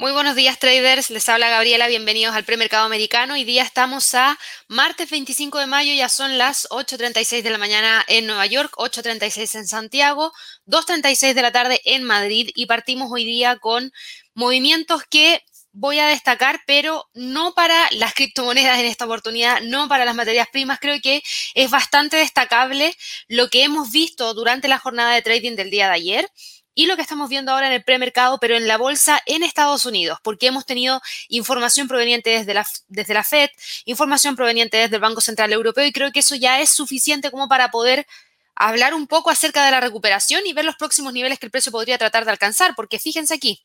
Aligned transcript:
Muy 0.00 0.12
buenos 0.12 0.36
días 0.36 0.60
traders, 0.60 1.10
les 1.10 1.28
habla 1.28 1.48
Gabriela, 1.48 1.88
bienvenidos 1.88 2.32
al 2.32 2.44
premercado 2.44 2.86
americano. 2.86 3.34
Hoy 3.34 3.42
día 3.42 3.64
estamos 3.64 4.14
a 4.14 4.38
martes 4.68 5.10
25 5.10 5.58
de 5.58 5.66
mayo, 5.66 5.92
ya 5.92 6.08
son 6.08 6.38
las 6.38 6.68
8.36 6.70 7.42
de 7.42 7.50
la 7.50 7.58
mañana 7.58 8.04
en 8.06 8.28
Nueva 8.28 8.46
York, 8.46 8.74
8.36 8.76 9.58
en 9.58 9.66
Santiago, 9.66 10.32
2.36 10.66 11.34
de 11.34 11.42
la 11.42 11.50
tarde 11.50 11.80
en 11.84 12.04
Madrid. 12.04 12.48
Y 12.54 12.66
partimos 12.66 13.10
hoy 13.10 13.24
día 13.24 13.56
con 13.56 13.90
movimientos 14.34 15.02
que 15.10 15.42
voy 15.72 15.98
a 15.98 16.06
destacar, 16.06 16.60
pero 16.64 17.08
no 17.14 17.54
para 17.54 17.90
las 17.90 18.14
criptomonedas 18.14 18.78
en 18.78 18.86
esta 18.86 19.04
oportunidad, 19.04 19.62
no 19.62 19.88
para 19.88 20.04
las 20.04 20.14
materias 20.14 20.46
primas. 20.52 20.78
Creo 20.78 21.00
que 21.02 21.24
es 21.54 21.70
bastante 21.70 22.18
destacable 22.18 22.94
lo 23.26 23.48
que 23.48 23.64
hemos 23.64 23.90
visto 23.90 24.32
durante 24.34 24.68
la 24.68 24.78
jornada 24.78 25.12
de 25.12 25.22
trading 25.22 25.56
del 25.56 25.70
día 25.70 25.88
de 25.88 25.94
ayer 25.94 26.30
y 26.78 26.86
lo 26.86 26.94
que 26.94 27.02
estamos 27.02 27.28
viendo 27.28 27.50
ahora 27.50 27.66
en 27.66 27.72
el 27.72 27.82
premercado, 27.82 28.38
pero 28.38 28.56
en 28.56 28.68
la 28.68 28.76
bolsa 28.76 29.20
en 29.26 29.42
Estados 29.42 29.84
Unidos, 29.84 30.20
porque 30.22 30.46
hemos 30.46 30.64
tenido 30.64 31.02
información 31.26 31.88
proveniente 31.88 32.30
desde 32.30 32.54
la, 32.54 32.64
desde 32.86 33.14
la 33.14 33.24
Fed, 33.24 33.50
información 33.84 34.36
proveniente 34.36 34.76
desde 34.76 34.94
el 34.94 35.02
Banco 35.02 35.20
Central 35.20 35.52
Europeo 35.52 35.84
y 35.84 35.90
creo 35.90 36.12
que 36.12 36.20
eso 36.20 36.36
ya 36.36 36.60
es 36.60 36.70
suficiente 36.70 37.32
como 37.32 37.48
para 37.48 37.72
poder 37.72 38.06
hablar 38.54 38.94
un 38.94 39.08
poco 39.08 39.28
acerca 39.28 39.64
de 39.64 39.72
la 39.72 39.80
recuperación 39.80 40.46
y 40.46 40.52
ver 40.52 40.64
los 40.64 40.76
próximos 40.76 41.12
niveles 41.12 41.40
que 41.40 41.46
el 41.46 41.50
precio 41.50 41.72
podría 41.72 41.98
tratar 41.98 42.24
de 42.24 42.30
alcanzar, 42.30 42.76
porque 42.76 43.00
fíjense 43.00 43.34
aquí. 43.34 43.64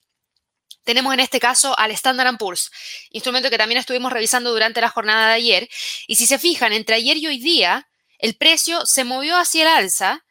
Tenemos 0.84 1.14
en 1.14 1.20
este 1.20 1.40
caso 1.40 1.78
al 1.78 1.92
Standard 1.92 2.36
Poor's, 2.38 2.72
instrumento 3.12 3.52
que 3.52 3.60
también 3.60 3.78
estuvimos 3.78 4.12
revisando 4.12 4.52
durante 4.52 4.82
la 4.82 4.90
jornada 4.90 5.28
de 5.28 5.34
ayer. 5.36 5.70
Y 6.08 6.16
si 6.16 6.26
se 6.26 6.40
fijan, 6.40 6.74
entre 6.74 6.96
ayer 6.96 7.18
y 7.18 7.28
hoy 7.28 7.38
día, 7.38 7.88
el 8.18 8.34
precio 8.34 8.88
se 8.88 9.04
movió 9.04 9.38
hacia 9.38 9.62
el 9.62 9.68
alza, 9.68 10.26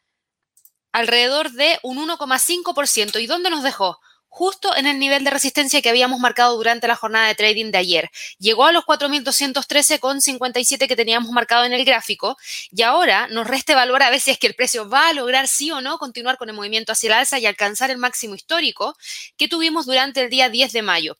alrededor 0.93 1.53
de 1.53 1.79
un 1.83 1.99
1,5%. 1.99 3.21
¿Y 3.21 3.27
dónde 3.27 3.51
nos 3.51 3.63
dejó? 3.63 3.99
Justo 4.35 4.75
en 4.75 4.87
el 4.87 4.99
nivel 4.99 5.25
de 5.25 5.31
resistencia 5.31 5.83
que 5.83 5.91
habíamos 5.91 6.19
marcado 6.19 6.57
durante 6.57 6.89
la 6.89 6.97
jornada 6.97 7.29
de 7.29 7.35
trading 7.35 7.71
de 7.71 7.77
ayer. 7.77 8.09
Llegó 8.39 8.65
a 8.65 8.73
los 8.73 8.83
4.213,57 8.85 10.89
que 10.89 10.97
teníamos 10.97 11.31
marcado 11.33 11.65
en 11.65 11.75
el 11.75 11.85
gráfico 11.85 12.39
y 12.71 12.81
ahora 12.81 13.29
nos 13.29 13.47
resta 13.47 13.75
evaluar 13.75 14.05
a 14.05 14.11
ver 14.11 14.21
si 14.21 14.31
es 14.31 14.39
que 14.39 14.47
el 14.47 14.55
precio 14.55 14.89
va 14.89 15.09
a 15.09 15.13
lograr 15.13 15.49
sí 15.49 15.71
o 15.71 15.83
no 15.83 15.99
continuar 15.99 16.39
con 16.39 16.49
el 16.49 16.55
movimiento 16.55 16.93
hacia 16.93 17.09
el 17.09 17.13
alza 17.13 17.39
y 17.39 17.45
alcanzar 17.45 17.91
el 17.91 17.99
máximo 17.99 18.35
histórico 18.35 18.97
que 19.37 19.49
tuvimos 19.49 19.85
durante 19.85 20.23
el 20.23 20.31
día 20.31 20.49
10 20.49 20.73
de 20.73 20.81
mayo 20.81 21.19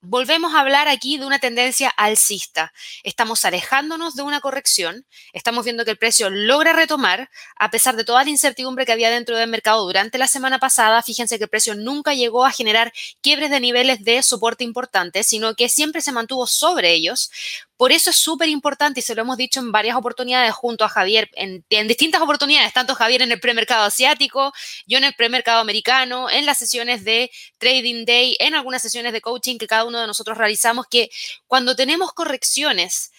volvemos 0.00 0.54
a 0.54 0.60
hablar 0.60 0.88
aquí 0.88 1.18
de 1.18 1.26
una 1.26 1.38
tendencia 1.38 1.88
alcista. 1.90 2.72
Estamos 3.02 3.44
alejándonos 3.44 4.14
de 4.14 4.22
una 4.22 4.40
corrección, 4.40 5.06
estamos 5.32 5.64
viendo 5.64 5.84
que 5.84 5.90
el 5.92 5.98
precio 5.98 6.30
logra 6.30 6.72
retomar, 6.72 7.30
a 7.56 7.70
pesar 7.70 7.96
de 7.96 8.04
toda 8.04 8.24
la 8.24 8.30
incertidumbre 8.30 8.86
que 8.86 8.92
había 8.92 9.10
dentro 9.10 9.36
del 9.36 9.50
mercado 9.50 9.84
durante 9.84 10.18
la 10.18 10.28
semana 10.28 10.58
pasada, 10.58 11.02
fíjense 11.02 11.38
que 11.38 11.44
el 11.44 11.50
precio 11.50 11.74
nunca 11.74 12.14
llegó 12.14 12.44
a 12.44 12.52
generar 12.52 12.92
quiebres 13.20 13.50
de 13.50 13.60
niveles 13.60 14.04
de 14.04 14.22
soporte 14.22 14.64
importantes, 14.64 15.26
sino 15.26 15.54
que 15.54 15.68
siempre 15.68 16.00
se 16.00 16.12
mantuvo 16.12 16.46
sobre 16.46 16.92
ellos, 16.92 17.30
por 17.78 17.92
eso 17.92 18.10
es 18.10 18.16
súper 18.16 18.48
importante 18.48 18.98
y 18.98 19.02
se 19.04 19.14
lo 19.14 19.22
hemos 19.22 19.36
dicho 19.36 19.60
en 19.60 19.70
varias 19.70 19.96
oportunidades 19.96 20.52
junto 20.52 20.84
a 20.84 20.88
Javier, 20.88 21.30
en, 21.34 21.64
distintas 21.86 22.20
oportunidades, 22.20 22.72
tanto 22.72 22.96
Javier 22.96 23.22
en 23.22 23.30
el 23.30 23.38
premercado 23.38 23.84
asiático, 23.84 24.52
yo 24.88 24.98
en 24.98 25.04
el 25.04 25.14
premercado 25.14 25.60
americano, 25.60 26.28
en 26.28 26.44
las 26.44 26.58
sesiones 26.58 27.04
de 27.04 27.30
Trading 27.58 28.04
Day, 28.04 28.36
en 28.40 28.56
algunas 28.56 28.82
sesiones 28.82 29.12
de 29.12 29.20
coaching 29.20 29.58
que 29.58 29.68
cada 29.68 29.84
uno 29.84 30.00
de 30.00 30.08
nosotros 30.08 30.36
realizamos, 30.36 30.86
que 30.90 31.08
cuando 31.46 31.76
tenemos 31.76 32.12
correcciones, 32.12 33.12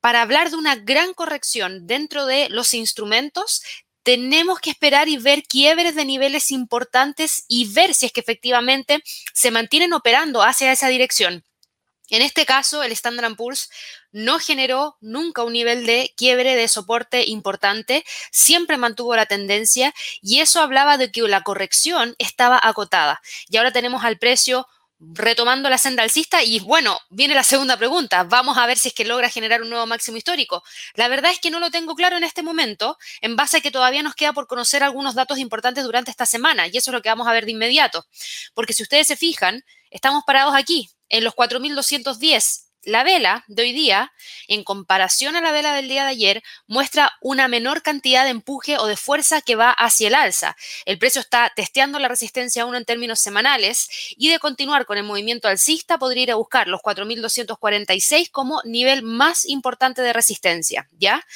para 0.00 0.22
hablar 0.22 0.48
de 0.48 0.56
una 0.56 0.76
gran 0.76 1.12
corrección 1.12 1.86
dentro 1.86 2.24
de 2.24 2.48
los 2.48 2.72
instrumentos, 2.72 3.62
tenemos 4.02 4.60
que 4.60 4.70
esperar 4.70 5.08
y 5.10 5.18
ver 5.18 5.42
quiebres 5.42 5.94
de 5.94 6.06
niveles 6.06 6.52
importantes 6.52 7.44
y 7.48 7.70
ver 7.70 7.92
si 7.92 8.06
es 8.06 8.12
que 8.12 8.20
efectivamente 8.20 9.02
se 9.34 9.50
mantienen 9.50 9.92
operando 9.92 10.42
hacia 10.42 10.72
esa 10.72 10.88
dirección. 10.88 11.44
En 12.10 12.22
este 12.22 12.46
caso, 12.46 12.82
el 12.82 12.92
Standard 12.92 13.34
Poor's 13.36 13.70
no 14.12 14.38
generó 14.38 14.96
nunca 15.00 15.42
un 15.42 15.52
nivel 15.52 15.86
de 15.86 16.12
quiebre 16.16 16.54
de 16.54 16.68
soporte 16.68 17.24
importante, 17.26 18.04
siempre 18.30 18.76
mantuvo 18.76 19.16
la 19.16 19.26
tendencia 19.26 19.92
y 20.22 20.40
eso 20.40 20.60
hablaba 20.60 20.98
de 20.98 21.10
que 21.10 21.22
la 21.22 21.42
corrección 21.42 22.14
estaba 22.18 22.60
acotada. 22.62 23.20
Y 23.48 23.56
ahora 23.56 23.72
tenemos 23.72 24.04
al 24.04 24.18
precio 24.18 24.66
retomando 24.98 25.68
la 25.68 25.78
senda 25.78 26.02
alcista 26.02 26.42
y 26.42 26.58
bueno, 26.60 26.98
viene 27.10 27.34
la 27.34 27.42
segunda 27.42 27.76
pregunta, 27.76 28.24
vamos 28.24 28.56
a 28.56 28.66
ver 28.66 28.78
si 28.78 28.88
es 28.88 28.94
que 28.94 29.04
logra 29.04 29.28
generar 29.28 29.60
un 29.62 29.68
nuevo 29.68 29.86
máximo 29.86 30.16
histórico. 30.16 30.62
La 30.94 31.08
verdad 31.08 31.32
es 31.32 31.38
que 31.38 31.50
no 31.50 31.60
lo 31.60 31.70
tengo 31.70 31.94
claro 31.94 32.16
en 32.16 32.24
este 32.24 32.42
momento, 32.42 32.96
en 33.20 33.36
base 33.36 33.58
a 33.58 33.60
que 33.60 33.70
todavía 33.70 34.02
nos 34.02 34.14
queda 34.14 34.32
por 34.32 34.46
conocer 34.46 34.82
algunos 34.82 35.14
datos 35.14 35.38
importantes 35.38 35.84
durante 35.84 36.10
esta 36.10 36.24
semana 36.24 36.66
y 36.66 36.76
eso 36.78 36.90
es 36.90 36.94
lo 36.94 37.02
que 37.02 37.10
vamos 37.10 37.28
a 37.28 37.32
ver 37.32 37.44
de 37.44 37.52
inmediato, 37.52 38.06
porque 38.54 38.72
si 38.72 38.82
ustedes 38.82 39.06
se 39.06 39.16
fijan, 39.16 39.64
estamos 39.96 40.24
parados 40.26 40.54
aquí, 40.54 40.90
en 41.08 41.24
los 41.24 41.34
4.210 41.34 42.66
la 42.86 43.02
vela 43.02 43.44
de 43.48 43.62
hoy 43.62 43.72
día, 43.72 44.12
en 44.46 44.62
comparación 44.62 45.34
a 45.34 45.40
la 45.40 45.50
vela 45.50 45.74
del 45.74 45.88
día 45.88 46.04
de 46.04 46.10
ayer, 46.10 46.42
muestra 46.68 47.12
una 47.20 47.48
menor 47.48 47.82
cantidad 47.82 48.22
de 48.22 48.30
empuje 48.30 48.78
o 48.78 48.86
de 48.86 48.96
fuerza 48.96 49.40
que 49.42 49.56
va 49.56 49.72
hacia 49.72 50.06
el 50.06 50.14
alza. 50.14 50.56
El 50.84 50.96
precio 50.96 51.20
está 51.20 51.52
testeando 51.54 51.98
la 51.98 52.06
resistencia 52.06 52.62
aún 52.62 52.76
en 52.76 52.84
términos 52.84 53.18
semanales 53.18 53.88
y 54.16 54.28
de 54.30 54.38
continuar 54.38 54.86
con 54.86 54.98
el 54.98 55.04
movimiento 55.04 55.48
alcista 55.48 55.98
podría 55.98 56.22
ir 56.22 56.30
a 56.30 56.36
buscar 56.36 56.68
los 56.68 56.80
4.246 56.80 58.30
como 58.30 58.62
nivel 58.64 59.02
más 59.02 59.44
importante 59.46 60.00
de 60.02 60.12
resistencia, 60.12 60.88
¿ya? 60.92 61.26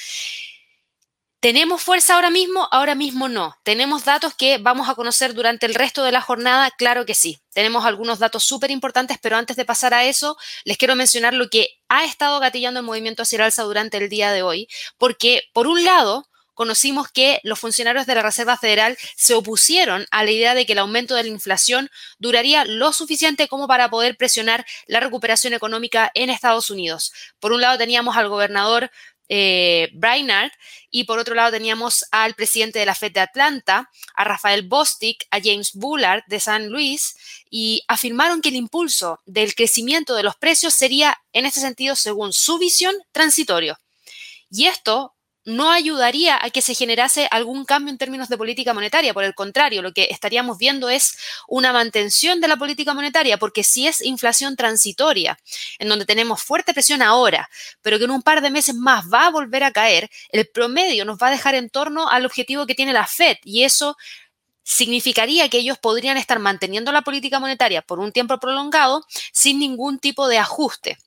¿Tenemos 1.41 1.81
fuerza 1.81 2.17
ahora 2.17 2.29
mismo? 2.29 2.69
Ahora 2.71 2.95
mismo 2.95 3.27
no. 3.27 3.57
¿Tenemos 3.63 4.05
datos 4.05 4.35
que 4.35 4.59
vamos 4.59 4.91
a 4.91 4.95
conocer 4.95 5.33
durante 5.33 5.65
el 5.65 5.75
resto 5.75 6.05
de 6.05 6.13
la 6.13 6.21
jornada? 6.21 6.71
Claro 6.71 7.07
que 7.07 7.15
sí. 7.15 7.41
Tenemos 7.55 7.87
algunos 7.87 8.19
datos 8.19 8.45
súper 8.45 8.71
importantes, 8.71 9.17
pero 9.23 9.39
antes 9.39 9.57
de 9.57 9.65
pasar 9.65 9.95
a 9.95 10.05
eso, 10.05 10.37
les 10.65 10.77
quiero 10.77 10.97
mencionar 10.97 11.33
lo 11.33 11.49
que 11.49 11.79
ha 11.89 12.05
estado 12.05 12.41
gatillando 12.41 12.81
el 12.81 12.87
movimiento 12.87 13.23
hacia 13.23 13.37
el 13.37 13.43
alza 13.45 13.63
durante 13.63 13.97
el 13.97 14.11
día 14.11 14.33
de 14.33 14.43
hoy, 14.43 14.69
porque 14.99 15.45
por 15.55 15.67
un 15.67 15.83
lado, 15.83 16.29
conocimos 16.61 17.09
que 17.11 17.41
los 17.43 17.59
funcionarios 17.59 18.05
de 18.05 18.15
la 18.15 18.21
Reserva 18.21 18.59
Federal 18.59 18.99
se 19.17 19.33
opusieron 19.33 20.05
a 20.11 20.25
la 20.25 20.31
idea 20.31 20.55
de 20.55 20.67
que 20.67 20.75
el 20.75 20.79
aumento 20.81 21.15
de 21.15 21.23
la 21.23 21.31
inflación 21.31 21.89
duraría 22.19 22.67
lo 22.67 22.93
suficiente 22.93 23.49
como 23.49 23.67
para 23.67 23.89
poder 23.89 24.19
presionar 24.19 24.67
la 24.87 25.01
recuperación 25.01 25.55
económica 25.55 26.11
en 26.13 26.29
Estados 26.29 26.69
Unidos. 26.69 27.15
Por 27.39 27.53
un 27.53 27.63
lado 27.63 27.79
teníamos 27.79 28.15
al 28.19 28.29
gobernador 28.29 28.91
eh, 29.33 29.89
Brainard, 29.95 30.51
y 30.91 31.05
por 31.05 31.21
otro 31.21 31.37
lado 31.37 31.53
teníamos 31.53 32.05
al 32.11 32.35
presidente 32.35 32.81
de 32.81 32.87
la 32.87 32.97
Fed 32.97 33.13
de 33.13 33.21
Atlanta, 33.21 33.89
a 34.17 34.25
Rafael 34.25 34.67
Bostic, 34.67 35.25
a 35.31 35.39
James 35.41 35.71
Bullard 35.73 36.25
de 36.27 36.41
San 36.41 36.69
Luis, 36.69 37.15
y 37.49 37.83
afirmaron 37.87 38.43
que 38.43 38.49
el 38.49 38.57
impulso 38.57 39.21
del 39.27 39.55
crecimiento 39.55 40.17
de 40.17 40.25
los 40.25 40.35
precios 40.35 40.75
sería, 40.75 41.17
en 41.33 41.47
este 41.47 41.61
sentido, 41.61 41.95
según 41.95 42.33
su 42.33 42.59
visión, 42.59 42.97
transitorio. 43.13 43.79
Y 44.51 44.67
esto 44.67 45.15
no 45.45 45.71
ayudaría 45.71 46.39
a 46.43 46.51
que 46.51 46.63
se 46.63 46.75
generase 46.75 47.27
algún 47.31 47.65
cambio 47.65 47.91
en 47.91 47.99
términos 47.99 48.29
de 48.29 48.37
política 48.37 48.75
monetaria. 48.75 49.15
Por 49.15 49.25
el 49.25 49.35
contrario, 49.35 49.83
lo 49.83 49.93
que 49.93 50.09
estaríamos 50.11 50.59
viendo 50.59 50.89
es 50.89 51.17
una 51.49 51.73
mantención 51.73 52.41
de 52.41 52.49
la 52.49 52.57
política 52.57 52.95
monetaria, 52.95 53.39
porque 53.39 53.65
si 53.65 53.87
es 53.87 54.01
inflación 54.03 54.57
transitoria, 54.57 55.39
en 55.79 55.89
donde 55.89 56.05
tenemos 56.05 56.43
fuerte 56.43 56.75
presión 56.75 57.03
ahora, 57.03 57.49
pero 57.83 57.99
que 57.99 58.05
en 58.05 58.11
un 58.11 58.23
par 58.23 58.43
de 58.43 58.51
meses 58.51 58.75
más 58.75 59.07
va 59.13 59.27
a 59.27 59.31
volver 59.31 59.65
a 59.65 59.73
caer, 59.73 60.11
el 60.31 60.47
promedio 60.47 61.05
nos 61.05 61.19
va 61.19 61.29
a 61.29 61.33
dejar 61.33 61.55
en 61.55 61.71
torno 61.71 62.09
al 62.09 62.27
objetivo 62.27 62.67
que 62.67 62.75
tiene 62.75 62.93
la 62.93 63.07
Fed 63.07 63.37
y 63.45 63.65
eso 63.65 63.97
significaría 64.63 65.49
que 65.49 65.59
ellos 65.59 65.79
podrían 65.79 66.17
estar 66.17 66.39
manteniendo 66.39 66.93
la 66.93 67.03
política 67.03 67.41
monetaria 67.41 67.83
por 67.83 67.99
un 67.99 68.13
tiempo 68.13 68.39
prolongado 68.39 69.05
sin 69.33 69.59
ningún 69.59 69.99
tipo 69.99 70.29
de 70.29 70.39
ajuste 70.39 70.99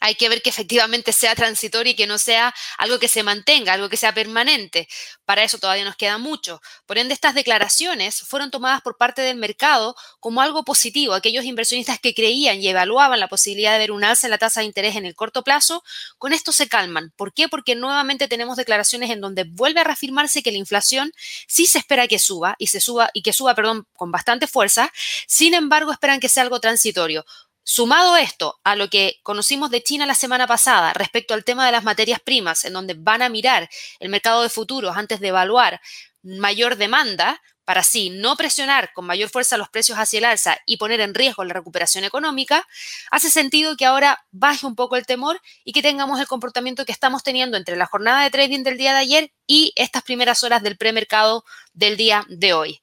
hay 0.00 0.14
que 0.14 0.28
ver 0.28 0.42
que 0.42 0.50
efectivamente 0.50 1.12
sea 1.12 1.34
transitorio 1.34 1.92
y 1.92 1.96
que 1.96 2.06
no 2.06 2.18
sea 2.18 2.54
algo 2.76 2.98
que 2.98 3.08
se 3.08 3.22
mantenga, 3.22 3.72
algo 3.72 3.88
que 3.88 3.96
sea 3.96 4.14
permanente. 4.14 4.88
Para 5.24 5.42
eso 5.42 5.58
todavía 5.58 5.84
nos 5.84 5.96
queda 5.96 6.18
mucho. 6.18 6.60
Por 6.86 6.98
ende, 6.98 7.14
estas 7.14 7.34
declaraciones 7.34 8.20
fueron 8.22 8.50
tomadas 8.50 8.80
por 8.82 8.96
parte 8.96 9.22
del 9.22 9.36
mercado 9.36 9.94
como 10.20 10.40
algo 10.40 10.64
positivo. 10.64 11.14
Aquellos 11.14 11.44
inversionistas 11.44 11.98
que 11.98 12.14
creían 12.14 12.60
y 12.62 12.68
evaluaban 12.68 13.20
la 13.20 13.28
posibilidad 13.28 13.72
de 13.72 13.78
ver 13.78 13.92
un 13.92 14.04
alza 14.04 14.26
en 14.26 14.30
la 14.30 14.38
tasa 14.38 14.60
de 14.60 14.66
interés 14.66 14.96
en 14.96 15.04
el 15.04 15.14
corto 15.14 15.42
plazo, 15.42 15.82
con 16.18 16.32
esto 16.32 16.52
se 16.52 16.68
calman. 16.68 17.12
¿Por 17.16 17.32
qué? 17.32 17.48
Porque 17.48 17.74
nuevamente 17.74 18.28
tenemos 18.28 18.56
declaraciones 18.56 19.10
en 19.10 19.20
donde 19.20 19.44
vuelve 19.44 19.80
a 19.80 19.84
reafirmarse 19.84 20.42
que 20.42 20.52
la 20.52 20.58
inflación 20.58 21.12
sí 21.46 21.66
se 21.66 21.78
espera 21.78 22.08
que 22.08 22.18
suba 22.18 22.54
y 22.58 22.68
se 22.68 22.80
suba 22.80 23.10
y 23.12 23.22
que 23.22 23.32
suba, 23.32 23.54
perdón, 23.54 23.86
con 23.96 24.10
bastante 24.10 24.46
fuerza. 24.46 24.92
Sin 25.26 25.54
embargo, 25.54 25.92
esperan 25.92 26.20
que 26.20 26.28
sea 26.28 26.42
algo 26.42 26.60
transitorio. 26.60 27.24
Sumado 27.70 28.16
esto 28.16 28.58
a 28.64 28.76
lo 28.76 28.88
que 28.88 29.20
conocimos 29.22 29.68
de 29.68 29.82
China 29.82 30.06
la 30.06 30.14
semana 30.14 30.46
pasada 30.46 30.94
respecto 30.94 31.34
al 31.34 31.44
tema 31.44 31.66
de 31.66 31.72
las 31.72 31.84
materias 31.84 32.18
primas, 32.18 32.64
en 32.64 32.72
donde 32.72 32.94
van 32.94 33.20
a 33.20 33.28
mirar 33.28 33.68
el 34.00 34.08
mercado 34.08 34.42
de 34.42 34.48
futuros 34.48 34.96
antes 34.96 35.20
de 35.20 35.28
evaluar 35.28 35.78
mayor 36.22 36.76
demanda, 36.76 37.42
para 37.66 37.82
así 37.82 38.08
no 38.08 38.36
presionar 38.36 38.94
con 38.94 39.04
mayor 39.04 39.28
fuerza 39.28 39.58
los 39.58 39.68
precios 39.68 39.98
hacia 39.98 40.16
el 40.16 40.24
alza 40.24 40.56
y 40.64 40.78
poner 40.78 41.00
en 41.00 41.12
riesgo 41.12 41.44
la 41.44 41.52
recuperación 41.52 42.04
económica, 42.04 42.66
hace 43.10 43.28
sentido 43.28 43.76
que 43.76 43.84
ahora 43.84 44.24
baje 44.30 44.64
un 44.64 44.74
poco 44.74 44.96
el 44.96 45.04
temor 45.04 45.38
y 45.62 45.74
que 45.74 45.82
tengamos 45.82 46.18
el 46.20 46.26
comportamiento 46.26 46.86
que 46.86 46.92
estamos 46.92 47.22
teniendo 47.22 47.58
entre 47.58 47.76
la 47.76 47.84
jornada 47.84 48.22
de 48.22 48.30
trading 48.30 48.62
del 48.62 48.78
día 48.78 48.92
de 48.92 49.00
ayer 49.00 49.32
y 49.46 49.74
estas 49.76 50.04
primeras 50.04 50.42
horas 50.42 50.62
del 50.62 50.78
premercado 50.78 51.44
del 51.74 51.98
día 51.98 52.24
de 52.30 52.54
hoy. 52.54 52.80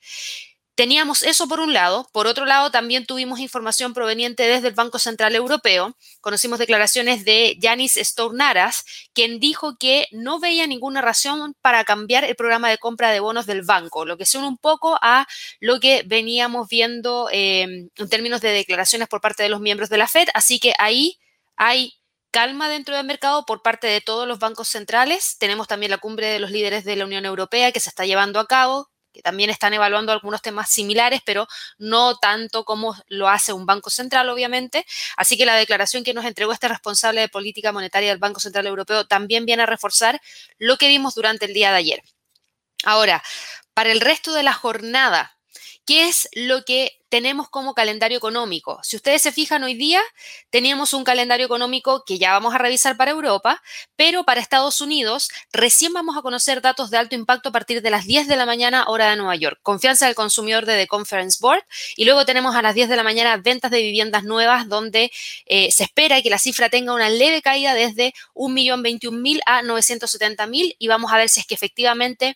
Teníamos 0.75 1.23
eso 1.23 1.47
por 1.47 1.61
un 1.61 1.73
lado. 1.73 2.09
Por 2.11 2.27
otro 2.27 2.45
lado, 2.45 2.69
también 2.69 3.05
tuvimos 3.05 3.39
información 3.39 3.93
proveniente 3.93 4.43
desde 4.43 4.67
el 4.67 4.73
Banco 4.73 4.99
Central 4.99 5.33
Europeo. 5.33 5.95
Conocimos 6.19 6.59
declaraciones 6.59 7.23
de 7.23 7.55
Yanis 7.61 7.93
Stournaras, 7.93 8.83
quien 9.13 9.39
dijo 9.39 9.77
que 9.77 10.07
no 10.11 10.41
veía 10.41 10.67
ninguna 10.67 11.01
razón 11.01 11.55
para 11.61 11.85
cambiar 11.85 12.25
el 12.25 12.35
programa 12.35 12.69
de 12.69 12.77
compra 12.77 13.11
de 13.11 13.21
bonos 13.21 13.45
del 13.45 13.61
banco, 13.61 14.03
lo 14.05 14.17
que 14.17 14.25
suena 14.25 14.49
un 14.49 14.57
poco 14.57 14.97
a 15.01 15.25
lo 15.61 15.79
que 15.79 16.03
veníamos 16.05 16.67
viendo 16.67 17.29
em, 17.31 17.89
en 17.95 18.09
términos 18.09 18.41
de 18.41 18.49
declaraciones 18.49 19.07
por 19.07 19.21
parte 19.21 19.43
de 19.43 19.49
los 19.49 19.61
miembros 19.61 19.89
de 19.89 19.97
la 19.97 20.07
Fed. 20.09 20.27
Así 20.33 20.59
que 20.59 20.73
ahí 20.77 21.17
hay 21.55 21.93
calma 22.31 22.67
dentro 22.67 22.97
del 22.97 23.05
mercado 23.05 23.45
por 23.45 23.61
parte 23.61 23.87
de 23.87 24.01
todos 24.01 24.27
los 24.27 24.39
bancos 24.39 24.67
centrales. 24.67 25.37
Tenemos 25.39 25.69
también 25.69 25.89
la 25.91 25.99
cumbre 25.99 26.27
de 26.27 26.39
los 26.39 26.51
líderes 26.51 26.83
de 26.83 26.97
la 26.97 27.05
Unión 27.05 27.23
Europea 27.23 27.71
que 27.71 27.79
se 27.79 27.87
está 27.89 28.05
llevando 28.05 28.41
a 28.41 28.47
cabo 28.47 28.89
también 29.21 29.49
están 29.49 29.73
evaluando 29.73 30.11
algunos 30.11 30.41
temas 30.41 30.69
similares, 30.69 31.21
pero 31.25 31.47
no 31.77 32.17
tanto 32.17 32.63
como 32.65 32.95
lo 33.07 33.29
hace 33.29 33.53
un 33.53 33.65
Banco 33.65 33.89
Central, 33.89 34.29
obviamente. 34.29 34.85
Así 35.17 35.37
que 35.37 35.45
la 35.45 35.55
declaración 35.55 36.03
que 36.03 36.13
nos 36.13 36.25
entregó 36.25 36.53
este 36.53 36.67
responsable 36.67 37.21
de 37.21 37.29
política 37.29 37.71
monetaria 37.71 38.09
del 38.09 38.19
Banco 38.19 38.39
Central 38.39 38.67
Europeo 38.67 39.05
también 39.05 39.45
viene 39.45 39.63
a 39.63 39.67
reforzar 39.67 40.21
lo 40.57 40.77
que 40.77 40.87
vimos 40.87 41.15
durante 41.15 41.45
el 41.45 41.53
día 41.53 41.71
de 41.71 41.77
ayer. 41.77 42.01
Ahora, 42.83 43.23
para 43.73 43.91
el 43.91 44.01
resto 44.01 44.33
de 44.33 44.43
la 44.43 44.53
jornada, 44.53 45.34
¿qué 45.85 46.07
es 46.07 46.29
lo 46.33 46.63
que 46.63 46.99
tenemos 47.15 47.49
como 47.49 47.73
calendario 47.73 48.17
económico. 48.17 48.79
Si 48.83 48.97
ustedes 48.97 49.21
se 49.21 49.31
fijan 49.31 49.63
hoy 49.63 49.73
día, 49.73 50.01
teníamos 50.49 50.93
un 50.93 51.05
calendario 51.05 51.45
económico 51.45 52.03
que 52.03 52.17
ya 52.17 52.33
vamos 52.33 52.53
a 52.53 52.57
revisar 52.57 52.97
para 52.97 53.11
Europa, 53.11 53.63
pero 53.95 54.25
para 54.25 54.41
Estados 54.41 54.81
Unidos 54.81 55.29
recién 55.53 55.93
vamos 55.93 56.17
a 56.17 56.21
conocer 56.21 56.61
datos 56.61 56.89
de 56.89 56.97
alto 56.97 57.15
impacto 57.15 57.47
a 57.47 57.51
partir 57.53 57.81
de 57.81 57.89
las 57.89 58.05
10 58.05 58.27
de 58.27 58.35
la 58.35 58.45
mañana 58.45 58.83
hora 58.87 59.09
de 59.09 59.15
Nueva 59.15 59.37
York. 59.37 59.59
Confianza 59.63 60.07
del 60.07 60.15
consumidor 60.15 60.65
de 60.65 60.77
The 60.77 60.87
Conference 60.87 61.37
Board 61.39 61.63
y 61.95 62.03
luego 62.03 62.25
tenemos 62.25 62.53
a 62.53 62.61
las 62.61 62.75
10 62.75 62.89
de 62.89 62.95
la 62.97 63.03
mañana 63.03 63.37
ventas 63.37 63.71
de 63.71 63.81
viviendas 63.81 64.25
nuevas 64.25 64.67
donde 64.67 65.09
eh, 65.45 65.71
se 65.71 65.83
espera 65.83 66.21
que 66.21 66.29
la 66.29 66.37
cifra 66.37 66.69
tenga 66.69 66.93
una 66.93 67.07
leve 67.07 67.41
caída 67.41 67.73
desde 67.73 68.13
1.021.000 68.33 69.39
a 69.45 69.61
970.000 69.61 70.75
y 70.77 70.87
vamos 70.89 71.13
a 71.13 71.17
ver 71.17 71.29
si 71.29 71.39
es 71.39 71.45
que 71.45 71.55
efectivamente 71.55 72.35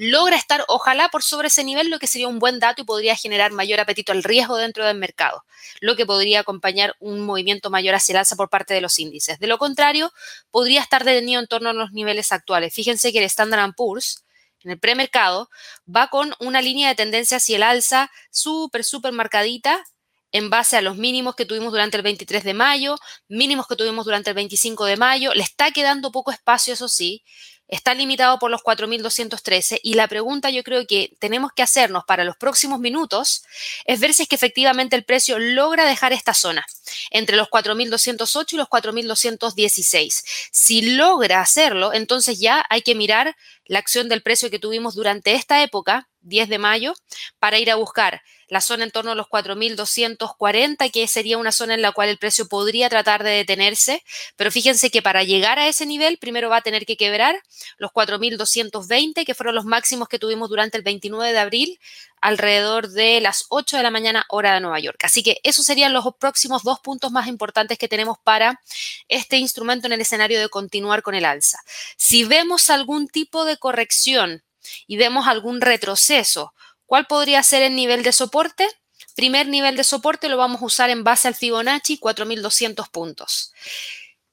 logra 0.00 0.36
estar, 0.36 0.64
ojalá, 0.68 1.10
por 1.10 1.22
sobre 1.22 1.48
ese 1.48 1.62
nivel, 1.62 1.90
lo 1.90 1.98
que 1.98 2.06
sería 2.06 2.26
un 2.26 2.38
buen 2.38 2.58
dato 2.58 2.80
y 2.80 2.86
podría 2.86 3.14
generar 3.16 3.52
mayor 3.52 3.80
apetito 3.80 4.12
al 4.12 4.24
riesgo 4.24 4.56
dentro 4.56 4.86
del 4.86 4.96
mercado, 4.96 5.44
lo 5.82 5.94
que 5.94 6.06
podría 6.06 6.40
acompañar 6.40 6.96
un 7.00 7.20
movimiento 7.20 7.68
mayor 7.68 7.94
hacia 7.94 8.14
el 8.14 8.16
alza 8.16 8.34
por 8.34 8.48
parte 8.48 8.72
de 8.72 8.80
los 8.80 8.98
índices. 8.98 9.38
De 9.38 9.46
lo 9.46 9.58
contrario, 9.58 10.10
podría 10.50 10.80
estar 10.80 11.04
detenido 11.04 11.38
en 11.38 11.46
torno 11.46 11.68
a 11.68 11.74
los 11.74 11.92
niveles 11.92 12.32
actuales. 12.32 12.72
Fíjense 12.72 13.12
que 13.12 13.18
el 13.18 13.24
Standard 13.24 13.74
Poor's 13.76 14.24
en 14.64 14.70
el 14.70 14.78
premercado 14.78 15.50
va 15.86 16.08
con 16.08 16.34
una 16.40 16.62
línea 16.62 16.88
de 16.88 16.94
tendencia 16.94 17.36
hacia 17.36 17.56
el 17.56 17.62
alza 17.62 18.10
súper, 18.30 18.84
súper 18.84 19.12
marcadita 19.12 19.84
en 20.32 20.48
base 20.48 20.78
a 20.78 20.80
los 20.80 20.96
mínimos 20.96 21.34
que 21.34 21.44
tuvimos 21.44 21.72
durante 21.72 21.98
el 21.98 22.02
23 22.04 22.42
de 22.42 22.54
mayo, 22.54 22.96
mínimos 23.28 23.66
que 23.66 23.76
tuvimos 23.76 24.06
durante 24.06 24.30
el 24.30 24.34
25 24.34 24.86
de 24.86 24.96
mayo. 24.96 25.34
Le 25.34 25.42
está 25.42 25.72
quedando 25.72 26.10
poco 26.10 26.30
espacio, 26.30 26.72
eso 26.72 26.88
sí 26.88 27.22
está 27.70 27.94
limitado 27.94 28.38
por 28.38 28.50
los 28.50 28.62
4.213 28.62 29.78
y 29.82 29.94
la 29.94 30.08
pregunta 30.08 30.50
yo 30.50 30.62
creo 30.64 30.86
que 30.86 31.12
tenemos 31.18 31.52
que 31.52 31.62
hacernos 31.62 32.04
para 32.04 32.24
los 32.24 32.36
próximos 32.36 32.80
minutos 32.80 33.44
es 33.84 34.00
ver 34.00 34.12
si 34.12 34.24
es 34.24 34.28
que 34.28 34.34
efectivamente 34.34 34.96
el 34.96 35.04
precio 35.04 35.38
logra 35.38 35.86
dejar 35.86 36.12
esta 36.12 36.34
zona 36.34 36.66
entre 37.10 37.36
los 37.36 37.48
4.208 37.48 38.52
y 38.52 38.56
los 38.56 38.68
4.216. 38.68 40.24
Si 40.50 40.82
logra 40.82 41.40
hacerlo, 41.40 41.94
entonces 41.94 42.40
ya 42.40 42.66
hay 42.68 42.82
que 42.82 42.96
mirar 42.96 43.36
la 43.64 43.78
acción 43.78 44.08
del 44.08 44.22
precio 44.22 44.50
que 44.50 44.58
tuvimos 44.58 44.96
durante 44.96 45.34
esta 45.34 45.62
época, 45.62 46.08
10 46.22 46.48
de 46.48 46.58
mayo, 46.58 46.94
para 47.38 47.58
ir 47.58 47.70
a 47.70 47.76
buscar 47.76 48.20
la 48.50 48.60
zona 48.60 48.84
en 48.84 48.90
torno 48.90 49.12
a 49.12 49.14
los 49.14 49.28
4.240, 49.28 50.90
que 50.90 51.06
sería 51.06 51.38
una 51.38 51.52
zona 51.52 51.74
en 51.74 51.82
la 51.82 51.92
cual 51.92 52.08
el 52.08 52.18
precio 52.18 52.48
podría 52.48 52.90
tratar 52.90 53.22
de 53.22 53.30
detenerse, 53.30 54.02
pero 54.36 54.50
fíjense 54.50 54.90
que 54.90 55.02
para 55.02 55.22
llegar 55.22 55.58
a 55.58 55.68
ese 55.68 55.86
nivel, 55.86 56.18
primero 56.18 56.50
va 56.50 56.58
a 56.58 56.62
tener 56.62 56.84
que 56.84 56.96
quebrar 56.96 57.40
los 57.78 57.92
4.220, 57.92 59.24
que 59.24 59.34
fueron 59.34 59.54
los 59.54 59.64
máximos 59.64 60.08
que 60.08 60.18
tuvimos 60.18 60.48
durante 60.48 60.76
el 60.76 60.82
29 60.82 61.32
de 61.32 61.38
abril, 61.38 61.80
alrededor 62.20 62.88
de 62.88 63.20
las 63.20 63.46
8 63.48 63.76
de 63.76 63.82
la 63.82 63.90
mañana 63.90 64.26
hora 64.28 64.54
de 64.54 64.60
Nueva 64.60 64.80
York. 64.80 65.02
Así 65.04 65.22
que 65.22 65.38
esos 65.42 65.64
serían 65.64 65.92
los 65.92 66.04
próximos 66.18 66.64
dos 66.64 66.80
puntos 66.80 67.12
más 67.12 67.28
importantes 67.28 67.78
que 67.78 67.88
tenemos 67.88 68.18
para 68.18 68.60
este 69.08 69.38
instrumento 69.38 69.86
en 69.86 69.92
el 69.92 70.00
escenario 70.00 70.40
de 70.40 70.48
continuar 70.48 71.02
con 71.02 71.14
el 71.14 71.24
alza. 71.24 71.60
Si 71.96 72.24
vemos 72.24 72.68
algún 72.68 73.08
tipo 73.08 73.44
de 73.44 73.56
corrección 73.56 74.42
y 74.86 74.96
vemos 74.96 75.26
algún 75.26 75.60
retroceso, 75.60 76.52
¿cuál 76.90 77.06
podría 77.06 77.40
ser 77.44 77.62
el 77.62 77.76
nivel 77.76 78.02
de 78.02 78.10
soporte? 78.10 78.68
Primer 79.14 79.46
nivel 79.46 79.76
de 79.76 79.84
soporte 79.84 80.28
lo 80.28 80.36
vamos 80.36 80.60
a 80.60 80.64
usar 80.64 80.90
en 80.90 81.04
base 81.04 81.28
al 81.28 81.36
Fibonacci, 81.36 82.00
4.200 82.00 82.90
puntos. 82.90 83.52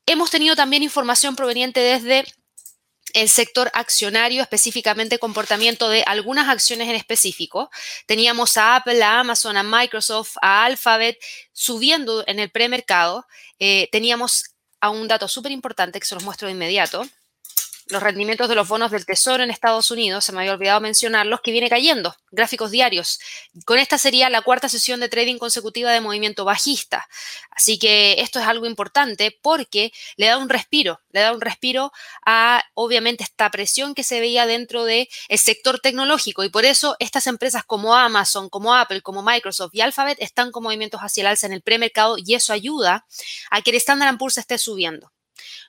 Hemos 0.07 0.31
tenido 0.31 0.55
también 0.55 0.81
información 0.81 1.35
proveniente 1.35 1.81
desde 1.81 2.25
el 3.13 3.29
sector 3.29 3.69
accionario, 3.75 4.41
específicamente 4.41 5.19
comportamiento 5.19 5.87
de 5.87 6.01
algunas 6.07 6.49
acciones 6.49 6.89
en 6.89 6.95
específico. 6.95 7.69
Teníamos 8.07 8.57
a 8.57 8.75
Apple, 8.77 9.03
a 9.03 9.19
Amazon, 9.19 9.55
a 9.55 9.61
Microsoft, 9.61 10.37
a 10.41 10.65
Alphabet 10.65 11.19
subiendo 11.53 12.23
en 12.25 12.39
el 12.39 12.49
premercado. 12.49 13.27
Eh, 13.59 13.87
teníamos 13.91 14.55
a 14.81 14.89
un 14.89 15.07
dato 15.07 15.27
súper 15.27 15.51
importante 15.51 15.99
que 15.99 16.07
se 16.07 16.15
los 16.15 16.23
muestro 16.23 16.47
de 16.47 16.53
inmediato 16.53 17.07
los 17.89 18.03
rendimientos 18.03 18.49
de 18.49 18.55
los 18.55 18.67
bonos 18.67 18.91
del 18.91 19.05
Tesoro 19.05 19.43
en 19.43 19.51
Estados 19.51 19.91
Unidos, 19.91 20.25
se 20.25 20.31
me 20.31 20.39
había 20.39 20.53
olvidado 20.53 20.81
mencionarlos, 20.81 21.41
que 21.41 21.51
viene 21.51 21.69
cayendo, 21.69 22.15
gráficos 22.31 22.71
diarios. 22.71 23.19
Con 23.65 23.79
esta 23.79 23.97
sería 23.97 24.29
la 24.29 24.41
cuarta 24.41 24.69
sesión 24.69 24.99
de 24.99 25.09
trading 25.09 25.37
consecutiva 25.37 25.91
de 25.91 26.01
movimiento 26.01 26.45
bajista. 26.45 27.07
Así 27.51 27.79
que 27.79 28.15
esto 28.19 28.39
es 28.39 28.45
algo 28.45 28.65
importante 28.65 29.37
porque 29.41 29.91
le 30.15 30.27
da 30.27 30.37
un 30.37 30.49
respiro, 30.49 30.99
le 31.11 31.21
da 31.21 31.31
un 31.31 31.41
respiro 31.41 31.91
a, 32.25 32.63
obviamente, 32.73 33.23
esta 33.23 33.49
presión 33.49 33.95
que 33.95 34.03
se 34.03 34.19
veía 34.19 34.45
dentro 34.45 34.85
del 34.85 35.07
sector 35.29 35.79
tecnológico 35.79 36.43
y 36.43 36.49
por 36.49 36.65
eso 36.65 36.95
estas 36.99 37.27
empresas 37.27 37.63
como 37.63 37.95
Amazon, 37.95 38.49
como 38.49 38.75
Apple, 38.75 39.01
como 39.01 39.23
Microsoft 39.23 39.73
y 39.73 39.81
Alphabet 39.81 40.17
están 40.19 40.51
con 40.51 40.63
movimientos 40.63 41.01
hacia 41.01 41.21
el 41.21 41.27
alza 41.27 41.47
en 41.47 41.53
el 41.53 41.61
premercado 41.61 42.17
y 42.17 42.35
eso 42.35 42.53
ayuda 42.53 43.05
a 43.49 43.61
que 43.61 43.71
el 43.71 43.77
Standard 43.77 44.17
Poor's 44.17 44.37
esté 44.37 44.57
subiendo. 44.57 45.11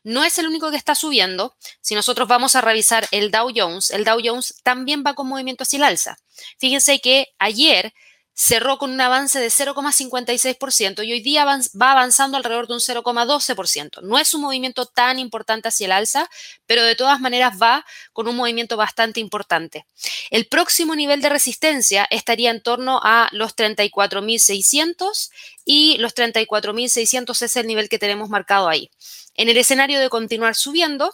No 0.02 0.24
es 0.24 0.38
el 0.38 0.46
único 0.46 0.70
que 0.70 0.76
está 0.76 0.94
subiendo. 0.94 1.56
Si 1.80 1.94
nosotros 1.94 2.28
vamos 2.28 2.54
a 2.54 2.60
revisar 2.60 3.06
el 3.10 3.30
Dow 3.30 3.50
Jones, 3.54 3.90
el 3.90 4.04
Dow 4.04 4.20
Jones 4.22 4.60
también 4.62 5.02
va 5.06 5.14
con 5.14 5.28
movimiento 5.28 5.64
hacia 5.64 5.78
el 5.78 5.84
alza. 5.84 6.18
Fíjense 6.58 7.00
que 7.00 7.28
ayer 7.38 7.92
cerró 8.40 8.78
con 8.78 8.92
un 8.92 9.00
avance 9.00 9.40
de 9.40 9.48
0,56% 9.48 11.04
y 11.04 11.12
hoy 11.12 11.20
día 11.20 11.44
va 11.44 11.90
avanzando 11.90 12.36
alrededor 12.36 12.68
de 12.68 12.74
un 12.74 12.78
0,12%. 12.78 14.00
No 14.02 14.16
es 14.16 14.32
un 14.32 14.42
movimiento 14.42 14.86
tan 14.86 15.18
importante 15.18 15.66
hacia 15.66 15.86
el 15.86 15.92
alza, 15.92 16.30
pero 16.64 16.84
de 16.84 16.94
todas 16.94 17.18
maneras 17.18 17.54
va 17.60 17.84
con 18.12 18.28
un 18.28 18.36
movimiento 18.36 18.76
bastante 18.76 19.18
importante. 19.18 19.86
El 20.30 20.46
próximo 20.46 20.94
nivel 20.94 21.20
de 21.20 21.30
resistencia 21.30 22.06
estaría 22.10 22.52
en 22.52 22.62
torno 22.62 23.00
a 23.02 23.28
los 23.32 23.56
34.600 23.56 25.30
y 25.64 25.98
los 25.98 26.14
34.600 26.14 27.42
es 27.42 27.56
el 27.56 27.66
nivel 27.66 27.88
que 27.88 27.98
tenemos 27.98 28.28
marcado 28.28 28.68
ahí. 28.68 28.88
En 29.34 29.48
el 29.48 29.56
escenario 29.56 29.98
de 29.98 30.10
continuar 30.10 30.54
subiendo, 30.54 31.12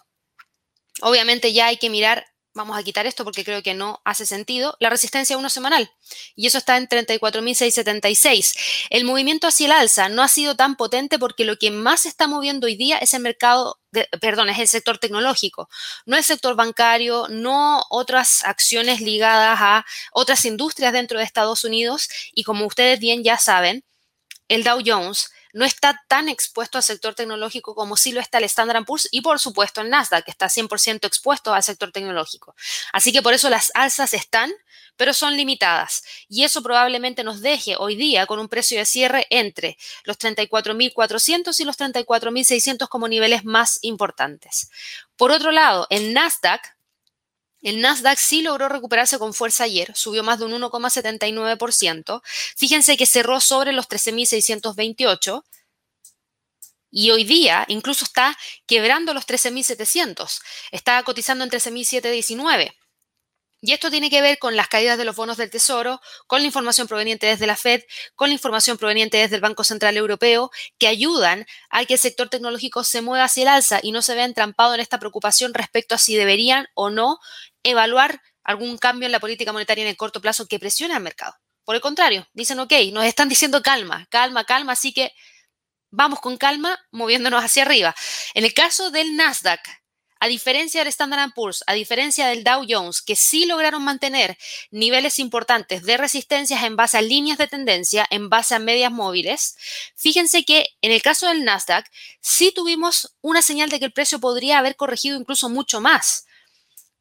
obviamente 1.00 1.54
ya 1.54 1.68
hay 1.68 1.78
que 1.78 1.88
mirar, 1.88 2.26
vamos 2.54 2.78
a 2.78 2.82
quitar 2.82 3.06
esto 3.06 3.24
porque 3.24 3.44
creo 3.44 3.62
que 3.62 3.74
no 3.74 4.00
hace 4.04 4.24
sentido, 4.26 4.76
la 4.78 4.88
resistencia 4.88 5.36
1 5.36 5.50
semanal. 5.50 5.90
Y 6.36 6.46
eso 6.46 6.58
está 6.58 6.76
en 6.76 6.88
34.676. 6.88 8.54
El 8.90 9.04
movimiento 9.04 9.48
hacia 9.48 9.66
el 9.66 9.72
alza 9.72 10.08
no 10.08 10.22
ha 10.22 10.28
sido 10.28 10.54
tan 10.56 10.76
potente 10.76 11.18
porque 11.18 11.44
lo 11.44 11.56
que 11.56 11.70
más 11.70 12.02
se 12.02 12.08
está 12.08 12.26
moviendo 12.26 12.66
hoy 12.66 12.76
día 12.76 12.98
es 12.98 13.12
el 13.12 13.22
mercado, 13.22 13.80
perdón, 14.20 14.48
es 14.48 14.58
el 14.58 14.68
sector 14.68 14.98
tecnológico, 14.98 15.68
no 16.06 16.16
el 16.16 16.24
sector 16.24 16.54
bancario, 16.54 17.26
no 17.28 17.84
otras 17.90 18.44
acciones 18.44 19.00
ligadas 19.00 19.58
a 19.60 19.84
otras 20.12 20.44
industrias 20.44 20.92
dentro 20.92 21.18
de 21.18 21.24
Estados 21.24 21.64
Unidos. 21.64 22.08
Y 22.32 22.44
como 22.44 22.66
ustedes 22.66 23.00
bien 23.00 23.24
ya 23.24 23.36
saben, 23.36 23.84
el 24.48 24.62
Dow 24.62 24.80
Jones 24.84 25.30
no 25.54 25.64
está 25.64 26.02
tan 26.08 26.28
expuesto 26.28 26.78
al 26.78 26.84
sector 26.84 27.14
tecnológico 27.14 27.74
como 27.74 27.96
sí 27.96 28.12
lo 28.12 28.20
está 28.20 28.38
el 28.38 28.44
Standard 28.44 28.84
Poor's 28.84 29.08
y 29.10 29.20
por 29.22 29.38
supuesto 29.38 29.80
el 29.80 29.88
Nasdaq, 29.88 30.24
que 30.24 30.32
está 30.32 30.46
100% 30.46 31.06
expuesto 31.06 31.54
al 31.54 31.62
sector 31.62 31.92
tecnológico. 31.92 32.54
Así 32.92 33.12
que 33.12 33.22
por 33.22 33.34
eso 33.34 33.48
las 33.48 33.70
alzas 33.74 34.14
están, 34.14 34.52
pero 34.96 35.14
son 35.14 35.36
limitadas. 35.36 36.02
Y 36.28 36.42
eso 36.42 36.62
probablemente 36.62 37.22
nos 37.22 37.40
deje 37.40 37.76
hoy 37.78 37.94
día 37.94 38.26
con 38.26 38.40
un 38.40 38.48
precio 38.48 38.78
de 38.78 38.84
cierre 38.84 39.26
entre 39.30 39.78
los 40.02 40.18
34.400 40.18 41.58
y 41.60 41.64
los 41.64 41.78
34.600 41.78 42.88
como 42.88 43.06
niveles 43.06 43.44
más 43.44 43.78
importantes. 43.82 44.70
Por 45.16 45.30
otro 45.30 45.52
lado, 45.52 45.86
el 45.90 46.12
Nasdaq 46.12 46.73
el 47.64 47.80
Nasdaq 47.80 48.18
sí 48.18 48.42
logró 48.42 48.68
recuperarse 48.68 49.18
con 49.18 49.34
fuerza 49.34 49.64
ayer, 49.64 49.90
subió 49.96 50.22
más 50.22 50.38
de 50.38 50.44
un 50.44 50.52
1,79%. 50.52 52.22
Fíjense 52.56 52.96
que 52.96 53.06
cerró 53.06 53.40
sobre 53.40 53.72
los 53.72 53.88
13.628 53.88 55.42
y 56.90 57.10
hoy 57.10 57.24
día 57.24 57.64
incluso 57.68 58.04
está 58.04 58.38
quebrando 58.66 59.14
los 59.14 59.26
13.700. 59.26 60.40
Está 60.70 61.02
cotizando 61.02 61.42
en 61.42 61.50
13.719. 61.50 62.74
Y 63.66 63.72
esto 63.72 63.90
tiene 63.90 64.10
que 64.10 64.20
ver 64.20 64.38
con 64.38 64.56
las 64.56 64.68
caídas 64.68 64.98
de 64.98 65.06
los 65.06 65.16
bonos 65.16 65.38
del 65.38 65.48
Tesoro, 65.48 66.02
con 66.26 66.40
la 66.42 66.46
información 66.46 66.86
proveniente 66.86 67.26
desde 67.26 67.46
la 67.46 67.56
Fed, 67.56 67.82
con 68.14 68.28
la 68.28 68.34
información 68.34 68.76
proveniente 68.76 69.16
desde 69.16 69.36
el 69.36 69.40
Banco 69.40 69.64
Central 69.64 69.96
Europeo, 69.96 70.50
que 70.78 70.86
ayudan 70.86 71.46
a 71.70 71.86
que 71.86 71.94
el 71.94 71.98
sector 71.98 72.28
tecnológico 72.28 72.84
se 72.84 73.00
mueva 73.00 73.24
hacia 73.24 73.44
el 73.44 73.48
alza 73.48 73.80
y 73.82 73.92
no 73.92 74.02
se 74.02 74.14
vea 74.14 74.26
entrampado 74.26 74.74
en 74.74 74.80
esta 74.80 74.98
preocupación 74.98 75.54
respecto 75.54 75.94
a 75.94 75.98
si 75.98 76.14
deberían 76.14 76.68
o 76.74 76.90
no 76.90 77.20
evaluar 77.64 78.22
algún 78.44 78.78
cambio 78.78 79.06
en 79.06 79.12
la 79.12 79.20
política 79.20 79.52
monetaria 79.52 79.82
en 79.82 79.88
el 79.88 79.96
corto 79.96 80.20
plazo 80.20 80.46
que 80.46 80.60
presione 80.60 80.94
al 80.94 81.02
mercado. 81.02 81.34
Por 81.64 81.74
el 81.74 81.80
contrario, 81.80 82.28
dicen, 82.34 82.60
ok, 82.60 82.72
nos 82.92 83.06
están 83.06 83.28
diciendo 83.28 83.62
calma, 83.62 84.06
calma, 84.10 84.44
calma, 84.44 84.72
así 84.72 84.92
que 84.92 85.12
vamos 85.90 86.20
con 86.20 86.36
calma 86.36 86.78
moviéndonos 86.90 87.42
hacia 87.42 87.62
arriba. 87.62 87.94
En 88.34 88.44
el 88.44 88.52
caso 88.52 88.90
del 88.90 89.16
Nasdaq, 89.16 89.60
a 90.20 90.28
diferencia 90.28 90.80
del 90.80 90.88
Standard 90.88 91.32
Poor's, 91.34 91.64
a 91.66 91.74
diferencia 91.74 92.26
del 92.28 92.44
Dow 92.44 92.64
Jones, 92.68 93.02
que 93.02 93.16
sí 93.16 93.46
lograron 93.46 93.82
mantener 93.82 94.38
niveles 94.70 95.18
importantes 95.18 95.82
de 95.82 95.96
resistencias 95.96 96.62
en 96.62 96.76
base 96.76 96.98
a 96.98 97.02
líneas 97.02 97.38
de 97.38 97.46
tendencia, 97.46 98.06
en 98.10 98.30
base 98.30 98.54
a 98.54 98.58
medias 98.58 98.92
móviles, 98.92 99.56
fíjense 99.96 100.44
que 100.44 100.68
en 100.80 100.92
el 100.92 101.02
caso 101.02 101.28
del 101.28 101.44
Nasdaq 101.44 101.86
sí 102.20 102.52
tuvimos 102.54 103.16
una 103.20 103.42
señal 103.42 103.70
de 103.70 103.78
que 103.78 103.84
el 103.86 103.92
precio 103.92 104.18
podría 104.18 104.58
haber 104.58 104.76
corregido 104.76 105.18
incluso 105.18 105.48
mucho 105.48 105.80
más 105.80 106.26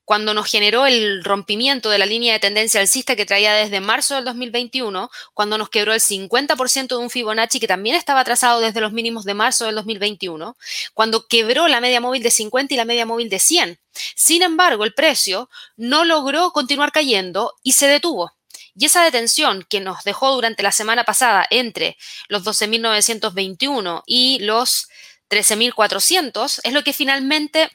cuando 0.05 0.33
nos 0.33 0.49
generó 0.49 0.85
el 0.85 1.23
rompimiento 1.23 1.89
de 1.89 1.97
la 1.97 2.05
línea 2.05 2.33
de 2.33 2.39
tendencia 2.39 2.81
alcista 2.81 3.15
que 3.15 3.25
traía 3.25 3.53
desde 3.53 3.79
marzo 3.79 4.15
del 4.15 4.25
2021, 4.25 5.09
cuando 5.33 5.57
nos 5.57 5.69
quebró 5.69 5.93
el 5.93 6.01
50% 6.01 6.87
de 6.87 6.97
un 6.97 7.09
Fibonacci 7.09 7.59
que 7.59 7.67
también 7.67 7.95
estaba 7.95 8.21
atrasado 8.21 8.59
desde 8.59 8.81
los 8.81 8.91
mínimos 8.91 9.23
de 9.23 9.33
marzo 9.33 9.65
del 9.65 9.75
2021, 9.75 10.57
cuando 10.93 11.27
quebró 11.27 11.67
la 11.67 11.79
media 11.81 12.01
móvil 12.01 12.23
de 12.23 12.31
50 12.31 12.73
y 12.73 12.77
la 12.77 12.85
media 12.85 13.05
móvil 13.05 13.29
de 13.29 13.39
100. 13.39 13.79
Sin 14.15 14.41
embargo, 14.41 14.83
el 14.83 14.93
precio 14.93 15.49
no 15.77 16.03
logró 16.03 16.51
continuar 16.51 16.91
cayendo 16.91 17.53
y 17.63 17.73
se 17.73 17.87
detuvo. 17.87 18.33
Y 18.75 18.85
esa 18.85 19.03
detención 19.03 19.65
que 19.69 19.79
nos 19.79 20.03
dejó 20.03 20.33
durante 20.33 20.63
la 20.63 20.71
semana 20.71 21.03
pasada 21.03 21.45
entre 21.49 21.95
los 22.27 22.43
12.921 22.43 24.01
y 24.05 24.39
los 24.39 24.89
13.400 25.29 26.59
es 26.63 26.73
lo 26.73 26.83
que 26.83 26.93
finalmente 26.93 27.69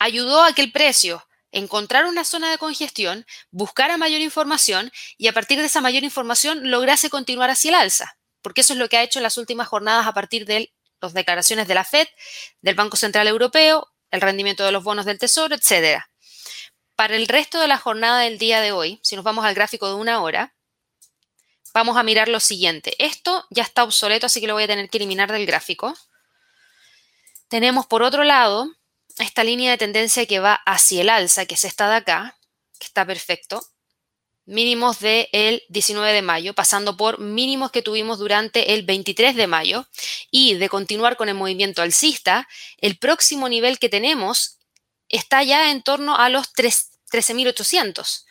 ayudó 0.00 0.42
a 0.42 0.52
que 0.52 0.62
el 0.62 0.72
precio 0.72 1.24
encontrara 1.52 2.08
una 2.08 2.24
zona 2.24 2.50
de 2.50 2.58
congestión, 2.58 3.26
buscara 3.50 3.96
mayor 3.96 4.20
información 4.20 4.90
y 5.18 5.28
a 5.28 5.32
partir 5.32 5.58
de 5.58 5.66
esa 5.66 5.80
mayor 5.80 6.02
información 6.02 6.70
lograse 6.70 7.10
continuar 7.10 7.50
hacia 7.50 7.68
el 7.68 7.74
alza, 7.76 8.18
porque 8.42 8.62
eso 8.62 8.72
es 8.72 8.78
lo 8.78 8.88
que 8.88 8.96
ha 8.96 9.02
hecho 9.02 9.18
en 9.18 9.24
las 9.24 9.36
últimas 9.36 9.68
jornadas 9.68 10.06
a 10.06 10.14
partir 10.14 10.46
de 10.46 10.72
las 11.00 11.12
declaraciones 11.12 11.68
de 11.68 11.74
la 11.74 11.84
Fed, 11.84 12.08
del 12.62 12.74
Banco 12.74 12.96
Central 12.96 13.28
Europeo, 13.28 13.88
el 14.10 14.20
rendimiento 14.20 14.64
de 14.64 14.72
los 14.72 14.82
bonos 14.82 15.04
del 15.04 15.18
Tesoro, 15.18 15.54
etc. 15.54 16.02
Para 16.96 17.16
el 17.16 17.28
resto 17.28 17.60
de 17.60 17.68
la 17.68 17.78
jornada 17.78 18.20
del 18.20 18.38
día 18.38 18.60
de 18.60 18.72
hoy, 18.72 19.00
si 19.02 19.16
nos 19.16 19.24
vamos 19.24 19.44
al 19.44 19.54
gráfico 19.54 19.86
de 19.86 19.94
una 19.94 20.22
hora, 20.22 20.54
vamos 21.74 21.96
a 21.96 22.02
mirar 22.02 22.28
lo 22.28 22.40
siguiente. 22.40 22.94
Esto 22.98 23.46
ya 23.50 23.62
está 23.64 23.84
obsoleto, 23.84 24.26
así 24.26 24.40
que 24.40 24.46
lo 24.46 24.54
voy 24.54 24.64
a 24.64 24.68
tener 24.68 24.88
que 24.88 24.98
eliminar 24.98 25.30
del 25.30 25.46
gráfico. 25.46 25.94
Tenemos 27.48 27.86
por 27.86 28.02
otro 28.02 28.24
lado 28.24 28.70
esta 29.20 29.44
línea 29.44 29.70
de 29.70 29.78
tendencia 29.78 30.26
que 30.26 30.40
va 30.40 30.54
hacia 30.66 31.02
el 31.02 31.08
alza, 31.08 31.46
que 31.46 31.54
es 31.54 31.64
esta 31.64 31.88
de 31.88 31.96
acá, 31.96 32.38
que 32.78 32.86
está 32.86 33.06
perfecto, 33.06 33.62
mínimos 34.46 34.98
del 34.98 35.62
19 35.68 36.12
de 36.12 36.22
mayo, 36.22 36.54
pasando 36.54 36.96
por 36.96 37.20
mínimos 37.20 37.70
que 37.70 37.82
tuvimos 37.82 38.18
durante 38.18 38.74
el 38.74 38.82
23 38.82 39.36
de 39.36 39.46
mayo, 39.46 39.86
y 40.30 40.54
de 40.54 40.68
continuar 40.68 41.16
con 41.16 41.28
el 41.28 41.34
movimiento 41.34 41.82
alcista, 41.82 42.48
el 42.78 42.98
próximo 42.98 43.48
nivel 43.48 43.78
que 43.78 43.88
tenemos 43.88 44.58
está 45.08 45.42
ya 45.42 45.70
en 45.70 45.82
torno 45.82 46.16
a 46.16 46.28
los 46.28 46.52
13.800. 46.54 48.24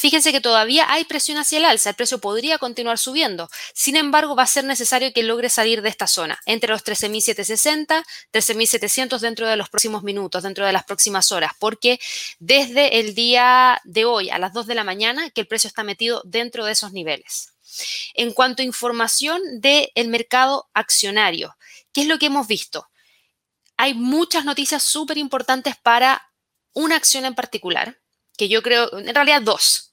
Fíjense 0.00 0.32
que 0.32 0.40
todavía 0.40 0.90
hay 0.90 1.04
presión 1.04 1.36
hacia 1.36 1.58
el 1.58 1.66
alza, 1.66 1.90
el 1.90 1.94
precio 1.94 2.20
podría 2.20 2.56
continuar 2.56 2.96
subiendo. 2.96 3.50
Sin 3.74 3.96
embargo, 3.96 4.34
va 4.34 4.44
a 4.44 4.46
ser 4.46 4.64
necesario 4.64 5.12
que 5.12 5.22
logre 5.22 5.50
salir 5.50 5.82
de 5.82 5.90
esta 5.90 6.06
zona, 6.06 6.40
entre 6.46 6.70
los 6.70 6.82
13.760, 6.82 8.02
13.700 8.32 9.18
dentro 9.18 9.46
de 9.46 9.58
los 9.58 9.68
próximos 9.68 10.02
minutos, 10.02 10.42
dentro 10.42 10.64
de 10.64 10.72
las 10.72 10.84
próximas 10.84 11.32
horas, 11.32 11.52
porque 11.58 12.00
desde 12.38 12.98
el 12.98 13.14
día 13.14 13.78
de 13.84 14.06
hoy 14.06 14.30
a 14.30 14.38
las 14.38 14.54
2 14.54 14.68
de 14.68 14.74
la 14.74 14.84
mañana 14.84 15.28
que 15.28 15.42
el 15.42 15.46
precio 15.46 15.68
está 15.68 15.84
metido 15.84 16.22
dentro 16.24 16.64
de 16.64 16.72
esos 16.72 16.92
niveles. 16.92 17.52
En 18.14 18.32
cuanto 18.32 18.62
a 18.62 18.64
información 18.64 19.42
del 19.60 20.08
mercado 20.08 20.70
accionario, 20.72 21.58
¿qué 21.92 22.00
es 22.00 22.06
lo 22.06 22.18
que 22.18 22.26
hemos 22.26 22.46
visto? 22.46 22.88
Hay 23.76 23.92
muchas 23.92 24.46
noticias 24.46 24.82
súper 24.82 25.18
importantes 25.18 25.74
para 25.76 26.26
una 26.72 26.96
acción 26.96 27.26
en 27.26 27.34
particular, 27.34 27.98
que 28.38 28.48
yo 28.48 28.62
creo, 28.62 28.90
en 28.98 29.14
realidad 29.14 29.42
dos, 29.42 29.89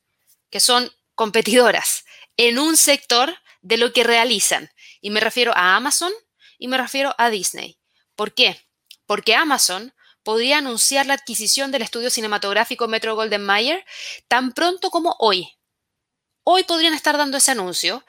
que 0.49 0.59
son 0.59 0.91
competidoras 1.15 2.05
en 2.37 2.59
un 2.59 2.77
sector 2.77 3.35
de 3.61 3.77
lo 3.77 3.91
que 3.91 4.03
realizan. 4.03 4.69
Y 5.01 5.09
me 5.09 5.19
refiero 5.19 5.51
a 5.55 5.75
Amazon 5.75 6.13
y 6.57 6.67
me 6.67 6.77
refiero 6.77 7.13
a 7.17 7.29
Disney. 7.29 7.79
¿Por 8.15 8.33
qué? 8.33 8.65
Porque 9.05 9.35
Amazon 9.35 9.93
podría 10.23 10.57
anunciar 10.57 11.05
la 11.05 11.13
adquisición 11.13 11.71
del 11.71 11.81
estudio 11.81 12.09
cinematográfico 12.09 12.87
Metro 12.87 13.15
Golden 13.15 13.43
Mayer 13.45 13.85
tan 14.27 14.53
pronto 14.53 14.89
como 14.89 15.15
hoy. 15.19 15.57
Hoy 16.43 16.63
podrían 16.63 16.93
estar 16.93 17.17
dando 17.17 17.37
ese 17.37 17.51
anuncio 17.51 18.05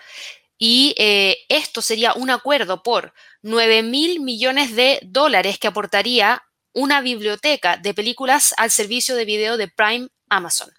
y 0.59 0.95
eh, 0.99 1.39
esto 1.49 1.83
sería 1.83 2.15
un 2.15 2.31
acuerdo 2.31 2.83
por 2.83 3.15
9 3.43 3.85
mil 3.85 4.21
millones 4.21 4.75
de 4.75 4.99
dólares 5.03 5.59
que 5.59 5.69
aportaría 5.69 6.43
una 6.73 7.01
biblioteca 7.01 7.77
de 7.77 7.95
películas 7.95 8.55
al 8.57 8.71
servicio 8.71 9.15
de 9.15 9.25
video 9.25 9.57
de 9.57 9.69
Prime 9.69 10.09
Amazon. 10.29 10.78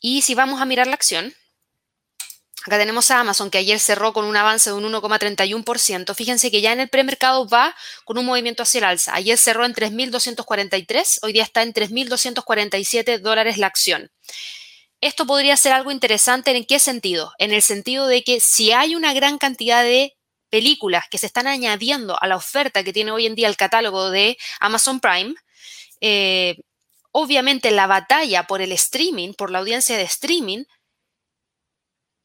Y 0.00 0.22
si 0.22 0.34
vamos 0.34 0.60
a 0.60 0.64
mirar 0.64 0.86
la 0.86 0.94
acción, 0.94 1.34
acá 2.64 2.78
tenemos 2.78 3.10
a 3.10 3.20
Amazon 3.20 3.50
que 3.50 3.58
ayer 3.58 3.80
cerró 3.80 4.12
con 4.12 4.24
un 4.24 4.36
avance 4.36 4.70
de 4.70 4.76
un 4.76 4.84
1,31%. 4.84 6.14
Fíjense 6.14 6.50
que 6.50 6.60
ya 6.60 6.72
en 6.72 6.80
el 6.80 6.88
premercado 6.88 7.48
va 7.48 7.74
con 8.04 8.18
un 8.18 8.26
movimiento 8.26 8.62
hacia 8.62 8.78
el 8.78 8.84
alza. 8.84 9.14
Ayer 9.14 9.36
cerró 9.38 9.64
en 9.64 9.74
3.243, 9.74 11.18
hoy 11.22 11.32
día 11.32 11.42
está 11.42 11.62
en 11.62 11.72
3.247 11.72 13.18
dólares 13.18 13.58
la 13.58 13.66
acción. 13.66 14.10
Esto 15.00 15.26
podría 15.26 15.56
ser 15.56 15.72
algo 15.72 15.92
interesante 15.92 16.56
en 16.56 16.64
qué 16.64 16.80
sentido? 16.80 17.32
En 17.38 17.52
el 17.52 17.62
sentido 17.62 18.06
de 18.06 18.24
que 18.24 18.40
si 18.40 18.72
hay 18.72 18.96
una 18.96 19.14
gran 19.14 19.38
cantidad 19.38 19.82
de 19.82 20.16
películas 20.50 21.04
que 21.10 21.18
se 21.18 21.26
están 21.26 21.46
añadiendo 21.46 22.20
a 22.20 22.26
la 22.26 22.36
oferta 22.36 22.82
que 22.82 22.92
tiene 22.92 23.12
hoy 23.12 23.26
en 23.26 23.34
día 23.34 23.48
el 23.48 23.56
catálogo 23.56 24.10
de 24.10 24.38
Amazon 24.60 24.98
Prime, 24.98 25.34
eh, 26.00 26.56
obviamente 27.12 27.70
la 27.70 27.86
batalla 27.86 28.46
por 28.46 28.60
el 28.60 28.72
streaming, 28.72 29.34
por 29.34 29.50
la 29.50 29.58
audiencia 29.58 29.96
de 29.96 30.04
streaming, 30.04 30.64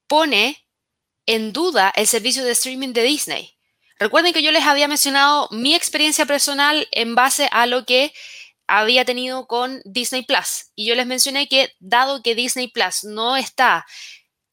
pone 0.07 0.67
en 1.25 1.53
duda 1.53 1.91
el 1.95 2.07
servicio 2.07 2.43
de 2.43 2.51
streaming 2.51 2.93
de 2.93 3.03
Disney. 3.03 3.57
Recuerden 3.97 4.33
que 4.33 4.43
yo 4.43 4.51
les 4.51 4.63
había 4.63 4.87
mencionado 4.87 5.47
mi 5.51 5.75
experiencia 5.75 6.25
personal 6.25 6.87
en 6.91 7.15
base 7.15 7.47
a 7.51 7.65
lo 7.65 7.85
que 7.85 8.13
había 8.67 9.05
tenido 9.05 9.47
con 9.47 9.81
Disney 9.85 10.23
Plus. 10.23 10.71
Y 10.75 10.85
yo 10.85 10.95
les 10.95 11.05
mencioné 11.05 11.47
que 11.47 11.73
dado 11.79 12.21
que 12.21 12.35
Disney 12.35 12.67
Plus 12.67 13.03
no 13.03 13.37
está 13.37 13.85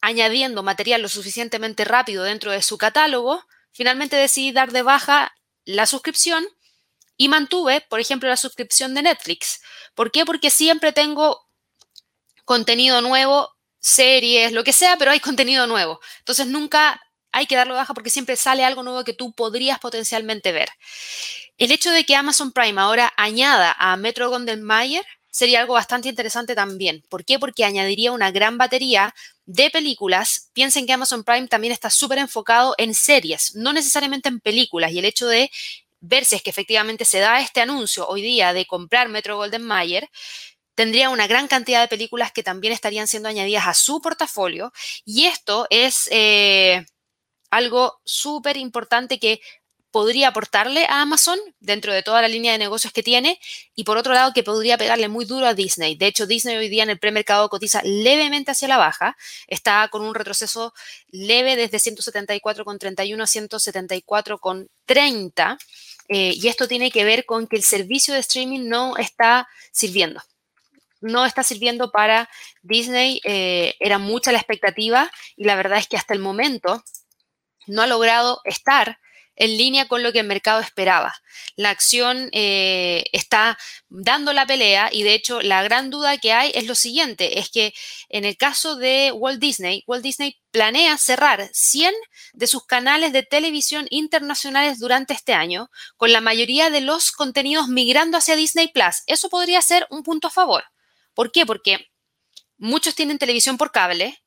añadiendo 0.01 0.63
material 0.63 1.03
lo 1.03 1.09
suficientemente 1.09 1.85
rápido 1.85 2.25
dentro 2.25 2.53
de 2.53 2.63
su 2.63 2.79
catálogo, 2.79 3.45
finalmente 3.73 4.17
decidí 4.17 4.53
dar 4.53 4.73
de 4.73 4.83
baja 4.83 5.35
la 5.65 5.87
suscripción 5.87 6.47
y 7.21 7.29
mantuve, 7.29 7.83
por 7.83 8.01
ejemplo, 8.01 8.31
la 8.31 8.37
suscripción 8.39 8.95
de 8.95 9.03
Netflix. 9.03 9.61
¿Por 9.95 10.11
qué? 10.11 10.25
Porque 10.25 10.49
siempre 10.49 10.91
tengo 10.91 11.47
contenido 12.47 13.03
nuevo, 13.03 13.51
series, 13.79 14.53
lo 14.53 14.65
que 14.65 14.73
sea, 14.73 14.97
pero 14.97 15.11
hay 15.11 15.21
contenido 15.21 15.67
nuevo. 15.67 16.01
Entonces 16.21 16.47
nunca 16.47 16.99
hay 17.31 17.45
que 17.45 17.57
darlo 17.57 17.75
baja 17.75 17.93
porque 17.93 18.09
siempre 18.09 18.37
sale 18.37 18.65
algo 18.65 18.83
nuevo 18.83 19.05
que 19.05 19.13
tú 19.13 19.35
podrías 19.35 19.79
potencialmente 19.81 20.51
ver. 20.51 20.71
El 21.59 21.73
hecho 21.73 21.91
de 21.91 22.05
que 22.05 22.17
Amazon 22.17 22.53
Prime 22.53 22.81
ahora 22.81 23.13
añada 23.19 23.77
a 23.79 23.99
Metro 23.99 24.31
Golden 24.31 24.63
Mayer 24.63 25.05
sería 25.31 25.61
algo 25.61 25.75
bastante 25.75 26.09
interesante 26.09 26.55
también. 26.55 27.05
¿Por 27.11 27.27
qué? 27.27 27.39
Porque 27.39 27.67
añadiría 27.67 28.13
una 28.13 28.31
gran 28.31 28.57
batería 28.57 29.15
de 29.45 29.69
películas. 29.69 30.49
Piensen 30.55 30.87
que 30.87 30.95
Amazon 30.95 31.23
Prime 31.23 31.49
también 31.49 31.75
está 31.75 31.91
súper 31.91 32.17
enfocado 32.17 32.75
en 32.79 32.95
series, 32.95 33.55
no 33.57 33.75
necesariamente 33.75 34.31
en 34.31 34.41
películas. 34.41 34.91
Y 34.93 35.01
el 35.01 35.05
hecho 35.05 35.27
de 35.27 35.51
ver 36.01 36.25
si 36.25 36.37
es 36.37 36.43
que 36.43 36.51
efectivamente 36.51 37.05
se 37.05 37.19
da 37.19 37.41
este 37.41 37.61
anuncio 37.61 38.09
hoy 38.09 38.23
día 38.23 38.53
de 38.53 38.67
comprar 38.67 39.09
Metro 39.09 39.37
Golden 39.37 39.63
Mayer, 39.63 40.09
tendría 40.75 41.11
una 41.11 41.27
gran 41.27 41.47
cantidad 41.47 41.83
de 41.83 41.89
películas 41.89 42.33
que 42.33 42.43
también 42.43 42.73
estarían 42.73 43.07
siendo 43.07 43.29
añadidas 43.29 43.67
a 43.67 43.75
su 43.75 44.01
portafolio. 44.01 44.73
Y 45.05 45.27
esto 45.27 45.67
es 45.69 46.09
eh, 46.11 46.87
algo 47.51 48.01
súper 48.05 48.57
importante 48.57 49.19
que 49.19 49.41
podría 49.91 50.29
aportarle 50.29 50.87
a 50.87 51.03
Amazon 51.03 51.39
dentro 51.59 51.93
de 51.93 52.03
toda 52.03 52.23
la 52.23 52.29
línea 52.29 52.53
de 52.53 52.59
negocios 52.59 52.93
que 52.93 53.03
tiene 53.03 53.41
y 53.75 53.85
por 53.85 53.97
otro 53.97 54.15
lado 54.15 54.33
que 54.33 54.43
podría 54.43 54.79
pegarle 54.79 55.09
muy 55.09 55.25
duro 55.25 55.47
a 55.47 55.55
Disney. 55.55 55.97
De 55.97 56.07
hecho, 56.07 56.27
Disney 56.27 56.57
hoy 56.57 56.69
día 56.69 56.85
en 56.85 56.91
el 56.91 56.99
premercado 56.99 57.49
cotiza 57.49 57.83
levemente 57.83 58.53
hacia 58.53 58.69
la 58.69 58.79
baja, 58.79 59.17
está 59.49 59.89
con 59.89 60.03
un 60.03 60.15
retroceso 60.15 60.73
leve 61.09 61.57
desde 61.57 61.79
174,31 61.79 63.21
a 63.21 63.27
174,30 63.27 65.59
eh, 66.13 66.33
y 66.35 66.49
esto 66.49 66.67
tiene 66.67 66.91
que 66.91 67.05
ver 67.05 67.25
con 67.25 67.47
que 67.47 67.57
el 67.57 67.63
servicio 67.63 68.13
de 68.13 68.21
streaming 68.21 68.69
no 68.69 68.97
está 68.97 69.49
sirviendo. 69.71 70.21
no 71.01 71.25
está 71.25 71.43
sirviendo 71.43 71.91
para 71.93 72.29
Disney. 72.63 73.23
Eh, 73.25 73.75
era 73.81 73.99
mucha 73.99 74.33
la 74.33 74.39
expectativa 74.39 75.11
y 75.35 75.45
la 75.45 75.55
verdad 75.55 75.79
es 75.79 75.89
que 75.89 75.97
hasta 75.97 76.13
el 76.13 76.21
momento 76.21 76.85
no 77.67 77.81
ha 77.81 77.87
logrado 77.87 78.43
estar 78.45 78.99
en 79.41 79.57
línea 79.57 79.89
con 79.89 80.03
lo 80.03 80.13
que 80.13 80.21
el 80.21 80.27
mercado 80.27 80.61
esperaba. 80.61 81.15
La 81.57 81.71
acción 81.71 82.29
eh, 82.33 83.05
está 83.13 83.59
dando 83.89 84.35
la 84.35 84.45
pelea 84.45 84.91
y 84.93 85.03
de 85.03 85.15
hecho 85.15 85.41
la 85.41 85.63
gran 85.63 85.89
duda 85.89 86.19
que 86.19 86.35
hay 86.35 86.53
es 86.55 86.67
lo 86.67 86.75
siguiente, 86.75 87.39
es 87.39 87.49
que 87.49 87.73
en 88.11 88.27
el 88.27 88.37
caso 88.37 88.77
de 88.77 89.13
Walt 89.13 89.41
Disney, 89.41 89.83
Walt 89.87 90.05
Disney 90.05 90.39
planea 90.51 90.99
cerrar 90.99 91.49
100 91.55 91.95
de 92.35 92.47
sus 92.47 92.67
canales 92.67 93.15
de 93.15 93.23
televisión 93.23 93.87
internacionales 93.89 94.79
durante 94.79 95.15
este 95.15 95.33
año, 95.33 95.71
con 95.97 96.13
la 96.13 96.21
mayoría 96.21 96.69
de 96.69 96.83
los 96.83 97.11
contenidos 97.11 97.67
migrando 97.69 98.19
hacia 98.19 98.37
Disney 98.37 98.69
Plus. 98.69 99.03
Eso 99.07 99.31
podría 99.31 99.63
ser 99.63 99.87
un 99.89 100.03
punto 100.03 100.29
a 100.29 100.31
favor. 100.31 100.65
¿Por 101.15 101.33
qué? 101.33 101.47
Porque 101.47 101.89
muchos 102.59 102.95
tienen 102.95 103.17
televisión 103.17 103.57
por 103.57 103.73
cable, 103.73 104.23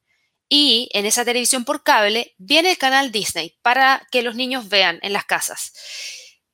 y 0.55 0.87
en 0.93 1.07
esa 1.07 1.25
televisión 1.25 1.65
por 1.65 1.81
cable 1.81 2.35
viene 2.37 2.69
el 2.69 2.77
canal 2.77 3.11
Disney 3.11 3.57
para 3.63 4.07
que 4.11 4.21
los 4.21 4.35
niños 4.35 4.69
vean 4.69 4.99
en 5.01 5.11
las 5.11 5.25
casas. 5.25 5.73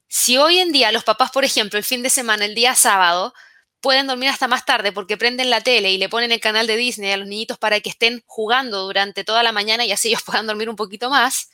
Si 0.08 0.38
hoy 0.38 0.60
en 0.60 0.72
día 0.72 0.94
los 0.94 1.04
papás, 1.04 1.32
por 1.32 1.44
ejemplo, 1.44 1.78
el 1.78 1.84
fin 1.84 2.02
de 2.02 2.10
semana, 2.10 2.46
el 2.46 2.56
día 2.56 2.76
sábado, 2.76 3.34
pueden 3.82 4.08
dormir 4.08 4.30
hasta 4.30 4.48
más 4.48 4.64
tarde 4.64 4.94
porque 4.94 5.18
prenden 5.18 5.50
la 5.50 5.60
tele 5.60 5.92
y 5.92 5.98
le 5.98 6.08
ponen 6.08 6.32
el 6.32 6.40
canal 6.40 6.66
de 6.66 6.78
Disney 6.78 7.12
a 7.12 7.18
los 7.18 7.28
niñitos 7.28 7.58
para 7.58 7.82
que 7.82 7.90
estén 7.90 8.24
jugando 8.26 8.84
durante 8.84 9.26
toda 9.26 9.44
la 9.44 9.52
mañana 9.52 9.84
y 9.84 9.92
así 9.92 10.08
ellos 10.08 10.24
puedan 10.26 10.48
dormir 10.48 10.70
un 10.70 10.78
poquito 10.78 11.10
más, 11.10 11.50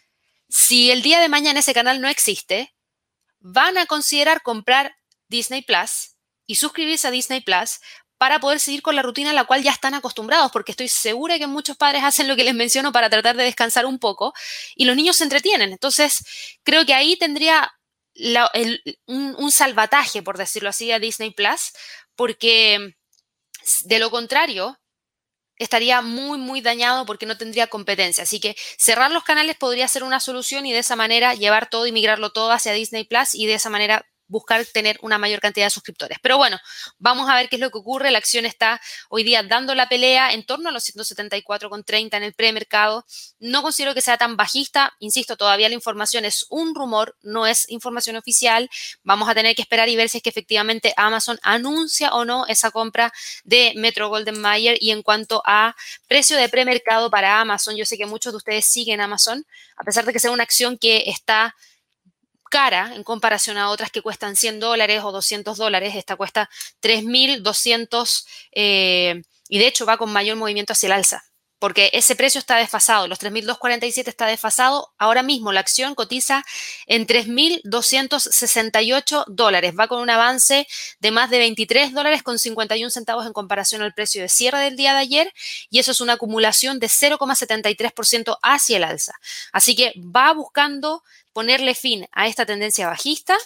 si 0.48 0.92
el 0.92 1.02
día 1.02 1.22
de 1.22 1.30
mañana 1.30 1.62
ese 1.62 1.74
canal 1.74 2.00
no 2.00 2.10
existe, 2.10 2.75
van 3.40 3.80
a 3.80 3.88
considerar 3.88 4.44
comprar 4.44 4.96
Disney 5.30 5.64
Plus 5.64 6.16
y 6.46 6.58
suscribirse 6.58 7.08
a 7.08 7.12
Disney 7.12 7.42
Plus 7.42 7.80
para 8.25 8.39
poder 8.39 8.60
seguir 8.60 8.82
con 8.82 8.96
la 8.96 9.03
rutina 9.03 9.29
a 9.29 9.34
la 9.34 9.44
cual 9.44 9.62
ya 9.62 9.70
están 9.70 9.94
acostumbrados, 9.94 10.51
porque 10.51 10.72
estoy 10.72 10.88
segura 10.88 11.38
que 11.38 11.46
muchos 11.46 11.77
padres 11.77 12.03
hacen 12.03 12.27
lo 12.27 12.36
que 12.36 12.44
les 12.44 12.55
menciono 12.55 12.91
para 12.91 13.08
tratar 13.08 13.38
de 13.38 13.44
descansar 13.44 13.86
un 13.86 14.00
poco 14.00 14.34
y 14.75 14.86
los 14.86 14.96
niños 14.96 15.17
se 15.17 15.25
entretienen. 15.25 15.72
Entonces, 15.72 16.25
creo 16.63 16.88
que 16.88 16.96
ahí 16.96 17.17
tendría 17.17 17.72
un, 19.05 19.51
salvataje, 19.51 20.24
por 20.24 20.39
decirlo 20.39 20.70
así, 20.70 20.91
a 20.91 20.98
Disney 20.98 21.36
Plus, 21.36 21.74
porque 22.15 22.96
de 23.84 24.00
lo 24.00 24.10
contrario, 24.10 24.79
estaría 25.58 26.01
muy, 26.01 26.39
muy 26.39 26.62
dañado 26.62 27.05
porque 27.05 27.27
no 27.27 27.38
tendría 27.38 27.67
competencia. 27.67 28.24
Así 28.24 28.39
que 28.39 28.55
cerrar 28.79 29.12
los 29.12 29.24
canales 29.24 29.55
podría 29.55 29.88
ser 29.88 30.03
una 30.03 30.20
solución 30.20 30.65
y 30.65 30.74
de 30.74 30.79
esa 30.79 30.96
manera 30.96 31.36
llevar 31.36 31.70
todo 31.70 31.86
y 31.86 31.91
migrarlo 31.91 32.32
todo 32.32 32.51
hacia 32.51 32.74
Disney 32.74 33.03
Plus 33.03 33.36
y 33.36 33.46
de 33.46 33.53
esa 33.53 33.70
manera 33.70 34.03
buscar 34.27 34.65
tener 34.65 34.98
una 35.01 35.17
mayor 35.17 35.39
cantidad 35.39 35.65
de 35.65 35.70
suscriptores. 35.70 36.17
Pero 36.22 36.38
bueno, 36.38 36.60
vamos 36.98 37.29
a 37.29 37.36
ver 37.36 37.50
qué 37.50 37.58
es 37.58 37.60
lo 37.60 37.70
que 37.70 37.77
ocurre. 37.77 38.12
La 38.12 38.17
acción 38.17 38.46
está 38.46 38.82
hoy 39.10 39.24
día 39.24 39.44
dando 39.44 39.75
la 39.75 39.88
pelea 39.88 40.34
en 40.34 40.46
torno 40.46 40.70
a 40.70 40.72
los 40.72 40.84
174,30 40.86 42.17
en 42.17 42.24
el 42.24 42.34
premercado. 42.34 43.05
No 43.39 43.62
considero 43.62 43.94
que 43.94 44.01
sea 44.01 44.17
tan 44.17 44.36
bajista. 44.38 44.94
Insisto, 45.00 45.38
todavía 45.38 45.70
la 45.70 45.75
información 45.75 46.25
es 46.25 46.46
un 46.50 46.75
rumor, 46.75 47.15
no 47.22 47.48
es 47.48 47.70
información 47.70 48.15
oficial. 48.15 48.70
Vamos 49.03 49.29
a 49.29 49.36
tener 49.36 49.55
que 49.55 49.62
esperar 49.62 49.89
y 49.89 49.96
ver 49.96 50.10
si 50.10 50.17
es 50.17 50.24
que 50.24 50.29
efectivamente 50.29 50.94
Amazon 50.98 51.38
anuncia 51.44 52.13
o 52.13 52.25
no 52.25 52.46
esa 52.48 52.72
compra 52.72 53.13
de 53.44 53.74
Metro 53.75 54.10
Golden 54.10 54.39
Mayer. 54.39 54.77
Y 54.79 54.91
en 54.91 55.03
cuanto 55.03 55.41
a 55.46 55.75
precio 56.08 56.38
de 56.38 56.50
premercado 56.50 57.10
para 57.10 57.39
Amazon, 57.39 57.75
yo 57.75 57.86
sé 57.86 57.98
que 57.98 58.05
muchos 58.05 58.34
de 58.34 58.38
ustedes 58.38 58.65
siguen 58.65 59.01
Amazon, 59.01 59.46
a 59.77 59.84
pesar 59.84 60.05
de 60.05 60.13
que 60.13 60.20
sea 60.20 60.32
una 60.32 60.44
acción 60.44 60.77
que 60.77 61.03
está 61.08 61.55
cara 62.56 62.96
en 62.96 63.04
comparación 63.04 63.58
a 63.58 63.70
otras 63.70 63.92
que 63.92 64.02
cuestan 64.02 64.38
100 64.38 64.62
dólares 64.62 65.02
o 65.04 65.12
200 65.12 65.58
dólares. 65.58 65.94
Esta 65.94 66.16
cuesta 66.16 66.50
3.200 66.82 68.26
eh, 68.54 69.24
y 69.50 69.60
de 69.60 69.68
hecho 69.68 69.86
va 69.86 69.98
con 69.98 70.14
mayor 70.14 70.38
movimiento 70.38 70.72
hacia 70.72 70.88
el 70.88 70.94
alza 70.94 71.22
porque 71.60 71.90
ese 71.94 72.16
precio 72.16 72.40
está 72.40 72.56
desfasado, 72.58 73.08
los 73.08 73.20
3.247 73.20 74.08
está 74.08 74.26
desfasado, 74.28 74.94
ahora 74.98 75.24
mismo 75.24 75.52
la 75.52 75.60
acción 75.62 75.96
cotiza 75.96 76.46
en 76.86 77.08
3.268 77.08 79.24
dólares, 79.28 79.74
va 79.78 79.88
con 79.88 80.00
un 80.02 80.12
avance 80.12 80.68
de 81.00 81.12
más 81.12 81.32
de 81.32 81.39
23 81.39 81.94
dólares 81.94 82.22
con 82.24 82.39
51 82.39 82.89
centavos 82.91 83.26
en 83.26 83.34
comparación 83.34 83.82
al 83.82 83.94
precio 83.94 84.22
de 84.22 84.30
cierre 84.30 84.60
del 84.60 84.76
día 84.76 84.94
de 84.94 85.00
ayer 85.00 85.34
y 85.72 85.80
eso 85.80 85.91
es 85.91 86.02
una 86.02 86.13
acumulación 86.13 86.80
de 86.80 86.88
0,73% 86.88 88.38
hacia 88.44 88.78
el 88.78 88.84
alza. 88.84 89.13
Así 89.52 89.76
que 89.76 89.94
va 89.98 90.32
buscando 90.34 91.02
ponerle 91.36 91.76
fin 91.76 92.08
a 92.13 92.28
esta 92.28 92.45
tendencia 92.45 92.88
bajista. 92.88 93.38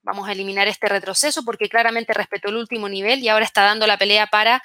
Vamos 0.00 0.26
a 0.26 0.32
eliminar 0.32 0.68
este 0.68 0.88
retroceso 0.88 1.44
porque 1.44 1.68
claramente 1.68 2.14
respetó 2.14 2.48
el 2.48 2.56
último 2.56 2.88
nivel 2.88 3.22
y 3.22 3.28
ahora 3.28 3.44
está 3.44 3.62
dando 3.62 3.86
la 3.86 3.98
pelea 3.98 4.26
para, 4.26 4.62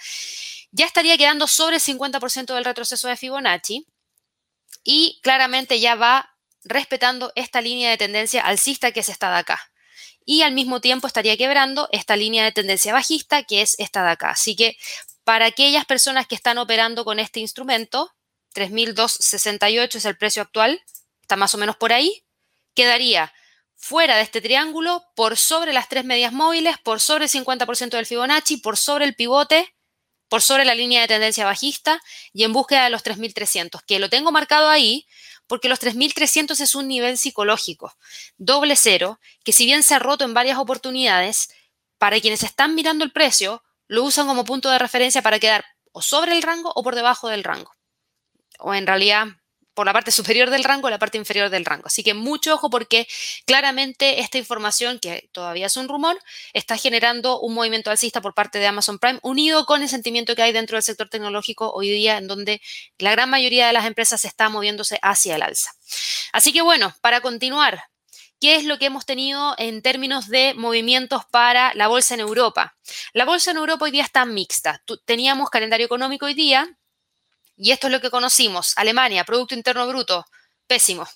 ya 0.72 0.86
estaría 0.86 1.18
quedando 1.18 1.48
sobre 1.48 1.76
el 1.76 1.82
50% 1.82 2.56
del 2.56 2.64
retroceso 2.64 3.10
de 3.10 3.18
Fibonacci 3.18 3.86
y 4.86 5.20
claramente 5.22 5.82
ya 5.82 5.96
va 5.96 6.34
respetando 6.64 7.34
esta 7.36 7.60
línea 7.60 7.90
de 7.90 7.98
tendencia 7.98 8.42
alcista 8.42 8.94
que 8.94 9.02
es 9.02 9.10
esta 9.10 9.30
de 9.32 9.40
acá. 9.40 9.60
Y 10.24 10.44
al 10.44 10.54
mismo 10.54 10.80
tiempo 10.80 11.08
estaría 11.08 11.36
quebrando 11.36 11.90
esta 11.92 12.16
línea 12.16 12.46
de 12.46 12.54
tendencia 12.54 12.94
bajista 12.94 13.44
que 13.44 13.62
es 13.64 13.76
esta 13.80 14.02
de 14.02 14.12
acá. 14.12 14.30
Así 14.30 14.56
que 14.56 14.78
para 15.26 15.46
aquellas 15.46 15.86
personas 15.86 16.26
que 16.26 16.36
están 16.36 16.58
operando 16.58 17.04
con 17.04 17.20
este 17.20 17.42
instrumento, 17.42 18.14
3.268 18.56 19.96
es 19.96 20.06
el 20.06 20.18
precio 20.18 20.42
actual, 20.42 20.82
está 21.22 21.36
más 21.36 21.54
o 21.54 21.58
menos 21.58 21.76
por 21.76 21.92
ahí, 21.92 22.24
quedaría 22.74 23.34
fuera 23.76 24.16
de 24.16 24.22
este 24.22 24.42
triángulo 24.42 25.04
por 25.16 25.38
sobre 25.38 25.74
las 25.74 25.90
tres 25.90 26.06
medias 26.06 26.34
móviles, 26.34 26.78
por 26.78 27.00
sobre 27.00 27.26
el 27.26 27.32
50% 27.32 27.90
del 27.90 28.06
Fibonacci, 28.06 28.58
por 28.58 28.78
sobre 28.78 29.06
el 29.06 29.16
pivote, 29.16 29.76
por 30.30 30.42
sobre 30.42 30.66
la 30.66 30.76
línea 30.76 31.02
de 31.02 31.08
tendencia 31.08 31.46
bajista 31.46 32.02
y 32.32 32.44
en 32.44 32.54
búsqueda 32.54 32.86
de 32.86 32.90
los 32.92 33.04
3.300, 33.04 33.82
que 33.86 34.00
lo 34.00 34.10
tengo 34.10 34.32
marcado 34.32 34.70
ahí 34.70 35.08
porque 35.48 35.68
los 35.68 35.82
3.300 35.82 36.62
es 36.62 36.76
un 36.76 36.88
nivel 36.88 37.18
psicológico, 37.18 37.94
doble 38.38 38.78
cero, 38.78 39.20
que 39.44 39.52
si 39.52 39.66
bien 39.66 39.84
se 39.84 39.96
ha 39.96 40.00
roto 40.00 40.24
en 40.24 40.34
varias 40.34 40.58
oportunidades, 40.58 41.50
para 41.98 42.20
quienes 42.22 42.44
están 42.44 42.74
mirando 42.74 43.04
el 43.04 43.12
precio, 43.12 43.62
lo 43.88 44.04
usan 44.04 44.26
como 44.26 44.46
punto 44.46 44.70
de 44.70 44.80
referencia 44.80 45.22
para 45.22 45.40
quedar 45.40 45.66
o 45.92 46.02
sobre 46.02 46.32
el 46.32 46.42
rango 46.42 46.72
o 46.74 46.82
por 46.82 46.96
debajo 46.96 47.28
del 47.28 47.44
rango. 47.44 47.76
O 48.60 48.74
en 48.74 48.88
realidad 48.88 49.28
por 49.74 49.86
la 49.86 49.94
parte 49.94 50.12
superior 50.12 50.50
del 50.50 50.64
rango 50.64 50.88
o 50.88 50.90
la 50.90 51.00
parte 51.00 51.18
inferior 51.18 51.50
del 51.50 51.66
rango. 51.66 51.88
Así 51.88 52.04
que 52.04 52.14
mucho 52.14 52.54
ojo 52.54 52.70
porque 52.70 53.08
claramente 53.46 54.20
esta 54.20 54.38
información, 54.38 55.00
que 55.00 55.30
todavía 55.32 55.68
es 55.68 55.78
un 55.78 55.88
rumor, 55.88 56.20
está 56.54 56.78
generando 56.78 57.40
un 57.40 57.54
movimiento 57.54 57.90
alcista 57.90 58.22
por 58.22 58.34
parte 58.34 58.60
de 58.60 58.68
Amazon 58.68 59.00
Prime, 59.00 59.20
unido 59.24 59.66
con 59.66 59.82
el 59.82 59.90
sentimiento 59.90 60.36
que 60.36 60.42
hay 60.42 60.52
dentro 60.52 60.76
del 60.76 60.84
sector 60.84 61.10
tecnológico 61.10 61.72
hoy 61.72 61.90
día, 61.90 62.18
en 62.18 62.28
donde 62.28 62.62
la 62.98 63.12
gran 63.12 63.30
mayoría 63.30 63.68
de 63.68 63.74
las 63.74 63.86
empresas 63.86 64.26
está 64.26 64.50
moviéndose 64.50 65.00
hacia 65.02 65.36
el 65.36 65.42
alza. 65.42 65.72
Así 66.34 66.54
que 66.54 66.62
bueno, 66.62 66.94
para 67.02 67.22
continuar, 67.22 67.84
¿Qué 68.42 68.56
es 68.56 68.66
lo 68.66 68.80
que 68.80 68.88
hemos 68.88 69.06
tenido 69.06 69.54
en 69.60 69.84
términos 69.84 70.28
de 70.28 70.56
movimientos 70.56 71.26
para 71.30 71.76
la 71.76 71.88
bolsa 71.88 72.16
en 72.16 72.22
Europa? 72.22 72.76
La 73.14 73.24
bolsa 73.24 73.52
en 73.52 73.58
Europa 73.58 73.86
hoy 73.86 73.92
día 73.92 74.04
está 74.04 74.26
mixta. 74.26 74.82
Teníamos 75.06 75.52
calendario 75.52 75.86
económico 75.86 76.26
hoy 76.26 76.34
día, 76.34 76.68
y 77.62 77.72
esto 77.72 77.88
es 77.88 77.94
lo 77.94 78.02
que 78.02 78.10
conocimos. 78.10 78.74
Alemania, 78.76 79.24
Producto 79.24 79.54
Interno 79.54 79.88
Bruto, 79.88 80.26
pésimo. 80.66 81.08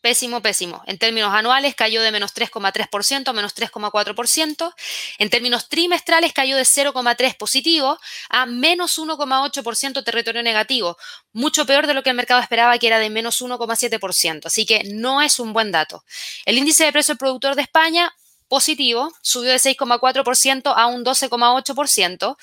Pésimo, 0.00 0.40
pésimo. 0.40 0.82
En 0.86 0.98
términos 0.98 1.32
anuales 1.32 1.76
cayó 1.76 2.02
de 2.02 2.10
menos 2.10 2.34
3,3% 2.34 3.28
a 3.28 3.32
menos 3.32 3.54
3,4%. 3.54 4.74
En 5.18 5.30
términos 5.30 5.68
trimestrales 5.68 6.32
cayó 6.32 6.56
de 6.56 6.62
0,3 6.64 7.36
positivo 7.36 7.98
a 8.30 8.46
menos 8.46 8.98
1,8% 8.98 10.02
territorio 10.02 10.42
negativo. 10.42 10.96
Mucho 11.32 11.66
peor 11.66 11.86
de 11.86 11.94
lo 11.94 12.02
que 12.02 12.10
el 12.10 12.16
mercado 12.16 12.40
esperaba, 12.40 12.78
que 12.78 12.88
era 12.88 12.98
de 12.98 13.10
menos 13.10 13.42
1,7%. 13.42 14.46
Así 14.46 14.64
que 14.66 14.82
no 14.84 15.20
es 15.20 15.38
un 15.38 15.52
buen 15.52 15.70
dato. 15.70 16.02
El 16.46 16.58
índice 16.58 16.84
de 16.84 16.92
precio 16.92 17.12
del 17.12 17.18
productor 17.18 17.54
de 17.54 17.62
España 17.62 18.12
positivo, 18.52 19.10
subió 19.22 19.50
de 19.50 19.56
6,4% 19.56 20.74
a 20.76 20.86
un 20.86 21.06
12,8%. 21.06 22.36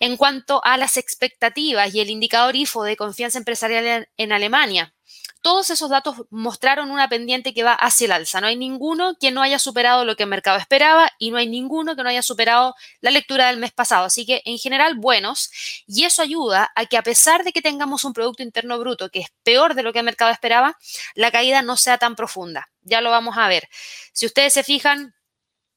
En 0.00 0.16
cuanto 0.16 0.60
a 0.64 0.76
las 0.76 0.96
expectativas 0.96 1.94
y 1.94 2.00
el 2.00 2.10
indicador 2.10 2.56
IFO 2.56 2.82
de 2.82 2.96
confianza 2.96 3.38
empresarial 3.38 4.08
en, 4.16 4.32
Alemania, 4.32 4.94
todos 5.42 5.70
esos 5.70 5.90
datos 5.90 6.16
mostraron 6.30 6.90
una 6.90 7.08
pendiente 7.08 7.54
que 7.54 7.62
va 7.62 7.72
hacia 7.72 8.06
el 8.06 8.10
alza. 8.10 8.40
No 8.40 8.48
hay 8.48 8.56
ninguno 8.56 9.14
que 9.20 9.30
no 9.30 9.42
haya 9.42 9.60
superado 9.60 10.04
lo 10.04 10.16
que 10.16 10.24
el 10.24 10.28
mercado 10.28 10.58
esperaba 10.58 11.12
y 11.20 11.30
no 11.30 11.36
hay 11.36 11.46
ninguno 11.46 11.94
que 11.94 12.02
no 12.02 12.08
haya 12.08 12.22
superado 12.22 12.74
la 13.00 13.12
lectura 13.12 13.46
del 13.46 13.58
mes 13.58 13.70
pasado. 13.70 14.06
Así 14.06 14.26
que 14.26 14.42
en 14.46 14.58
general 14.58 14.96
buenos 14.96 15.52
y 15.86 16.02
eso 16.02 16.20
ayuda 16.22 16.72
a 16.74 16.86
que 16.86 16.96
a 16.96 17.02
pesar 17.04 17.44
de 17.44 17.52
que 17.52 17.62
tengamos 17.62 18.04
un 18.04 18.12
Producto 18.12 18.42
Interno 18.42 18.76
Bruto 18.80 19.08
que 19.08 19.20
es 19.20 19.28
peor 19.44 19.76
de 19.76 19.84
lo 19.84 19.92
que 19.92 20.00
el 20.00 20.04
mercado 20.04 20.32
esperaba, 20.32 20.76
la 21.14 21.30
caída 21.30 21.62
no 21.62 21.76
sea 21.76 21.96
tan 21.96 22.16
profunda. 22.16 22.70
Ya 22.82 23.00
lo 23.00 23.12
vamos 23.12 23.38
a 23.38 23.46
ver. 23.46 23.68
Si 24.12 24.26
ustedes 24.26 24.52
se 24.52 24.64
fijan, 24.64 25.14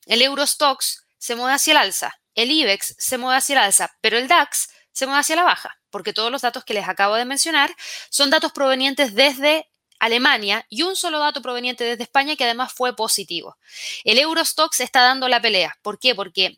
el 0.08 0.22
Eurostox 0.22 1.06
se 1.18 1.36
mueve 1.36 1.54
hacia 1.54 1.72
el 1.72 1.78
alza, 1.78 2.20
el 2.36 2.52
IBEX 2.52 2.96
se 2.98 3.18
mueve 3.18 3.38
hacia 3.38 3.54
el 3.54 3.60
alza, 3.60 3.96
pero 4.02 4.18
el 4.18 4.28
DAX 4.28 4.70
se 4.92 5.06
mueve 5.06 5.22
hacia 5.22 5.36
la 5.36 5.44
baja, 5.44 5.80
porque 5.90 6.14
todos 6.14 6.32
los 6.32 6.42
datos 6.42 6.64
que 6.64 6.74
les 6.74 6.88
acabo 6.88 7.16
de 7.16 7.26
mencionar 7.26 7.76
son 8.10 8.30
datos 8.30 8.52
provenientes 8.52 9.14
desde 9.14 9.70
Alemania 10.00 10.66
y 10.70 10.84
un 10.84 10.96
solo 10.96 11.20
dato 11.20 11.42
proveniente 11.42 11.84
desde 11.84 12.04
España 12.04 12.36
que 12.36 12.44
además 12.44 12.74
fue 12.74 12.96
positivo. 12.96 13.58
El 14.04 14.20
Eurostox 14.20 14.80
está 14.80 15.02
dando 15.02 15.28
la 15.28 15.42
pelea. 15.42 15.78
¿Por 15.82 16.00
qué? 16.00 16.16
Porque 16.16 16.58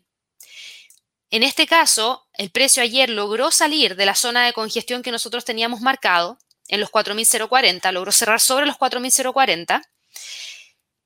en 1.31 1.43
este 1.43 1.67
caso, 1.67 2.27
el 2.33 2.49
precio 2.49 2.81
ayer 2.81 3.09
logró 3.09 3.51
salir 3.51 3.95
de 3.95 4.05
la 4.05 4.15
zona 4.15 4.45
de 4.45 4.53
congestión 4.53 5.03
que 5.03 5.11
nosotros 5.11 5.45
teníamos 5.45 5.79
marcado 5.79 6.39
en 6.67 6.79
los 6.79 6.89
4.040, 6.91 7.91
logró 7.91 8.11
cerrar 8.11 8.39
sobre 8.39 8.65
los 8.65 8.77
4.040, 8.77 9.81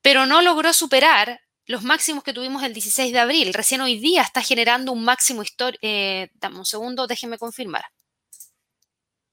pero 0.02 0.26
no 0.26 0.42
logró 0.42 0.72
superar 0.72 1.42
los 1.66 1.84
máximos 1.84 2.24
que 2.24 2.34
tuvimos 2.34 2.64
el 2.64 2.74
16 2.74 3.14
de 3.14 3.20
abril. 3.20 3.54
Recién 3.54 3.82
hoy 3.82 3.98
día 4.00 4.22
está 4.22 4.42
generando 4.42 4.92
un 4.92 5.04
máximo 5.04 5.44
histórico. 5.44 5.80
Eh, 5.82 6.30
dame 6.34 6.60
un 6.60 6.66
segundo, 6.66 7.08
déjenme 7.08 7.38
confirmar. 7.38 7.84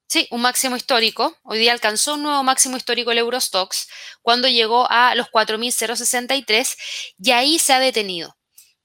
Sí, 0.09 0.27
un 0.31 0.41
máximo 0.41 0.77
histórico. 0.77 1.37
Hoy 1.45 1.59
día 1.59 1.73
alcanzó 1.73 2.15
un 2.15 2.25
nuevo 2.25 2.43
máximo 2.43 2.77
histórico 2.77 3.13
el 3.13 3.19
Eurostox 3.19 3.89
cuando 4.23 4.49
llegó 4.49 4.91
a 4.91 5.15
los 5.15 5.29
4.063 5.29 6.77
y 7.19 7.31
ahí 7.31 7.59
se 7.61 7.73
ha 7.73 7.79
detenido. 7.81 8.37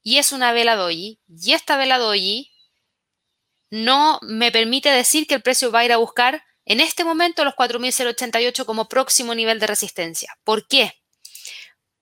Y 0.03 0.19
es 0.19 0.31
una 0.31 0.53
vela 0.53 0.75
doji. 0.75 1.19
Y 1.27 1.53
esta 1.53 1.77
vela 1.77 1.97
doji 1.97 2.51
no 3.71 4.19
me 4.21 4.51
permite 4.51 4.89
decir 4.89 5.25
que 5.25 5.35
el 5.35 5.41
precio 5.41 5.71
va 5.71 5.79
a 5.79 5.85
ir 5.85 5.93
a 5.93 5.97
buscar 5.97 6.43
en 6.63 6.79
este 6.79 7.03
momento 7.03 7.43
los 7.43 7.55
4.088 7.55 8.65
como 8.65 8.87
próximo 8.87 9.33
nivel 9.33 9.59
de 9.59 9.67
resistencia. 9.67 10.35
¿Por 10.43 10.67
qué? 10.67 10.93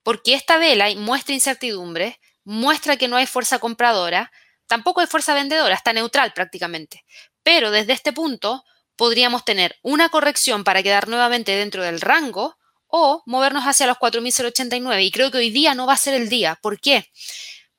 Porque 0.04 0.36
esta 0.36 0.58
vela 0.58 0.94
muestra 0.96 1.34
incertidumbre, 1.34 2.20
muestra 2.44 2.98
que 2.98 3.08
no 3.08 3.16
hay 3.16 3.26
fuerza 3.26 3.60
compradora, 3.60 4.32
tampoco 4.68 5.02
hay 5.02 5.08
fuerza 5.08 5.34
vendedora, 5.34 5.76
está 5.76 5.94
neutral 5.94 6.34
prácticamente. 6.34 7.06
Pero 7.42 7.72
desde 7.72 7.94
este 7.94 8.14
punto 8.14 8.64
podríamos 8.96 9.44
tener 9.46 9.78
una 9.82 10.10
corrección 10.10 10.64
para 10.64 10.84
quedar 10.84 11.08
nuevamente 11.08 11.56
dentro 11.56 11.84
del 11.84 12.02
rango 12.02 12.58
o 12.88 13.24
movernos 13.26 13.64
hacia 13.64 13.88
los 13.88 13.98
4.089. 13.98 15.04
Y 15.04 15.12
creo 15.12 15.32
que 15.32 15.40
hoy 15.40 15.50
día 15.50 15.74
no 15.74 15.88
va 15.88 15.94
a 15.94 15.98
ser 15.98 16.14
el 16.14 16.30
día. 16.30 16.60
¿Por 16.62 16.80
qué? 16.80 17.10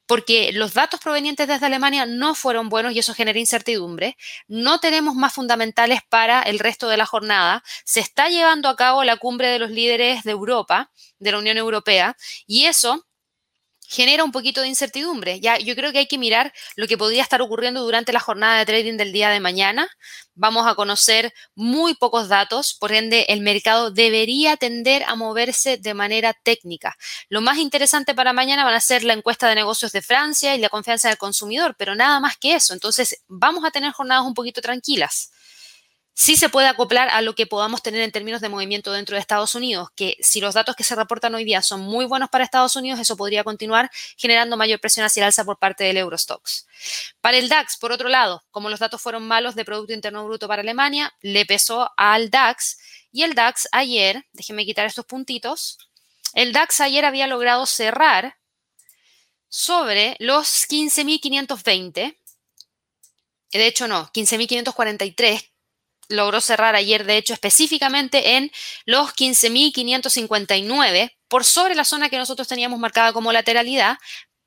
Porque 0.06 0.52
los 0.52 0.74
datos 0.74 1.00
provenientes 1.00 1.48
desde 1.48 1.66
Alemania 1.66 2.06
no 2.06 2.34
fueron 2.34 2.68
buenos 2.68 2.92
y 2.92 2.98
eso 2.98 3.14
genera 3.14 3.38
incertidumbre. 3.38 4.16
No 4.46 4.80
tenemos 4.80 5.14
más 5.14 5.32
fundamentales 5.32 6.00
para 6.08 6.42
el 6.42 6.58
resto 6.58 6.88
de 6.88 6.96
la 6.96 7.06
jornada. 7.06 7.62
Se 7.84 8.00
está 8.00 8.28
llevando 8.28 8.68
a 8.68 8.76
cabo 8.76 9.04
la 9.04 9.16
cumbre 9.16 9.48
de 9.48 9.58
los 9.58 9.70
líderes 9.70 10.22
de 10.24 10.32
Europa, 10.32 10.90
de 11.18 11.32
la 11.32 11.38
Unión 11.38 11.56
Europea, 11.56 12.16
y 12.46 12.64
eso 12.66 13.06
genera 13.86 14.24
un 14.24 14.32
poquito 14.32 14.60
de 14.60 14.68
incertidumbre. 14.68 15.40
Ya, 15.40 15.58
yo 15.58 15.74
creo 15.74 15.92
que 15.92 15.98
hay 15.98 16.06
que 16.06 16.18
mirar 16.18 16.52
lo 16.76 16.86
que 16.86 16.98
podría 16.98 17.22
estar 17.22 17.40
ocurriendo 17.42 17.82
durante 17.82 18.12
la 18.12 18.20
jornada 18.20 18.58
de 18.58 18.66
trading 18.66 18.96
del 18.96 19.12
día 19.12 19.30
de 19.30 19.40
mañana. 19.40 19.88
Vamos 20.34 20.66
a 20.66 20.74
conocer 20.74 21.32
muy 21.54 21.94
pocos 21.94 22.28
datos, 22.28 22.74
por 22.74 22.92
ende 22.92 23.26
el 23.28 23.40
mercado 23.40 23.90
debería 23.90 24.56
tender 24.56 25.04
a 25.04 25.14
moverse 25.14 25.76
de 25.76 25.94
manera 25.94 26.32
técnica. 26.32 26.96
Lo 27.28 27.40
más 27.40 27.58
interesante 27.58 28.14
para 28.14 28.32
mañana 28.32 28.64
van 28.64 28.74
a 28.74 28.80
ser 28.80 29.04
la 29.04 29.12
encuesta 29.12 29.48
de 29.48 29.54
negocios 29.54 29.92
de 29.92 30.02
Francia 30.02 30.54
y 30.54 30.58
la 30.58 30.68
confianza 30.70 31.08
del 31.08 31.18
consumidor, 31.18 31.76
pero 31.78 31.94
nada 31.94 32.18
más 32.20 32.36
que 32.36 32.54
eso. 32.54 32.72
Entonces 32.72 33.22
vamos 33.28 33.64
a 33.64 33.70
tener 33.70 33.92
jornadas 33.92 34.24
un 34.24 34.34
poquito 34.34 34.60
tranquilas 34.60 35.30
sí 36.14 36.36
se 36.36 36.48
puede 36.48 36.68
acoplar 36.68 37.08
a 37.08 37.20
lo 37.20 37.34
que 37.34 37.46
podamos 37.46 37.82
tener 37.82 38.00
en 38.00 38.12
términos 38.12 38.40
de 38.40 38.48
movimiento 38.48 38.92
dentro 38.92 39.16
de 39.16 39.20
Estados 39.20 39.54
Unidos, 39.56 39.88
que 39.96 40.16
si 40.20 40.40
los 40.40 40.54
datos 40.54 40.76
que 40.76 40.84
se 40.84 40.94
reportan 40.94 41.34
hoy 41.34 41.44
día 41.44 41.60
son 41.60 41.80
muy 41.80 42.06
buenos 42.06 42.30
para 42.30 42.44
Estados 42.44 42.76
Unidos, 42.76 43.00
eso 43.00 43.16
podría 43.16 43.42
continuar 43.42 43.90
generando 44.16 44.56
mayor 44.56 44.80
presión 44.80 45.04
hacia 45.04 45.22
el 45.22 45.26
alza 45.26 45.44
por 45.44 45.58
parte 45.58 45.82
del 45.84 45.96
Eurostox. 45.96 46.66
Para 47.20 47.36
el 47.36 47.48
DAX, 47.48 47.76
por 47.78 47.90
otro 47.90 48.08
lado, 48.08 48.44
como 48.52 48.70
los 48.70 48.78
datos 48.78 49.02
fueron 49.02 49.26
malos 49.26 49.56
de 49.56 49.64
Producto 49.64 49.92
Interno 49.92 50.24
Bruto 50.24 50.46
para 50.46 50.62
Alemania, 50.62 51.12
le 51.20 51.44
pesó 51.46 51.90
al 51.96 52.30
DAX 52.30 52.78
y 53.10 53.24
el 53.24 53.34
DAX 53.34 53.68
ayer, 53.72 54.24
déjenme 54.32 54.64
quitar 54.64 54.86
estos 54.86 55.04
puntitos, 55.04 55.78
el 56.32 56.52
DAX 56.52 56.80
ayer 56.80 57.04
había 57.04 57.26
logrado 57.26 57.66
cerrar 57.66 58.36
sobre 59.48 60.16
los 60.20 60.68
15.520, 60.68 62.16
de 63.52 63.66
hecho 63.66 63.86
no, 63.88 64.10
15.543, 64.12 65.53
logró 66.08 66.40
cerrar 66.40 66.74
ayer, 66.74 67.04
de 67.04 67.16
hecho, 67.16 67.32
específicamente 67.32 68.36
en 68.36 68.50
los 68.84 69.10
15.559, 69.14 71.12
por 71.28 71.44
sobre 71.44 71.74
la 71.74 71.84
zona 71.84 72.08
que 72.08 72.18
nosotros 72.18 72.48
teníamos 72.48 72.78
marcada 72.78 73.12
como 73.12 73.32
lateralidad, 73.32 73.96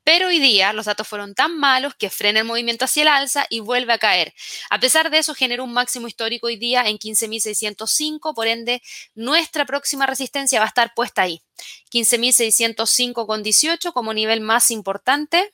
pero 0.08 0.28
hoy 0.28 0.38
día 0.38 0.72
los 0.72 0.86
datos 0.86 1.06
fueron 1.06 1.34
tan 1.34 1.58
malos 1.58 1.94
que 1.94 2.08
frena 2.08 2.40
el 2.40 2.46
movimiento 2.46 2.86
hacia 2.86 3.02
el 3.02 3.08
alza 3.08 3.46
y 3.50 3.60
vuelve 3.60 3.92
a 3.92 3.98
caer. 3.98 4.32
A 4.70 4.80
pesar 4.80 5.10
de 5.10 5.18
eso, 5.18 5.34
generó 5.34 5.64
un 5.64 5.74
máximo 5.74 6.08
histórico 6.08 6.46
hoy 6.46 6.56
día 6.56 6.88
en 6.88 6.96
15.605, 6.96 8.34
por 8.34 8.46
ende, 8.46 8.80
nuestra 9.14 9.66
próxima 9.66 10.06
resistencia 10.06 10.60
va 10.60 10.64
a 10.64 10.68
estar 10.68 10.94
puesta 10.94 11.20
ahí. 11.20 11.42
15.605 11.92 13.26
con 13.26 13.42
18 13.42 13.92
como 13.92 14.14
nivel 14.14 14.40
más 14.40 14.70
importante 14.70 15.52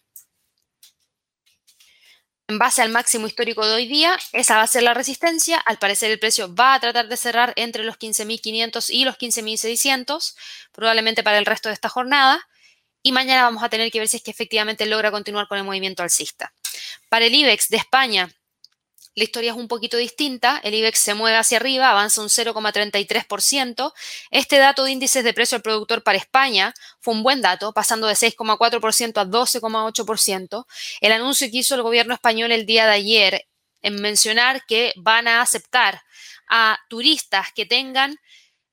en 2.48 2.58
base 2.58 2.82
al 2.82 2.90
máximo 2.90 3.26
histórico 3.26 3.66
de 3.66 3.74
hoy 3.74 3.86
día, 3.86 4.18
esa 4.32 4.56
va 4.56 4.62
a 4.62 4.66
ser 4.66 4.82
la 4.82 4.94
resistencia. 4.94 5.58
Al 5.58 5.78
parecer 5.78 6.10
el 6.10 6.18
precio 6.18 6.54
va 6.54 6.74
a 6.74 6.80
tratar 6.80 7.08
de 7.08 7.16
cerrar 7.16 7.52
entre 7.56 7.84
los 7.84 7.98
15.500 7.98 8.90
y 8.90 9.04
los 9.04 9.16
15.600, 9.16 10.34
probablemente 10.72 11.22
para 11.22 11.38
el 11.38 11.46
resto 11.46 11.68
de 11.68 11.74
esta 11.74 11.88
jornada. 11.88 12.46
Y 13.02 13.12
mañana 13.12 13.44
vamos 13.44 13.62
a 13.62 13.68
tener 13.68 13.90
que 13.90 13.98
ver 13.98 14.08
si 14.08 14.18
es 14.18 14.22
que 14.22 14.30
efectivamente 14.30 14.86
logra 14.86 15.10
continuar 15.10 15.48
con 15.48 15.58
el 15.58 15.64
movimiento 15.64 16.02
alcista. 16.02 16.52
Para 17.08 17.26
el 17.26 17.34
IBEX 17.34 17.68
de 17.68 17.76
España, 17.78 18.30
la 19.14 19.24
historia 19.24 19.52
es 19.52 19.56
un 19.56 19.68
poquito 19.68 19.96
distinta. 19.96 20.60
El 20.62 20.74
IBEX 20.74 20.98
se 20.98 21.14
mueve 21.14 21.36
hacia 21.36 21.58
arriba, 21.58 21.90
avanza 21.90 22.20
un 22.20 22.28
0,33%. 22.28 23.92
Este 24.30 24.58
dato 24.58 24.84
de 24.84 24.92
índices 24.92 25.24
de 25.24 25.32
precio 25.32 25.56
al 25.56 25.62
productor 25.62 26.02
para 26.02 26.18
España 26.18 26.74
fue 27.00 27.14
un 27.14 27.22
buen 27.22 27.40
dato, 27.40 27.72
pasando 27.72 28.06
de 28.06 28.14
6,4% 28.14 29.20
a 29.20 29.24
12,8%. 29.24 30.66
El 31.00 31.12
anuncio 31.12 31.50
que 31.50 31.58
hizo 31.58 31.74
el 31.74 31.82
gobierno 31.82 32.14
español 32.14 32.50
el 32.52 32.66
día 32.66 32.86
de 32.86 32.92
ayer 32.92 33.46
en 33.82 34.00
mencionar 34.00 34.64
que 34.66 34.92
van 34.96 35.28
a 35.28 35.42
aceptar 35.42 36.02
a 36.48 36.78
turistas 36.88 37.48
que 37.54 37.66
tengan 37.66 38.16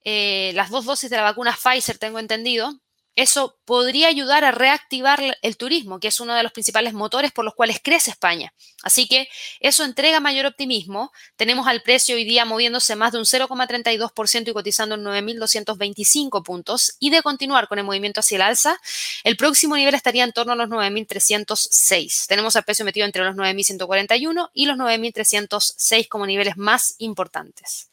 eh, 0.03 0.51
las 0.55 0.69
dos 0.69 0.85
dosis 0.85 1.09
de 1.09 1.17
la 1.17 1.23
vacuna 1.23 1.55
Pfizer, 1.55 1.97
tengo 1.99 2.17
entendido, 2.17 2.73
eso 3.21 3.57
podría 3.65 4.07
ayudar 4.07 4.43
a 4.43 4.51
reactivar 4.51 5.37
el 5.41 5.57
turismo, 5.57 5.99
que 5.99 6.07
es 6.07 6.19
uno 6.19 6.33
de 6.33 6.43
los 6.43 6.51
principales 6.51 6.93
motores 6.93 7.31
por 7.31 7.45
los 7.45 7.55
cuales 7.55 7.79
crece 7.81 8.11
España. 8.11 8.53
Así 8.83 9.07
que 9.07 9.27
eso 9.59 9.83
entrega 9.83 10.19
mayor 10.19 10.45
optimismo. 10.45 11.11
Tenemos 11.35 11.67
al 11.67 11.81
precio 11.81 12.15
hoy 12.15 12.23
día 12.23 12.45
moviéndose 12.45 12.95
más 12.95 13.11
de 13.11 13.19
un 13.19 13.25
0,32% 13.25 14.49
y 14.49 14.53
cotizando 14.53 14.95
en 14.95 15.03
9.225 15.03 16.43
puntos. 16.43 16.95
Y 16.99 17.09
de 17.11 17.21
continuar 17.21 17.67
con 17.67 17.79
el 17.79 17.85
movimiento 17.85 18.19
hacia 18.19 18.37
el 18.37 18.41
alza, 18.41 18.79
el 19.23 19.37
próximo 19.37 19.75
nivel 19.75 19.93
estaría 19.93 20.23
en 20.23 20.31
torno 20.31 20.53
a 20.53 20.55
los 20.55 20.69
9.306. 20.69 22.27
Tenemos 22.27 22.55
al 22.55 22.63
precio 22.63 22.85
metido 22.85 23.05
entre 23.05 23.23
los 23.23 23.35
9.141 23.35 24.49
y 24.53 24.65
los 24.65 24.77
9.306 24.77 26.07
como 26.07 26.25
niveles 26.25 26.57
más 26.57 26.95
importantes. 26.97 27.89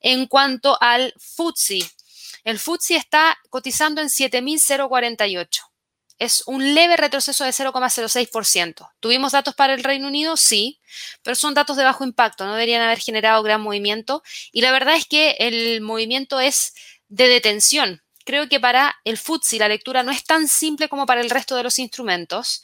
En 0.00 0.26
cuanto 0.26 0.76
al 0.80 1.14
FTSE, 1.18 1.80
el 2.44 2.58
FTSE 2.58 2.96
está 2.96 3.38
cotizando 3.50 4.00
en 4.00 4.08
7.048. 4.08 5.60
Es 6.18 6.42
un 6.46 6.74
leve 6.74 6.96
retroceso 6.96 7.44
de 7.44 7.50
0,06%. 7.50 8.90
¿Tuvimos 9.00 9.32
datos 9.32 9.54
para 9.54 9.74
el 9.74 9.82
Reino 9.82 10.06
Unido? 10.06 10.36
Sí, 10.36 10.80
pero 11.22 11.34
son 11.34 11.54
datos 11.54 11.76
de 11.76 11.84
bajo 11.84 12.04
impacto, 12.04 12.44
no 12.44 12.52
deberían 12.52 12.82
haber 12.82 13.00
generado 13.00 13.42
gran 13.42 13.60
movimiento. 13.60 14.22
Y 14.52 14.60
la 14.60 14.72
verdad 14.72 14.96
es 14.96 15.06
que 15.06 15.36
el 15.38 15.80
movimiento 15.80 16.38
es 16.40 16.74
de 17.08 17.28
detención. 17.28 18.02
Creo 18.24 18.48
que 18.48 18.60
para 18.60 18.94
el 19.04 19.18
FTSE 19.18 19.58
la 19.58 19.68
lectura 19.68 20.02
no 20.02 20.12
es 20.12 20.24
tan 20.24 20.46
simple 20.46 20.88
como 20.88 21.06
para 21.06 21.20
el 21.20 21.30
resto 21.30 21.56
de 21.56 21.64
los 21.64 21.78
instrumentos, 21.78 22.62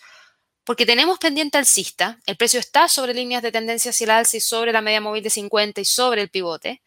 porque 0.62 0.86
tenemos 0.86 1.18
pendiente 1.18 1.58
alcista, 1.58 2.20
el 2.26 2.36
precio 2.36 2.60
está 2.60 2.88
sobre 2.88 3.14
líneas 3.14 3.42
de 3.42 3.50
tendencia 3.50 3.90
hacia 3.90 4.04
el 4.04 4.10
alza 4.10 4.36
y 4.36 4.40
sobre 4.40 4.70
la 4.70 4.82
media 4.82 5.00
móvil 5.00 5.22
de 5.22 5.30
50 5.30 5.80
y 5.80 5.84
sobre 5.84 6.20
el 6.20 6.28
pivote, 6.28 6.82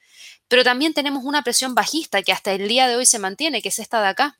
pero 0.51 0.65
también 0.65 0.93
tenemos 0.93 1.23
una 1.23 1.43
presión 1.43 1.75
bajista 1.75 2.23
que 2.23 2.33
hasta 2.33 2.51
el 2.51 2.67
día 2.67 2.85
de 2.89 2.97
hoy 2.97 3.05
se 3.05 3.19
mantiene, 3.19 3.61
que 3.61 3.69
es 3.69 3.79
esta 3.79 4.01
de 4.01 4.09
acá. 4.09 4.37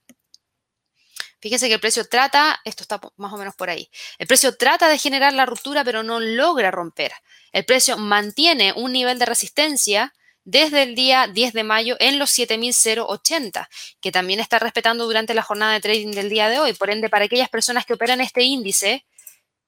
Fíjense 1.39 1.69
que 1.69 1.75
el 1.75 1.79
precio 1.79 2.03
trata, 2.03 2.59
esto 2.65 2.83
está 2.83 2.99
más 3.15 3.31
o 3.31 3.37
menos 3.37 3.55
por 3.55 3.69
ahí, 3.69 3.89
el 4.17 4.27
precio 4.27 4.57
trata 4.57 4.89
de 4.89 4.97
generar 4.97 5.31
la 5.31 5.45
ruptura, 5.45 5.85
pero 5.85 6.03
no 6.03 6.19
logra 6.19 6.69
romper. 6.69 7.13
El 7.53 7.63
precio 7.63 7.97
mantiene 7.97 8.73
un 8.73 8.91
nivel 8.91 9.19
de 9.19 9.25
resistencia 9.25 10.13
desde 10.43 10.83
el 10.83 10.95
día 10.95 11.27
10 11.27 11.53
de 11.53 11.63
mayo 11.63 11.95
en 12.01 12.19
los 12.19 12.37
7.080, 12.37 13.69
que 14.01 14.11
también 14.11 14.41
está 14.41 14.59
respetando 14.59 15.05
durante 15.05 15.33
la 15.33 15.43
jornada 15.43 15.71
de 15.71 15.79
trading 15.79 16.11
del 16.11 16.29
día 16.29 16.49
de 16.49 16.59
hoy. 16.59 16.73
Por 16.73 16.89
ende, 16.89 17.09
para 17.09 17.23
aquellas 17.23 17.47
personas 17.47 17.85
que 17.85 17.93
operan 17.93 18.19
este 18.19 18.43
índice, 18.43 19.05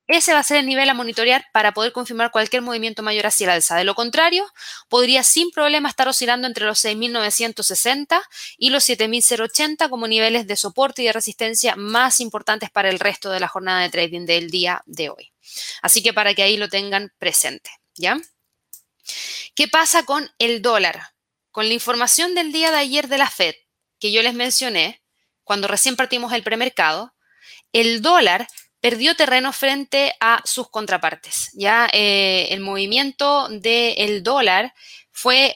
ese 0.08 0.34
va 0.34 0.40
a 0.40 0.44
ser 0.44 0.58
el 0.58 0.66
nivel 0.66 0.90
a 0.90 0.94
monitorear 0.94 1.46
para 1.54 1.74
poder 1.74 1.94
confirmar 1.94 2.32
cualquier 2.32 2.62
movimiento 2.62 3.04
mayor 3.04 3.26
hacia 3.26 3.46
el 3.46 3.52
alza. 3.52 3.78
De 3.78 3.86
lo 3.86 3.96
contrario, 3.96 4.46
podría 4.90 5.24
sin 5.24 5.52
problema 5.52 5.90
estar 5.90 6.08
oscilando 6.08 6.48
entre 6.48 6.66
los 6.66 6.84
6.960 6.84 8.22
y 8.58 8.70
los 8.70 8.88
7.080 8.88 9.90
como 9.90 10.08
niveles 10.08 10.46
de 10.46 10.58
soporte 10.58 11.02
y 11.02 11.06
de 11.06 11.14
resistencia 11.14 11.76
más 11.76 12.20
importantes 12.20 12.70
para 12.70 12.90
el 12.90 13.00
resto 13.00 13.30
de 13.30 13.40
la 13.40 13.48
jornada 13.48 13.82
de 13.82 13.90
trading 13.90 14.26
del 14.26 14.50
día 14.50 14.84
de 14.86 15.10
hoy. 15.10 15.32
Así 15.82 16.04
que 16.04 16.14
para 16.14 16.34
que 16.34 16.44
ahí 16.44 16.58
lo 16.58 16.68
tengan 16.68 17.14
presente, 17.18 17.72
¿ya? 17.96 18.20
¿Qué 19.56 19.68
pasa 19.68 20.04
con 20.04 20.30
el 20.40 20.62
dólar? 20.62 21.14
Con 21.52 21.68
la 21.68 21.74
información 21.74 22.36
del 22.36 22.52
día 22.52 22.72
de 22.72 22.78
ayer 22.78 23.08
de 23.08 23.18
la 23.18 23.30
Fed 23.30 23.56
que 24.00 24.12
yo 24.12 24.22
les 24.22 24.34
mencioné, 24.34 25.02
cuando 25.46 25.70
recién 25.70 25.96
partimos 25.96 26.34
el 26.34 26.44
premercado, 26.44 27.14
el 27.72 28.02
dólar 28.02 28.48
perdió 28.84 29.16
terreno 29.16 29.54
frente 29.54 30.14
a 30.20 30.42
sus 30.44 30.70
contrapartes. 30.70 31.52
Ya 31.54 31.88
eh, 31.94 32.50
el 32.52 32.60
movimiento 32.60 33.48
del 33.48 34.24
dólar 34.24 34.74
fue 35.10 35.56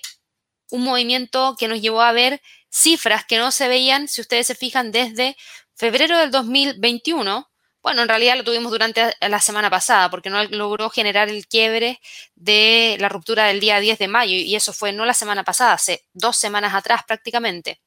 un 0.71 0.85
movimiento 0.85 1.57
que 1.59 1.67
nos 1.67 1.81
llevó 1.81 2.01
a 2.01 2.13
ver 2.13 2.41
cifras 2.69 3.25
que 3.25 3.37
no 3.37 3.51
se 3.51 3.67
veían, 3.67 4.07
si 4.07 4.21
ustedes 4.21 4.47
se 4.47 4.55
fijan, 4.55 4.93
desde 4.93 5.35
febrero 5.75 6.17
del 6.19 6.31
2021. 6.31 7.49
Bueno, 7.81 8.01
en 8.01 8.07
realidad 8.07 8.37
lo 8.37 8.45
tuvimos 8.45 8.71
durante 8.71 9.13
la 9.19 9.41
semana 9.41 9.69
pasada 9.69 10.09
porque 10.09 10.29
no 10.29 10.45
logró 10.45 10.89
generar 10.89 11.27
el 11.27 11.47
quiebre 11.47 11.99
de 12.35 12.95
la 13.01 13.09
ruptura 13.09 13.47
del 13.47 13.59
día 13.59 13.81
10 13.81 13.99
de 13.99 14.07
mayo 14.07 14.37
y 14.37 14.55
eso 14.55 14.71
fue 14.71 14.93
no 14.93 15.03
la 15.03 15.13
semana 15.13 15.43
pasada, 15.43 15.73
hace 15.73 16.05
dos 16.13 16.37
semanas 16.37 16.73
atrás 16.73 17.01
prácticamente. 17.05 17.81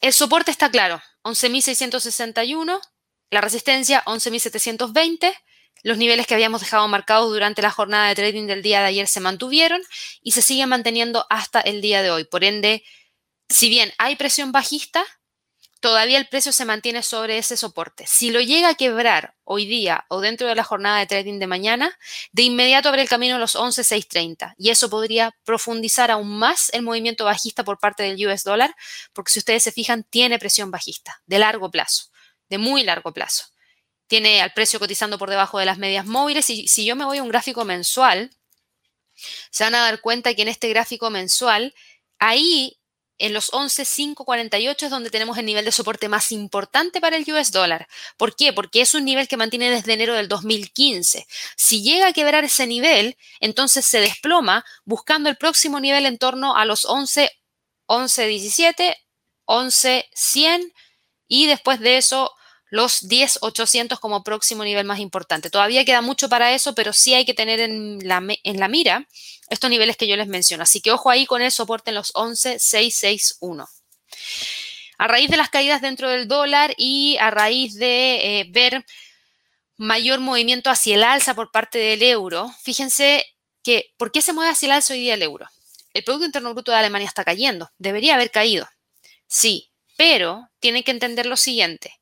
El 0.00 0.14
soporte 0.14 0.50
está 0.50 0.70
claro, 0.70 1.02
11.661 1.22 2.80
la 3.30 3.40
resistencia 3.40 4.04
11.720. 4.04 5.32
Los 5.82 5.96
niveles 5.96 6.26
que 6.26 6.34
habíamos 6.34 6.60
dejado 6.60 6.86
marcados 6.88 7.30
durante 7.30 7.62
la 7.62 7.70
jornada 7.70 8.08
de 8.08 8.14
trading 8.14 8.46
del 8.46 8.62
día 8.62 8.80
de 8.80 8.86
ayer 8.86 9.08
se 9.08 9.20
mantuvieron 9.20 9.80
y 10.20 10.32
se 10.32 10.42
siguen 10.42 10.68
manteniendo 10.68 11.26
hasta 11.30 11.60
el 11.60 11.80
día 11.80 12.02
de 12.02 12.10
hoy. 12.10 12.24
Por 12.24 12.44
ende, 12.44 12.84
si 13.48 13.70
bien 13.70 13.92
hay 13.96 14.16
presión 14.16 14.52
bajista, 14.52 15.06
todavía 15.80 16.18
el 16.18 16.28
precio 16.28 16.52
se 16.52 16.66
mantiene 16.66 17.02
sobre 17.02 17.38
ese 17.38 17.56
soporte. 17.56 18.04
Si 18.06 18.30
lo 18.30 18.42
llega 18.42 18.68
a 18.68 18.74
quebrar 18.74 19.36
hoy 19.44 19.64
día 19.64 20.04
o 20.08 20.20
dentro 20.20 20.46
de 20.46 20.54
la 20.54 20.64
jornada 20.64 20.98
de 20.98 21.06
trading 21.06 21.38
de 21.38 21.46
mañana, 21.46 21.98
de 22.32 22.42
inmediato 22.42 22.90
abre 22.90 23.00
el 23.00 23.08
camino 23.08 23.36
a 23.36 23.38
los 23.38 23.56
11.630 23.56 24.54
y 24.58 24.68
eso 24.68 24.90
podría 24.90 25.34
profundizar 25.44 26.10
aún 26.10 26.38
más 26.38 26.68
el 26.74 26.82
movimiento 26.82 27.24
bajista 27.24 27.64
por 27.64 27.78
parte 27.78 28.02
del 28.02 28.26
US 28.26 28.44
dólar, 28.44 28.74
porque 29.14 29.32
si 29.32 29.38
ustedes 29.38 29.62
se 29.62 29.72
fijan, 29.72 30.04
tiene 30.04 30.38
presión 30.38 30.70
bajista 30.70 31.22
de 31.24 31.38
largo 31.38 31.70
plazo 31.70 32.09
de 32.50 32.58
muy 32.58 32.82
largo 32.82 33.12
plazo. 33.14 33.46
Tiene 34.06 34.42
al 34.42 34.52
precio 34.52 34.78
cotizando 34.78 35.18
por 35.18 35.30
debajo 35.30 35.58
de 35.58 35.64
las 35.64 35.78
medias 35.78 36.04
móviles 36.04 36.50
y 36.50 36.68
si 36.68 36.84
yo 36.84 36.96
me 36.96 37.04
voy 37.04 37.18
a 37.18 37.22
un 37.22 37.28
gráfico 37.28 37.64
mensual, 37.64 38.30
se 39.50 39.64
van 39.64 39.74
a 39.74 39.80
dar 39.80 40.00
cuenta 40.00 40.34
que 40.34 40.42
en 40.42 40.48
este 40.48 40.68
gráfico 40.68 41.10
mensual, 41.10 41.74
ahí 42.18 42.80
en 43.20 43.34
los 43.34 43.52
11.548 43.52 44.82
es 44.82 44.90
donde 44.90 45.10
tenemos 45.10 45.36
el 45.36 45.44
nivel 45.44 45.64
de 45.64 45.72
soporte 45.72 46.08
más 46.08 46.32
importante 46.32 47.00
para 47.00 47.16
el 47.16 47.30
US 47.30 47.52
dólar. 47.52 47.86
¿Por 48.16 48.34
qué? 48.34 48.52
Porque 48.52 48.80
es 48.80 48.94
un 48.94 49.04
nivel 49.04 49.28
que 49.28 49.36
mantiene 49.36 49.70
desde 49.70 49.92
enero 49.92 50.14
del 50.14 50.26
2015. 50.26 51.26
Si 51.54 51.82
llega 51.82 52.08
a 52.08 52.12
quebrar 52.14 52.44
ese 52.44 52.66
nivel, 52.66 53.18
entonces 53.38 53.84
se 53.84 54.00
desploma 54.00 54.64
buscando 54.84 55.28
el 55.28 55.36
próximo 55.36 55.80
nivel 55.80 56.06
en 56.06 56.16
torno 56.16 56.56
a 56.56 56.64
los 56.64 56.86
11, 56.86 57.30
11.17, 57.86 58.96
11.100 59.44 60.72
y 61.28 61.46
después 61.46 61.78
de 61.78 61.98
eso 61.98 62.32
los 62.70 63.02
10.800 63.08 63.98
como 63.98 64.22
próximo 64.22 64.64
nivel 64.64 64.86
más 64.86 65.00
importante. 65.00 65.50
Todavía 65.50 65.84
queda 65.84 66.00
mucho 66.00 66.28
para 66.28 66.54
eso, 66.54 66.74
pero 66.74 66.92
sí 66.92 67.14
hay 67.14 67.24
que 67.24 67.34
tener 67.34 67.60
en 67.60 67.98
la, 68.06 68.20
mira 68.20 69.06
estos 69.48 69.68
niveles 69.68 69.96
que 69.96 70.06
yo 70.06 70.16
les 70.16 70.28
menciono. 70.28 70.62
Así 70.62 70.80
que 70.80 70.92
ojo 70.92 71.10
ahí 71.10 71.26
con 71.26 71.42
el 71.42 71.50
soporte 71.50 71.90
en 71.90 71.96
los 71.96 72.14
11.661. 72.14 73.68
A 74.98 75.08
raíz 75.08 75.30
de 75.30 75.36
las 75.36 75.50
caídas 75.50 75.82
dentro 75.82 76.08
del 76.08 76.28
dólar 76.28 76.74
y 76.76 77.16
a 77.20 77.30
raíz 77.30 77.74
de 77.74 78.40
eh, 78.40 78.46
ver 78.50 78.84
mayor 79.76 80.20
movimiento 80.20 80.70
hacia 80.70 80.94
el 80.94 81.02
alza 81.02 81.34
por 81.34 81.50
parte 81.50 81.78
del 81.78 82.02
euro, 82.02 82.54
fíjense 82.62 83.24
que, 83.64 83.92
¿por 83.96 84.12
qué 84.12 84.22
se 84.22 84.32
mueve 84.32 84.52
hacia 84.52 84.66
el 84.66 84.72
alza 84.72 84.94
hoy 84.94 85.00
día 85.00 85.14
el 85.14 85.22
euro? 85.22 85.46
El 85.92 86.04
Producto 86.04 86.26
Interno 86.26 86.52
Bruto 86.54 86.70
de 86.70 86.78
Alemania 86.78 87.08
está 87.08 87.24
cayendo. 87.24 87.70
Debería 87.78 88.14
haber 88.14 88.30
caído. 88.30 88.68
Sí, 89.26 89.72
pero 89.96 90.48
tienen 90.60 90.84
que 90.84 90.92
entender 90.92 91.26
lo 91.26 91.36
siguiente 91.36 91.99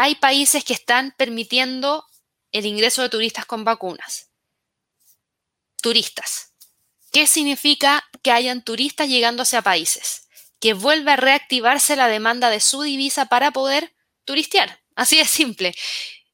hay 0.00 0.14
países 0.14 0.64
que 0.64 0.72
están 0.72 1.14
permitiendo 1.18 2.06
el 2.52 2.64
ingreso 2.64 3.02
de 3.02 3.10
turistas 3.10 3.44
con 3.44 3.64
vacunas. 3.64 4.30
Turistas. 5.82 6.54
¿Qué 7.12 7.26
significa 7.26 8.08
que 8.22 8.32
hayan 8.32 8.64
turistas 8.64 9.08
llegando 9.08 9.42
hacia 9.42 9.60
países? 9.60 10.26
Que 10.58 10.72
vuelva 10.72 11.12
a 11.12 11.16
reactivarse 11.16 11.96
la 11.96 12.08
demanda 12.08 12.48
de 12.48 12.60
su 12.60 12.80
divisa 12.80 13.26
para 13.26 13.50
poder 13.50 13.94
turistear. 14.24 14.80
Así 14.94 15.18
de 15.18 15.26
simple. 15.26 15.74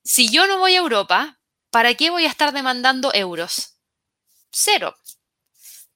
Si 0.04 0.28
yo 0.30 0.46
no 0.46 0.58
voy 0.58 0.74
a 0.74 0.78
Europa, 0.78 1.40
¿para 1.70 1.94
qué 1.94 2.10
voy 2.10 2.24
a 2.24 2.28
estar 2.28 2.52
demandando 2.52 3.12
euros? 3.14 3.78
Cero. 4.52 4.96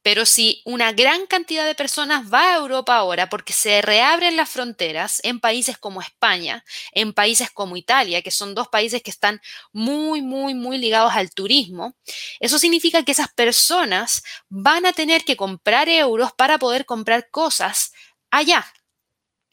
Pero 0.02 0.24
si 0.24 0.62
una 0.64 0.92
gran 0.92 1.26
cantidad 1.26 1.66
de 1.66 1.74
personas 1.74 2.32
va 2.32 2.52
a 2.52 2.56
Europa 2.56 2.96
ahora 2.96 3.28
porque 3.28 3.52
se 3.52 3.82
reabren 3.82 4.36
las 4.36 4.48
fronteras 4.48 5.20
en 5.22 5.40
países 5.40 5.76
como 5.76 6.00
España, 6.00 6.64
en 6.92 7.12
países 7.12 7.50
como 7.50 7.76
Italia, 7.76 8.22
que 8.22 8.30
son 8.30 8.54
dos 8.54 8.68
países 8.68 9.02
que 9.02 9.10
están 9.10 9.40
muy, 9.72 10.22
muy, 10.22 10.54
muy 10.54 10.78
ligados 10.78 11.12
al 11.14 11.30
turismo, 11.32 11.94
eso 12.40 12.58
significa 12.58 13.04
que 13.04 13.12
esas 13.12 13.32
personas 13.32 14.22
van 14.48 14.86
a 14.86 14.92
tener 14.92 15.24
que 15.24 15.36
comprar 15.36 15.88
euros 15.88 16.32
para 16.32 16.58
poder 16.58 16.86
comprar 16.86 17.28
cosas 17.30 17.92
allá. 18.30 18.66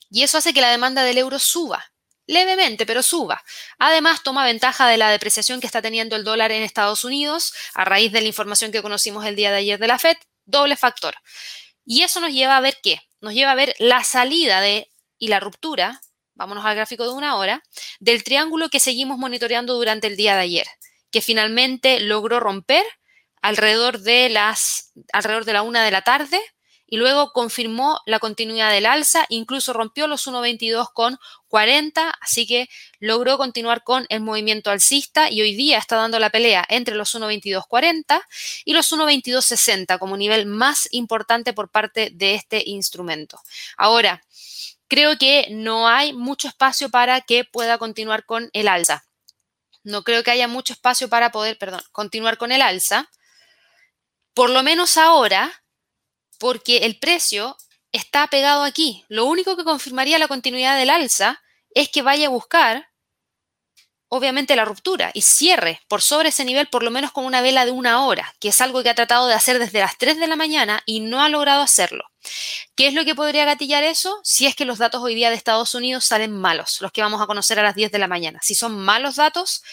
Y 0.10 0.24
eso 0.24 0.38
hace 0.38 0.54
que 0.54 0.62
la 0.62 0.72
demanda 0.72 1.04
del 1.04 1.18
euro 1.18 1.40
suba 1.40 1.92
levemente, 2.28 2.86
pero 2.86 3.02
suba. 3.02 3.44
Además, 3.80 4.22
toma 4.22 4.46
ventaja 4.46 4.88
de 4.88 4.98
la 4.98 5.10
depreciación 5.10 5.62
que 5.62 5.68
está 5.68 5.82
teniendo 5.82 6.16
el 6.16 6.24
dólar 6.24 6.52
en 6.52 6.62
Estados 6.62 7.04
Unidos 7.06 7.54
a 7.74 7.86
raíz 7.86 8.12
de 8.12 8.22
la 8.22 8.28
información 8.28 8.72
que 8.72 8.82
conocimos 8.82 9.26
el 9.26 9.36
día 9.36 9.50
de 9.50 9.58
ayer 9.58 9.80
de 9.80 9.88
la 9.88 9.98
Fed, 9.98 10.18
doble 10.48 10.76
factor. 10.76 11.16
Y 11.86 12.02
eso 12.02 12.20
nos 12.20 12.32
lleva 12.34 12.58
a 12.58 12.62
ver 12.62 12.78
qué? 12.82 13.00
Nos 13.22 13.34
lleva 13.34 13.52
a 13.52 13.56
ver 13.56 13.76
la 13.78 14.04
salida 14.04 14.60
de 14.62 14.90
y 15.20 15.28
la 15.28 15.40
ruptura, 15.40 16.02
vámonos 16.36 16.66
al 16.66 16.76
gráfico 16.76 17.04
de 17.04 17.14
una 17.14 17.36
hora, 17.36 17.64
del 18.00 18.24
triángulo 18.24 18.70
que 18.70 18.80
seguimos 18.80 19.18
monitoreando 19.18 19.74
durante 19.76 20.08
el 20.08 20.16
día 20.18 20.36
de 20.36 20.42
ayer, 20.42 20.68
que 21.12 21.22
finalmente 21.22 22.00
logró 22.00 22.40
romper 22.40 22.86
alrededor 23.42 24.00
de 24.00 24.30
las 24.30 24.92
alrededor 25.14 25.46
de 25.46 25.54
la 25.54 25.62
una 25.62 25.84
de 25.84 25.92
la 25.92 26.02
tarde 26.02 26.40
y 26.88 26.97
luego 26.97 27.34
confirmó 27.34 28.00
la 28.06 28.19
continuidad 28.19 28.71
del 28.71 28.86
alza, 28.86 29.26
incluso 29.30 29.73
rompió 29.73 30.08
los 30.08 30.26
1.22 30.26 30.91
con 30.93 31.19
40, 31.50 32.10
así 32.21 32.47
que 32.47 32.69
logró 33.00 33.38
continuar 33.38 33.84
con 33.84 34.06
el 34.10 34.21
movimiento 34.21 34.71
alcista 34.71 35.30
y 35.30 35.41
hoy 35.41 35.54
día 35.56 35.78
está 35.78 35.97
dando 35.97 36.17
la 36.17 36.30
pelea 36.30 36.65
entre 36.69 36.95
los 36.95 37.13
1.22.40 37.13 38.21
y 38.63 38.73
los 38.73 38.91
1.22.60 38.91 40.00
como 40.00 40.15
nivel 40.15 40.45
más 40.45 40.88
importante 40.91 41.54
por 41.54 41.69
parte 41.69 42.10
de 42.13 42.36
este 42.36 42.63
instrumento. 42.65 43.39
Ahora, 43.76 44.23
creo 44.88 45.17
que 45.17 45.47
no 45.52 45.89
hay 45.89 46.13
mucho 46.13 46.47
espacio 46.47 46.89
para 46.89 47.21
que 47.21 47.43
pueda 47.43 47.78
continuar 47.78 48.26
con 48.26 48.50
el 48.54 48.69
alza. 48.69 49.06
No 49.84 50.04
creo 50.04 50.23
que 50.23 50.32
haya 50.32 50.47
mucho 50.47 50.73
espacio 50.73 51.10
para 51.10 51.32
poder, 51.32 51.58
perdón, 51.58 51.82
continuar 51.91 52.38
con 52.38 52.52
el 52.52 52.62
alza. 52.62 53.10
Por 54.34 54.50
lo 54.50 54.63
menos 54.63 54.97
ahora, 54.97 55.63
porque 56.39 56.78
el 56.78 57.00
precio 57.00 57.58
está 57.91 58.28
pegado 58.28 58.63
aquí. 58.63 59.06
Lo 59.08 59.26
único 59.26 59.56
que 59.56 59.63
confirmaría 59.63 60.19
la 60.19 60.28
continuidad 60.28 60.78
del 60.78 60.89
alza 60.89 61.41
es 61.71 61.89
que 61.89 62.02
vaya 62.02 62.28
a 62.28 62.32
buscar, 62.32 62.89
obviamente, 64.10 64.56
la 64.56 64.65
ruptura 64.65 65.12
y 65.13 65.21
cierre 65.21 65.82
por 65.88 66.02
sobre 66.02 66.30
ese 66.30 66.45
nivel, 66.45 66.67
por 66.67 66.84
lo 66.84 66.91
menos 66.91 67.12
con 67.12 67.26
una 67.26 67.41
vela 67.41 67.65
de 67.65 67.71
una 67.71 68.06
hora, 68.06 68.34
que 68.39 68.50
es 68.50 68.62
algo 68.62 68.84
que 68.84 68.89
ha 68.89 68.95
tratado 68.95 69.28
de 69.28 69.34
hacer 69.34 69.60
desde 69.60 69.80
las 69.80 69.97
3 69.97 70.17
de 70.19 70.28
la 70.28 70.36
mañana 70.36 70.82
y 70.86 71.00
no 71.00 71.21
ha 71.21 71.30
logrado 71.30 71.62
hacerlo. 71.62 72.06
¿Qué 72.76 72.88
es 72.88 72.93
lo 72.93 73.06
que 73.06 73.15
podría 73.15 73.45
gatillar 73.45 73.84
eso? 73.84 74.19
Si 74.23 74.45
es 74.45 74.56
que 74.56 74.65
los 74.65 74.78
datos 74.78 75.02
hoy 75.02 75.15
día 75.15 75.30
de 75.30 75.36
Estados 75.36 75.73
Unidos 75.76 76.06
salen 76.06 76.32
malos, 76.32 76.82
los 76.82 76.91
que 76.91 77.02
vamos 77.02 77.21
a 77.21 77.28
conocer 77.28 77.60
a 77.60 77.63
las 77.63 77.76
10 77.76 77.91
de 77.91 78.00
la 78.00 78.08
mañana. 78.08 78.39
Si 78.41 78.56
son 78.56 78.78
malos 78.78 79.15
datos, 79.15 79.63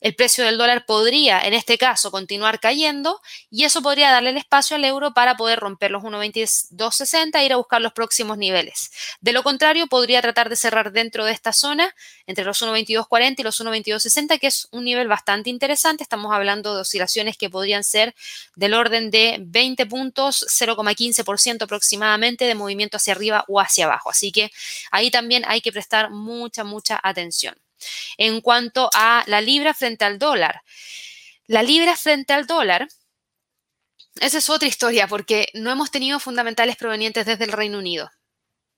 el 0.00 0.14
precio 0.14 0.44
del 0.44 0.58
dólar 0.58 0.84
podría, 0.84 1.40
en 1.40 1.54
este 1.54 1.78
caso, 1.78 2.10
continuar 2.10 2.60
cayendo 2.60 3.20
y 3.50 3.64
eso 3.64 3.80
podría 3.80 4.10
darle 4.10 4.30
el 4.30 4.36
espacio 4.36 4.76
al 4.76 4.84
euro 4.84 5.14
para 5.14 5.36
poder 5.36 5.60
romper 5.60 5.90
los 5.90 6.02
1.2260 6.02 7.40
e 7.40 7.44
ir 7.46 7.52
a 7.54 7.56
buscar 7.56 7.80
los 7.80 7.92
próximos 7.92 8.36
niveles. 8.36 8.90
De 9.20 9.32
lo 9.32 9.42
contrario, 9.42 9.86
podría 9.86 10.20
tratar 10.20 10.50
de 10.50 10.56
cerrar 10.56 10.92
dentro 10.92 11.24
de 11.24 11.32
esta 11.32 11.54
zona 11.54 11.94
entre 12.26 12.44
los 12.44 12.60
1.2240 12.62 13.34
y 13.38 13.42
los 13.44 13.60
1.2260, 13.60 14.38
que 14.38 14.48
es 14.48 14.68
un 14.72 14.84
nivel 14.84 15.08
bastante 15.08 15.48
interesante. 15.48 16.02
Estamos 16.02 16.34
hablando 16.34 16.74
de 16.74 16.82
oscilaciones 16.82 17.38
que 17.38 17.48
podrían 17.48 17.82
ser 17.82 18.14
del 18.56 18.74
orden 18.74 19.10
de 19.10 19.38
20 19.40 19.86
puntos, 19.86 20.44
0,15% 20.48 21.62
aproximadamente 21.62 22.44
de 22.44 22.54
movimiento 22.54 22.98
hacia 22.98 23.14
arriba 23.14 23.44
o 23.48 23.58
hacia 23.58 23.86
abajo. 23.86 24.10
Así 24.10 24.32
que 24.32 24.50
ahí 24.90 25.10
también 25.10 25.44
hay 25.46 25.62
que 25.62 25.72
prestar 25.72 26.10
mucha, 26.10 26.62
mucha 26.62 27.00
atención 27.02 27.63
en 28.16 28.40
cuanto 28.40 28.90
a 28.94 29.24
la 29.26 29.40
libra 29.40 29.74
frente 29.74 30.04
al 30.04 30.18
dólar. 30.18 30.62
La 31.46 31.62
libra 31.62 31.96
frente 31.96 32.32
al 32.32 32.46
dólar, 32.46 32.88
esa 34.20 34.38
es 34.38 34.48
otra 34.48 34.68
historia 34.68 35.08
porque 35.08 35.48
no 35.54 35.70
hemos 35.70 35.90
tenido 35.90 36.20
fundamentales 36.20 36.76
provenientes 36.76 37.26
desde 37.26 37.44
el 37.44 37.52
Reino 37.52 37.78
Unido. 37.78 38.10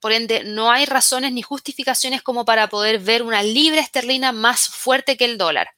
Por 0.00 0.12
ende, 0.12 0.44
no 0.44 0.70
hay 0.70 0.84
razones 0.84 1.32
ni 1.32 1.42
justificaciones 1.42 2.22
como 2.22 2.44
para 2.44 2.68
poder 2.68 2.98
ver 2.98 3.22
una 3.22 3.42
libra 3.42 3.80
esterlina 3.80 4.30
más 4.30 4.68
fuerte 4.68 5.16
que 5.16 5.24
el 5.24 5.38
dólar. 5.38 5.70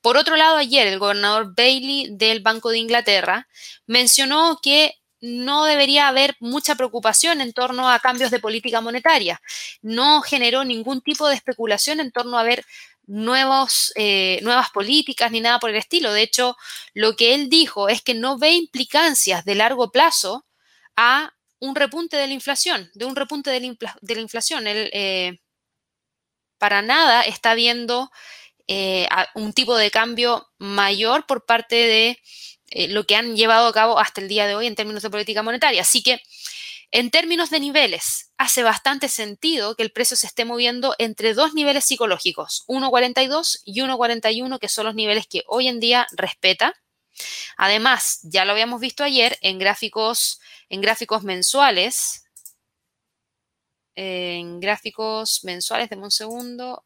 Por 0.00 0.16
otro 0.16 0.36
lado, 0.36 0.56
ayer 0.56 0.86
el 0.86 0.98
gobernador 0.98 1.54
Bailey 1.54 2.08
del 2.10 2.40
Banco 2.40 2.70
de 2.70 2.78
Inglaterra 2.78 3.48
mencionó 3.86 4.58
que 4.62 4.94
no 5.26 5.64
debería 5.64 6.08
haber 6.08 6.36
mucha 6.40 6.76
preocupación 6.76 7.40
en 7.40 7.52
torno 7.52 7.90
a 7.90 7.98
cambios 7.98 8.30
de 8.30 8.38
política 8.38 8.80
monetaria. 8.80 9.40
No 9.82 10.22
generó 10.22 10.64
ningún 10.64 11.00
tipo 11.00 11.28
de 11.28 11.34
especulación 11.34 12.00
en 12.00 12.12
torno 12.12 12.38
a 12.38 12.44
ver 12.44 12.64
nuevos, 13.06 13.92
eh, 13.96 14.38
nuevas 14.42 14.70
políticas 14.70 15.30
ni 15.32 15.40
nada 15.40 15.58
por 15.58 15.70
el 15.70 15.76
estilo. 15.76 16.12
De 16.12 16.22
hecho, 16.22 16.56
lo 16.94 17.16
que 17.16 17.34
él 17.34 17.48
dijo 17.48 17.88
es 17.88 18.02
que 18.02 18.14
no 18.14 18.38
ve 18.38 18.52
implicancias 18.52 19.44
de 19.44 19.54
largo 19.56 19.90
plazo 19.90 20.46
a 20.96 21.32
un 21.58 21.74
repunte 21.74 22.16
de 22.16 22.26
la 22.28 22.32
inflación, 22.32 22.90
de 22.94 23.04
un 23.04 23.16
repunte 23.16 23.50
de 23.50 23.60
la, 23.60 24.20
inflación. 24.20 24.66
Él 24.66 24.90
eh, 24.92 25.40
para 26.58 26.82
nada 26.82 27.22
está 27.22 27.54
viendo 27.54 28.10
eh, 28.68 29.08
un 29.34 29.52
tipo 29.52 29.76
de 29.76 29.90
cambio 29.90 30.48
mayor 30.58 31.26
por 31.26 31.46
parte 31.46 31.76
de 31.76 32.22
lo 32.70 33.04
que 33.04 33.16
han 33.16 33.36
llevado 33.36 33.68
a 33.68 33.72
cabo 33.72 33.98
hasta 33.98 34.20
el 34.20 34.28
día 34.28 34.46
de 34.46 34.54
hoy 34.54 34.66
en 34.66 34.74
términos 34.74 35.02
de 35.02 35.10
política 35.10 35.42
monetaria. 35.42 35.82
Así 35.82 36.02
que 36.02 36.20
en 36.92 37.10
términos 37.10 37.50
de 37.50 37.60
niveles, 37.60 38.32
hace 38.38 38.62
bastante 38.62 39.08
sentido 39.08 39.74
que 39.74 39.82
el 39.82 39.92
precio 39.92 40.16
se 40.16 40.26
esté 40.26 40.44
moviendo 40.44 40.94
entre 40.98 41.34
dos 41.34 41.52
niveles 41.52 41.84
psicológicos, 41.84 42.64
1.42 42.68 43.60
y 43.64 43.80
1.41, 43.80 44.58
que 44.58 44.68
son 44.68 44.86
los 44.86 44.94
niveles 44.94 45.26
que 45.26 45.42
hoy 45.46 45.68
en 45.68 45.80
día 45.80 46.06
respeta. 46.12 46.74
Además, 47.56 48.20
ya 48.22 48.44
lo 48.44 48.52
habíamos 48.52 48.80
visto 48.80 49.02
ayer 49.02 49.36
en 49.40 49.58
gráficos, 49.58 50.40
en 50.68 50.80
gráficos 50.80 51.22
mensuales. 51.22 52.24
En 53.94 54.60
gráficos 54.60 55.42
mensuales, 55.44 55.90
denme 55.90 56.04
un 56.04 56.10
segundo. 56.10 56.84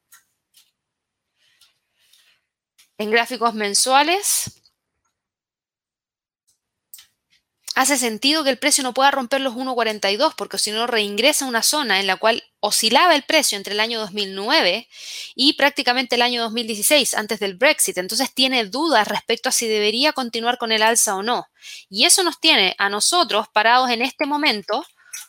En 2.97 3.11
gráficos 3.11 3.55
mensuales, 3.55 4.60
hace 7.81 7.97
sentido 7.97 8.45
que 8.45 8.51
el 8.51 8.59
precio 8.59 8.85
no 8.85 8.93
pueda 8.93 9.11
romper 9.11 9.41
los 9.41 9.55
1.42 9.55 10.35
porque 10.37 10.59
si 10.59 10.71
no 10.71 10.87
reingresa 10.87 11.47
a 11.47 11.49
una 11.49 11.63
zona 11.63 11.99
en 11.99 12.07
la 12.07 12.17
cual 12.17 12.45
oscilaba 12.61 13.15
el 13.15 13.23
precio 13.23 13.57
entre 13.57 13.73
el 13.73 13.81
año 13.81 13.99
2009 14.01 14.87
y 15.35 15.55
prácticamente 15.55 16.17
el 16.17 16.23
año 16.23 16.43
2016 16.43 17.15
antes 17.15 17.41
del 17.41 17.55
Brexit. 17.55 17.97
Entonces 17.97 18.35
tiene 18.35 18.67
dudas 18.67 19.09
respecto 19.09 19.49
a 19.49 19.53
si 19.53 19.67
debería 19.67 20.13
continuar 20.13 20.59
con 20.59 20.73
el 20.73 20.83
alza 20.83 21.17
o 21.17 21.23
no. 21.23 21.47
Y 21.89 22.05
eso 22.05 22.23
nos 22.23 22.39
tiene 22.39 22.75
a 22.77 22.91
nosotros 22.91 23.47
parados 23.51 23.89
en 23.89 24.03
este 24.03 24.27
momento 24.27 24.85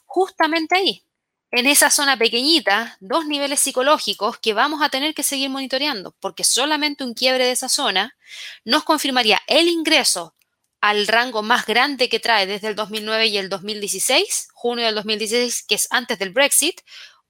justamente 0.06 0.76
ahí, 0.76 1.06
en 1.52 1.68
esa 1.68 1.90
zona 1.90 2.18
pequeñita, 2.18 2.98
dos 3.00 3.26
niveles 3.28 3.62
psicológicos 3.62 4.40
que 4.40 4.52
vamos 4.52 4.82
a 4.82 4.90
tener 4.90 5.14
que 5.14 5.24
seguir 5.24 5.50
monitoreando, 5.50 6.18
porque 6.20 6.44
solamente 6.44 7.06
un 7.06 7.14
quiebre 7.14 7.46
de 7.46 7.52
esa 7.52 7.70
zona 7.70 8.18
nos 8.66 8.84
confirmaría 8.84 9.42
el 9.48 9.70
ingreso 9.70 10.36
al 10.82 11.08
rango 11.08 11.44
más 11.44 11.65
grande 11.65 12.10
que 12.10 12.20
trae 12.20 12.48
desde 12.48 12.67
el 12.67 12.76
2009 12.76 13.28
y 13.28 13.38
el 13.38 13.50
2016, 13.50 14.50
junio 14.54 14.86
del 14.86 14.96
2016, 14.96 15.63
que 15.67 15.76
es 15.76 15.88
antes 15.91 16.17
del 16.20 16.32
Brexit, 16.32 16.82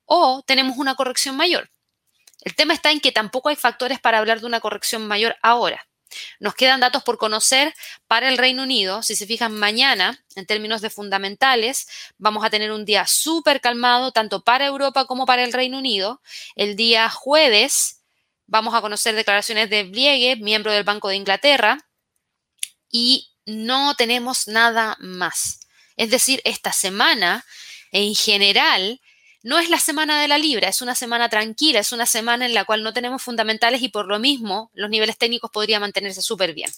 o 0.06 0.42
tenemos 0.48 0.78
una 0.78 0.96
corrección 0.96 1.36
mayor. 1.36 1.70
El 2.42 2.56
tema 2.56 2.74
está 2.74 2.92
en 2.92 3.02
que 3.02 3.12
tampoco 3.12 3.50
hay 3.50 3.56
factores 3.56 4.00
para 4.00 4.18
hablar 4.18 4.40
de 4.40 4.48
una 4.48 4.62
corrección 4.62 5.08
mayor 5.08 5.36
ahora. 5.42 5.86
Nos 6.40 6.56
quedan 6.56 6.80
datos 6.80 7.04
por 7.04 7.18
conocer 7.18 7.74
para 8.08 8.30
el 8.30 8.38
Reino 8.38 8.64
Unido. 8.64 9.04
Si 9.04 9.16
se 9.16 9.26
fijan, 9.26 9.54
mañana, 9.54 10.24
en 10.36 10.46
términos 10.46 10.82
de 10.82 10.90
fundamentales, 10.90 11.88
vamos 12.18 12.44
a 12.44 12.50
tener 12.50 12.72
un 12.72 12.86
día 12.86 13.06
súper 13.08 13.62
calmado, 13.62 14.12
tanto 14.12 14.44
para 14.44 14.66
Europa 14.66 15.06
como 15.06 15.26
para 15.26 15.44
el 15.44 15.54
Reino 15.54 15.78
Unido. 15.78 16.22
El 16.56 16.76
día 16.76 17.10
jueves 17.10 18.02
vamos 18.48 18.74
a 18.74 18.82
conocer 18.82 19.16
declaraciones 19.16 19.70
de 19.70 19.84
Bliege, 19.84 20.36
miembro 20.36 20.72
del 20.74 20.84
Banco 20.84 21.08
de 21.08 21.16
Inglaterra, 21.16 21.78
y 22.90 23.31
no 23.52 23.96
tenemos 23.96 24.48
nada 24.48 24.98
más. 25.00 25.60
Es 25.98 26.10
decir, 26.10 26.42
esta 26.46 26.72
semana, 26.72 27.46
en 27.92 28.16
general, 28.16 29.01
no 29.44 29.58
es 29.58 29.70
la 29.70 29.80
semana 29.80 30.22
de 30.22 30.28
la 30.28 30.38
libra, 30.38 30.70
es 30.70 30.82
una 30.82 30.96
semana 30.96 31.30
tranquila, 31.30 31.80
es 31.80 31.92
una 31.92 32.06
semana 32.06 32.46
en 32.46 32.54
la 32.54 32.66
cual 32.66 32.84
no 32.84 32.94
tenemos 32.94 33.22
fundamentales 33.22 33.82
y 33.82 33.90
por 33.90 34.06
lo 34.06 34.20
mismo 34.20 34.70
los 34.74 34.90
niveles 34.90 35.18
técnicos 35.18 35.50
podrían 35.50 35.82
mantenerse 35.82 36.22
súper 36.22 36.54
bien. 36.54 36.70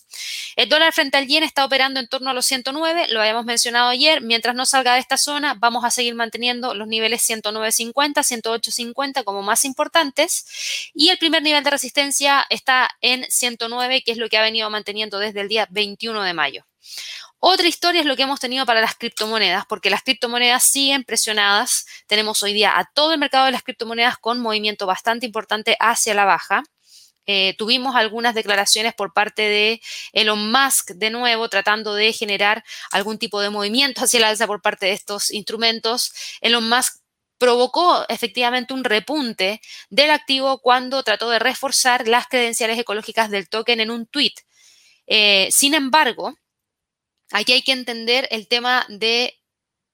El 0.56 0.70
dólar 0.70 0.94
frente 0.94 1.18
al 1.18 1.28
yen 1.28 1.44
está 1.44 1.66
operando 1.66 2.00
en 2.00 2.08
torno 2.08 2.30
a 2.30 2.34
los 2.34 2.46
109, 2.46 3.08
lo 3.10 3.20
habíamos 3.20 3.46
mencionado 3.46 3.90
ayer, 3.90 4.22
mientras 4.22 4.56
no 4.56 4.66
salga 4.66 4.94
de 4.94 5.00
esta 5.00 5.18
zona 5.18 5.56
vamos 5.56 5.84
a 5.84 5.92
seguir 5.92 6.16
manteniendo 6.16 6.74
los 6.74 6.88
niveles 6.88 7.28
109.50, 7.28 7.94
108.50 8.42 9.24
como 9.24 9.42
más 9.42 9.66
importantes 9.66 10.92
y 10.94 11.10
el 11.10 11.18
primer 11.18 11.44
nivel 11.44 11.64
de 11.64 11.70
resistencia 11.70 12.46
está 12.50 12.90
en 13.02 13.26
109, 13.30 14.04
que 14.04 14.12
es 14.12 14.18
lo 14.18 14.30
que 14.30 14.38
ha 14.38 14.42
venido 14.42 14.70
manteniendo 14.70 15.20
desde 15.20 15.42
el 15.42 15.50
día 15.50 15.68
21 15.70 16.24
de 16.24 16.34
mayo. 16.34 16.66
Otra 17.46 17.68
historia 17.68 18.00
es 18.00 18.08
lo 18.08 18.16
que 18.16 18.24
hemos 18.24 18.40
tenido 18.40 18.66
para 18.66 18.80
las 18.80 18.96
criptomonedas, 18.96 19.66
porque 19.66 19.90
las 19.90 20.02
criptomonedas 20.02 20.64
siguen 20.64 21.04
presionadas. 21.04 21.86
Tenemos 22.08 22.42
hoy 22.42 22.54
día 22.54 22.80
a 22.80 22.86
todo 22.94 23.12
el 23.12 23.20
mercado 23.20 23.48
de 23.48 23.52
las 23.52 23.64
criptomonedas 23.64 24.18
con 24.18 24.40
movimiento 24.40 24.86
bastante 24.86 25.26
importante 25.26 25.76
hacia 25.82 26.14
la 26.14 26.24
baja. 26.24 26.64
Eh, 27.26 27.54
tuvimos 27.58 27.98
algunas 27.98 28.34
declaraciones 28.34 28.94
por 28.94 29.12
parte 29.12 29.42
de 29.42 29.82
Elon 30.14 30.54
Musk 30.54 30.92
de 30.92 31.10
nuevo 31.10 31.50
tratando 31.50 31.96
de 31.96 32.14
generar 32.14 32.64
algún 32.92 33.18
tipo 33.18 33.42
de 33.42 33.50
movimiento 33.50 34.06
hacia 34.06 34.22
la 34.22 34.30
alza 34.30 34.48
por 34.48 34.62
parte 34.62 34.86
de 34.86 34.94
estos 34.94 35.30
instrumentos. 35.30 36.14
Elon 36.40 36.70
Musk 36.70 37.02
provocó 37.38 38.06
efectivamente 38.08 38.74
un 38.74 38.86
repunte 38.86 39.60
del 39.90 40.12
activo 40.12 40.62
cuando 40.62 41.04
trató 41.04 41.30
de 41.30 41.40
reforzar 41.40 42.08
las 42.08 42.28
credenciales 42.28 42.80
ecológicas 42.80 43.30
del 43.30 43.50
token 43.50 43.82
en 43.82 43.92
un 43.92 44.06
tweet. 44.06 44.36
Eh, 45.08 45.50
sin 45.52 45.74
embargo, 45.74 46.38
Aquí 47.34 47.52
hay 47.54 47.64
que 47.64 47.72
entender 47.72 48.28
el 48.30 48.48
tema 48.48 48.86
de 48.90 49.42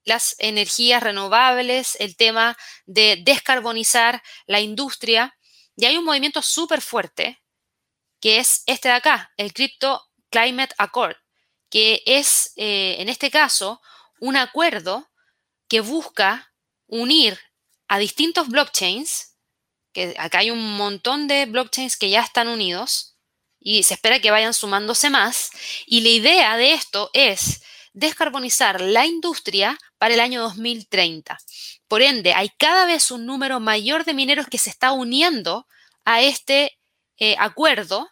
las 0.04 0.36
energías 0.40 1.02
renovables, 1.02 1.96
el 2.02 2.18
tema 2.18 2.58
de 2.86 3.22
descarbonizar 3.24 4.22
la 4.46 4.60
industria. 4.60 5.34
Y 5.78 5.86
hay 5.86 5.96
un 5.96 6.04
movimiento 6.04 6.42
súper 6.42 6.82
fuerte, 6.82 7.42
que 8.20 8.40
es 8.40 8.64
este 8.66 8.90
de 8.90 8.96
acá, 8.96 9.32
el 9.38 9.54
Crypto 9.54 10.06
Climate 10.30 10.76
Accord, 10.78 11.16
que 11.70 12.04
es, 12.06 12.52
eh, 12.58 12.98
en 13.00 13.08
este 13.08 13.32
caso, 13.32 13.80
un 14.20 14.36
acuerdo 14.36 15.10
que 15.70 15.80
busca 15.80 16.54
unir 16.88 17.40
a 17.88 18.00
distintos 18.00 18.50
blockchains, 18.50 19.38
que 19.94 20.14
acá 20.18 20.40
hay 20.40 20.52
un 20.52 20.76
montón 20.76 21.30
de 21.30 21.46
blockchains 21.46 21.96
que 21.96 22.10
ya 22.10 22.20
están 22.20 22.50
unidos, 22.50 23.09
y 23.60 23.84
se 23.84 23.96
espera 23.96 24.20
que 24.20 24.32
vayan 24.32 24.54
sumándose 24.54 25.10
más. 25.10 25.52
Y 25.86 26.02
la 26.02 26.10
idea 26.10 26.58
de 26.58 26.74
esto 26.74 27.10
es 27.14 27.62
descarbonizar 27.94 28.82
la 28.82 29.06
industria 29.06 29.78
para 29.98 30.14
el 30.14 30.20
año 30.20 30.42
2030. 30.42 31.38
Por 31.88 32.02
ende, 32.02 32.34
hay 32.34 32.50
cada 32.50 32.86
vez 32.86 33.12
un 33.12 33.26
número 33.26 33.60
mayor 33.60 34.06
de 34.06 34.14
mineros 34.14 34.48
que 34.48 34.58
se 34.58 34.70
está 34.70 34.92
uniendo 34.92 35.68
a 36.06 36.22
este 36.22 36.78
eh, 37.18 37.36
acuerdo 37.40 38.10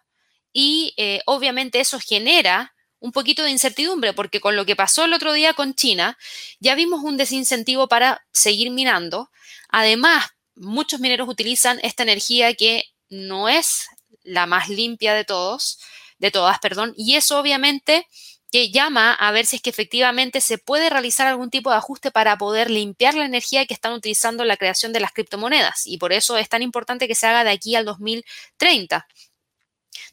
y 0.52 0.94
eh, 0.98 1.22
obviamente 1.26 1.80
eso 1.80 2.00
genera 2.00 2.76
un 3.00 3.12
poquito 3.12 3.44
de 3.44 3.52
incertidumbre 3.52 4.14
porque 4.14 4.42
con 4.42 4.56
lo 4.56 4.66
que 4.66 4.76
pasó 4.76 5.06
el 5.06 5.14
otro 5.14 5.32
día 5.34 5.54
con 5.54 5.76
China 5.76 6.18
ya 6.60 6.76
vimos 6.76 7.04
un 7.04 7.16
desincentivo 7.16 7.88
para 7.88 8.26
seguir 8.32 8.72
minando. 8.72 9.30
Además, 9.70 10.26
muchos 10.56 11.00
mineros 11.00 11.30
utilizan 11.30 11.80
esta 11.84 12.04
energía 12.04 12.56
que 12.56 12.86
no 13.10 13.48
es 13.48 13.88
la 14.28 14.46
más 14.46 14.70
limpia 14.70 15.14
de 15.14 15.26
todos, 15.26 15.80
de 16.20 16.32
todas, 16.32 16.60
perdón, 16.60 16.94
y 16.98 17.16
eso 17.16 17.40
obviamente 17.40 18.08
que 18.52 18.72
llama 18.72 19.14
a 19.14 19.32
ver 19.32 19.46
si 19.46 19.58
es 19.58 19.62
que 19.62 19.70
efectivamente 19.70 20.42
se 20.42 20.58
puede 20.58 20.90
realizar 20.90 21.28
algún 21.28 21.50
tipo 21.50 21.70
de 21.70 21.78
ajuste 21.78 22.12
para 22.12 22.38
poder 22.38 22.70
limpiar 22.70 23.14
la 23.14 23.26
energía 23.26 23.66
que 23.66 23.74
están 23.74 23.94
utilizando 23.94 24.44
en 24.44 24.48
la 24.48 24.58
creación 24.58 24.94
de 24.94 25.02
las 25.02 25.12
criptomonedas. 25.12 25.86
Y 25.86 25.98
por 25.98 26.14
eso 26.14 26.38
es 26.38 26.48
tan 26.48 26.62
importante 26.62 27.08
que 27.08 27.16
se 27.16 27.28
haga 27.28 27.44
de 27.44 27.52
aquí 27.52 27.76
al 27.76 27.86
2030. 27.86 29.06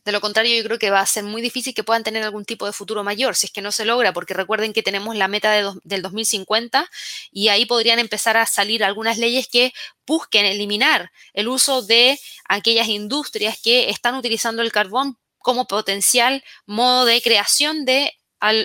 De 0.05 0.13
lo 0.13 0.21
contrario, 0.21 0.57
yo 0.57 0.65
creo 0.65 0.79
que 0.79 0.91
va 0.91 1.01
a 1.01 1.07
ser 1.07 1.25
muy 1.25 1.41
difícil 1.41 1.73
que 1.75 1.83
puedan 1.83 2.05
tener 2.05 2.23
algún 2.23 2.45
tipo 2.45 2.67
de 2.67 2.73
futuro 2.73 3.03
mayor, 3.05 3.37
si 3.37 3.47
es 3.47 3.53
que 3.53 3.63
no 3.63 3.73
se 3.73 3.87
logra, 3.87 4.13
porque 4.13 4.35
recuerden 4.35 4.75
que 4.75 4.83
tenemos 4.83 5.17
la 5.17 5.29
meta 5.29 5.53
del 5.83 6.03
2050 6.03 6.91
y 7.33 7.49
ahí 7.49 7.65
podrían 7.65 7.99
empezar 7.99 8.37
a 8.37 8.45
salir 8.45 8.85
algunas 8.85 9.17
leyes 9.17 9.49
que 9.49 9.73
busquen 10.07 10.45
eliminar 10.45 11.11
el 11.33 11.49
uso 11.49 11.81
de 11.83 12.21
aquellas 12.47 12.89
industrias 12.89 13.59
que 13.63 13.89
están 13.89 14.15
utilizando 14.15 14.61
el 14.61 14.73
carbón 14.73 15.19
como 15.39 15.67
potencial 15.67 16.45
modo 16.67 17.07
de 17.07 17.23
creación 17.23 17.85
de 17.85 18.13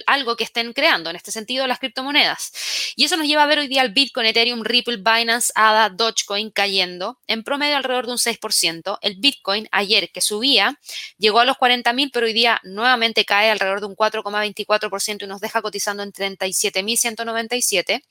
algo 0.06 0.36
que 0.36 0.44
estén 0.44 0.74
creando, 0.74 1.10
en 1.10 1.16
este 1.16 1.32
sentido 1.32 1.68
las 1.68 1.80
criptomonedas. 1.80 2.52
Y 2.96 3.06
eso 3.06 3.18
nos 3.18 3.28
lleva 3.28 3.44
a 3.44 3.48
ver 3.48 3.60
hoy 3.60 3.68
día 3.68 3.82
el 3.82 3.94
Bitcoin, 3.94 4.26
Ethereum, 4.28 4.64
Ripple, 4.64 4.98
Binance, 4.98 5.52
ADA, 5.56 5.90
Dogecoin 5.90 6.52
cayendo 6.52 7.20
en 7.28 7.44
promedio 7.44 7.78
alrededor 7.78 8.06
de 8.06 8.12
un 8.14 8.18
6%. 8.18 8.98
El 9.02 9.16
Bitcoin 9.18 9.68
ayer 9.72 10.12
que 10.12 10.22
subía 10.22 10.80
llegó 11.18 11.40
a 11.40 11.46
los 11.46 11.58
40.000, 11.58 12.10
pero 12.12 12.26
hoy 12.26 12.34
día 12.34 12.60
nuevamente 12.64 13.26
cae 13.26 13.50
alrededor 13.52 13.80
de 13.80 13.88
un 13.88 13.96
4,24% 13.96 15.24
y 15.24 15.28
nos 15.28 15.42
deja 15.42 15.62
cotizando 15.62 16.04
en 16.04 16.12
37.197. 16.12 18.04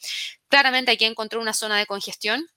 Claramente 0.49 0.93
aquí 0.93 1.05
encontró 1.05 1.41
una 1.41 1.53
zona 1.53 1.79
de 1.79 1.87
congestión 1.87 2.49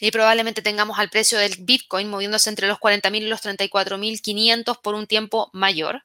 y 0.00 0.10
probablemente 0.10 0.62
tengamos 0.62 0.98
al 0.98 1.10
precio 1.10 1.38
del 1.38 1.54
Bitcoin 1.60 2.10
moviéndose 2.10 2.50
entre 2.50 2.66
los 2.66 2.78
40.000 2.78 3.22
y 3.22 3.26
los 3.26 3.40
34.500 3.42 4.80
por 4.82 4.94
un 4.94 5.06
tiempo 5.06 5.48
mayor. 5.52 6.02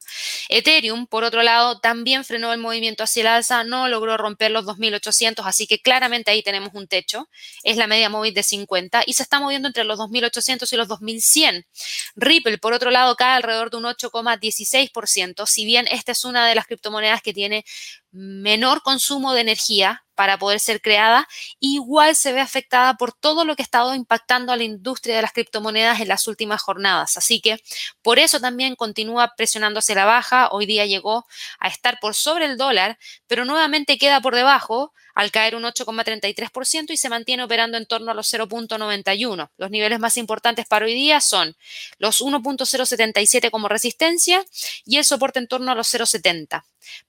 Ethereum, 0.48 1.06
por 1.06 1.24
otro 1.24 1.42
lado, 1.42 1.80
también 1.80 2.24
frenó 2.24 2.52
el 2.52 2.60
movimiento 2.60 3.02
hacia 3.02 3.22
el 3.22 3.26
alza, 3.26 3.64
no 3.64 3.88
logró 3.88 4.16
romper 4.16 4.52
los 4.52 4.64
2.800, 4.64 5.42
así 5.44 5.66
que 5.66 5.80
claramente 5.80 6.30
ahí 6.30 6.42
tenemos 6.42 6.70
un 6.74 6.86
techo. 6.86 7.28
Es 7.64 7.76
la 7.76 7.86
media 7.86 8.08
móvil 8.08 8.34
de 8.34 8.42
50 8.42 9.02
y 9.06 9.14
se 9.14 9.22
está 9.24 9.40
moviendo 9.40 9.68
entre 9.68 9.84
los 9.84 9.98
2.800 9.98 10.72
y 10.72 10.76
los 10.76 10.88
2.100. 10.88 11.66
Ripple, 12.14 12.58
por 12.58 12.72
otro 12.72 12.90
lado, 12.90 13.16
cae 13.16 13.36
alrededor 13.36 13.70
de 13.70 13.78
un 13.78 13.84
8,16%, 13.84 15.46
si 15.46 15.64
bien 15.64 15.88
esta 15.90 16.12
es 16.12 16.24
una 16.24 16.48
de 16.48 16.54
las 16.54 16.66
criptomonedas 16.66 17.20
que 17.22 17.32
tiene 17.32 17.64
menor 18.10 18.82
consumo 18.82 19.32
de 19.32 19.42
energía 19.42 20.04
para 20.14 20.36
poder 20.36 20.58
ser 20.58 20.80
creada, 20.80 21.28
igual 21.60 22.16
se 22.16 22.32
ve 22.32 22.40
afectada 22.40 22.94
por 22.94 23.12
todo 23.12 23.44
lo 23.44 23.54
que 23.54 23.62
ha 23.62 23.64
estado 23.64 23.94
impactando 23.94 24.52
a 24.52 24.56
la 24.56 24.64
industria 24.64 25.14
de 25.14 25.22
las 25.22 25.32
criptomonedas 25.32 26.00
en 26.00 26.08
las 26.08 26.26
últimas 26.26 26.60
jornadas. 26.60 27.16
Así 27.16 27.40
que 27.40 27.58
por 28.02 28.18
eso 28.18 28.40
también 28.40 28.74
continúa 28.74 29.34
presionándose 29.36 29.94
la 29.94 30.06
baja. 30.06 30.48
Hoy 30.50 30.66
día 30.66 30.86
llegó 30.86 31.24
a 31.60 31.68
estar 31.68 31.98
por 32.00 32.16
sobre 32.16 32.46
el 32.46 32.56
dólar, 32.56 32.98
pero 33.28 33.44
nuevamente 33.44 33.96
queda 33.96 34.20
por 34.20 34.34
debajo 34.34 34.92
al 35.18 35.30
caer 35.32 35.56
un 35.56 35.64
8,33% 35.64 36.92
y 36.92 36.96
se 36.96 37.08
mantiene 37.08 37.42
operando 37.42 37.76
en 37.76 37.86
torno 37.86 38.12
a 38.12 38.14
los 38.14 38.32
0.91. 38.32 39.50
Los 39.56 39.70
niveles 39.72 39.98
más 39.98 40.16
importantes 40.16 40.64
para 40.66 40.86
hoy 40.86 40.94
día 40.94 41.20
son 41.20 41.56
los 41.98 42.22
1.077 42.22 43.50
como 43.50 43.66
resistencia 43.66 44.44
y 44.84 44.96
el 44.96 45.04
soporte 45.04 45.40
en 45.40 45.48
torno 45.48 45.72
a 45.72 45.74
los 45.74 45.92
0.70. 45.92 46.62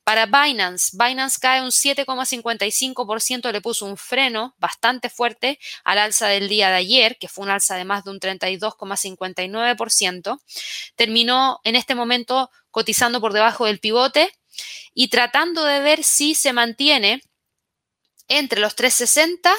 Para 0.03 0.25
Binance, 0.25 0.97
Binance 0.97 1.37
cae 1.39 1.61
un 1.61 1.69
7,55%, 1.69 3.51
le 3.51 3.61
puso 3.61 3.85
un 3.85 3.95
freno 3.95 4.55
bastante 4.57 5.11
fuerte 5.11 5.59
al 5.83 5.99
alza 5.99 6.29
del 6.29 6.49
día 6.49 6.69
de 6.69 6.77
ayer, 6.77 7.15
que 7.19 7.27
fue 7.27 7.45
un 7.45 7.51
alza 7.51 7.75
de 7.75 7.85
más 7.85 8.05
de 8.05 8.09
un 8.09 8.19
32,59%. 8.19 10.41
Terminó 10.95 11.59
en 11.63 11.75
este 11.75 11.93
momento 11.93 12.49
cotizando 12.71 13.21
por 13.21 13.33
debajo 13.33 13.67
del 13.67 13.79
pivote 13.79 14.31
y 14.95 15.09
tratando 15.09 15.63
de 15.63 15.79
ver 15.81 16.03
si 16.03 16.33
se 16.33 16.53
mantiene 16.53 17.21
entre 18.29 18.61
los 18.61 18.75
360 18.75 19.51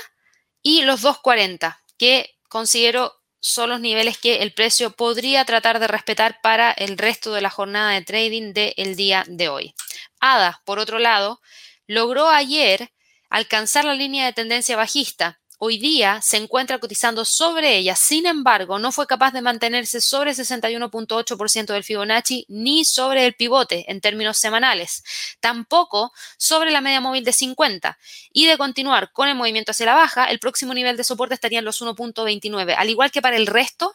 y 0.63 0.83
los 0.83 1.03
240, 1.03 1.83
que 1.99 2.37
considero 2.49 3.15
son 3.41 3.71
los 3.71 3.81
niveles 3.81 4.19
que 4.19 4.43
el 4.43 4.53
precio 4.53 4.91
podría 4.91 5.45
tratar 5.45 5.81
de 5.81 5.89
respetar 5.89 6.41
para 6.43 6.71
el 6.73 6.99
resto 6.99 7.33
de 7.33 7.41
la 7.41 7.51
jornada 7.51 7.93
de 7.93 8.03
trading 8.03 8.53
del 8.53 8.97
día 8.97 9.25
de 9.27 9.49
hoy. 9.49 9.75
ADA, 10.21 10.61
por 10.65 10.79
otro 10.79 10.99
lado, 10.99 11.41
logró 11.87 12.29
ayer 12.29 12.93
alcanzar 13.31 13.85
la 13.85 13.95
línea 13.95 14.27
de 14.27 14.33
tendencia 14.33 14.77
bajista 14.77 15.40
hoy 15.63 15.77
día 15.77 16.23
se 16.23 16.39
encuentra 16.39 16.79
cotizando 16.79 17.27
sobre 17.27 17.77
ella. 17.77 17.95
Sin 17.95 18.25
embargo, 18.25 18.79
no 18.79 18.93
fue 18.93 19.07
capaz 19.07 19.33
de 19.33 19.43
mantenerse 19.43 20.01
sobre 20.01 20.31
el 20.31 20.37
61.8% 20.37 21.67
del 21.67 21.85
Fibonacci 21.85 22.47
ni 22.49 22.87
sobre 22.87 23.27
el 23.27 23.35
pivote 23.35 23.85
en 23.93 24.01
términos 24.01 24.39
semanales. 24.39 25.05
Tampoco 25.39 26.15
sobre 26.39 26.71
la 26.71 26.81
media 26.81 27.03
móvil 27.03 27.25
de 27.25 27.35
50. 27.35 27.99
Y 28.33 28.47
de 28.47 28.57
continuar 28.57 29.13
con 29.13 29.29
el 29.29 29.35
movimiento 29.35 29.73
hacia 29.73 29.85
la 29.85 29.93
baja, 29.95 30.31
el 30.31 30.39
próximo 30.39 30.73
nivel 30.73 30.97
de 30.97 31.05
soporte 31.05 31.35
estaría 31.35 31.59
en 31.59 31.67
los 31.67 31.83
1.29. 31.83 32.75
Al 32.79 32.89
igual 32.89 33.11
que 33.11 33.21
para 33.21 33.37
el 33.37 33.47
resto, 33.47 33.95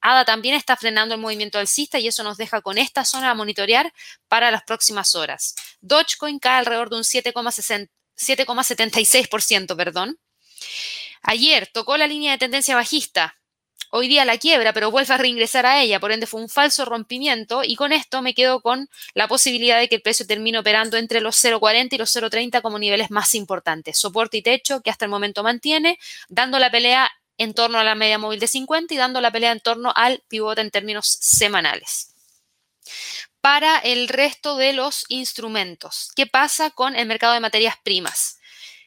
ADA 0.00 0.24
también 0.24 0.56
está 0.56 0.76
frenando 0.76 1.14
el 1.14 1.20
movimiento 1.20 1.60
alcista 1.60 2.00
y 2.00 2.08
eso 2.08 2.24
nos 2.24 2.38
deja 2.38 2.60
con 2.60 2.76
esta 2.76 3.04
zona 3.04 3.30
a 3.30 3.34
monitorear 3.34 3.92
para 4.26 4.50
las 4.50 4.64
próximas 4.64 5.14
horas. 5.14 5.54
Dogecoin 5.80 6.40
cae 6.40 6.58
alrededor 6.58 6.90
de 6.90 6.96
un 6.96 7.04
7,76%, 7.04 9.76
perdón. 9.76 10.18
Ayer 11.26 11.68
tocó 11.72 11.96
la 11.96 12.06
línea 12.06 12.32
de 12.32 12.38
tendencia 12.38 12.76
bajista, 12.76 13.38
hoy 13.90 14.08
día 14.08 14.26
la 14.26 14.36
quiebra, 14.36 14.74
pero 14.74 14.90
vuelve 14.90 15.14
a 15.14 15.16
reingresar 15.16 15.64
a 15.64 15.80
ella, 15.80 15.98
por 15.98 16.12
ende 16.12 16.26
fue 16.26 16.42
un 16.42 16.50
falso 16.50 16.84
rompimiento 16.84 17.64
y 17.64 17.76
con 17.76 17.92
esto 17.92 18.20
me 18.20 18.34
quedo 18.34 18.60
con 18.60 18.90
la 19.14 19.26
posibilidad 19.26 19.78
de 19.78 19.88
que 19.88 19.94
el 19.94 20.02
precio 20.02 20.26
termine 20.26 20.58
operando 20.58 20.98
entre 20.98 21.22
los 21.22 21.42
0,40 21.42 21.94
y 21.94 21.98
los 21.98 22.14
0,30 22.14 22.60
como 22.60 22.78
niveles 22.78 23.10
más 23.10 23.34
importantes, 23.34 23.98
soporte 23.98 24.36
y 24.36 24.42
techo 24.42 24.82
que 24.82 24.90
hasta 24.90 25.06
el 25.06 25.10
momento 25.10 25.42
mantiene, 25.42 25.98
dando 26.28 26.58
la 26.58 26.70
pelea 26.70 27.10
en 27.38 27.54
torno 27.54 27.78
a 27.78 27.84
la 27.84 27.94
media 27.94 28.18
móvil 28.18 28.38
de 28.38 28.46
50 28.46 28.92
y 28.92 28.96
dando 28.98 29.22
la 29.22 29.30
pelea 29.30 29.52
en 29.52 29.60
torno 29.60 29.94
al 29.96 30.22
pivote 30.28 30.60
en 30.60 30.70
términos 30.70 31.08
semanales. 31.08 32.14
Para 33.40 33.78
el 33.78 34.08
resto 34.08 34.56
de 34.58 34.74
los 34.74 35.06
instrumentos, 35.08 36.10
¿qué 36.14 36.26
pasa 36.26 36.70
con 36.70 36.96
el 36.96 37.06
mercado 37.06 37.32
de 37.32 37.40
materias 37.40 37.76
primas? 37.82 38.40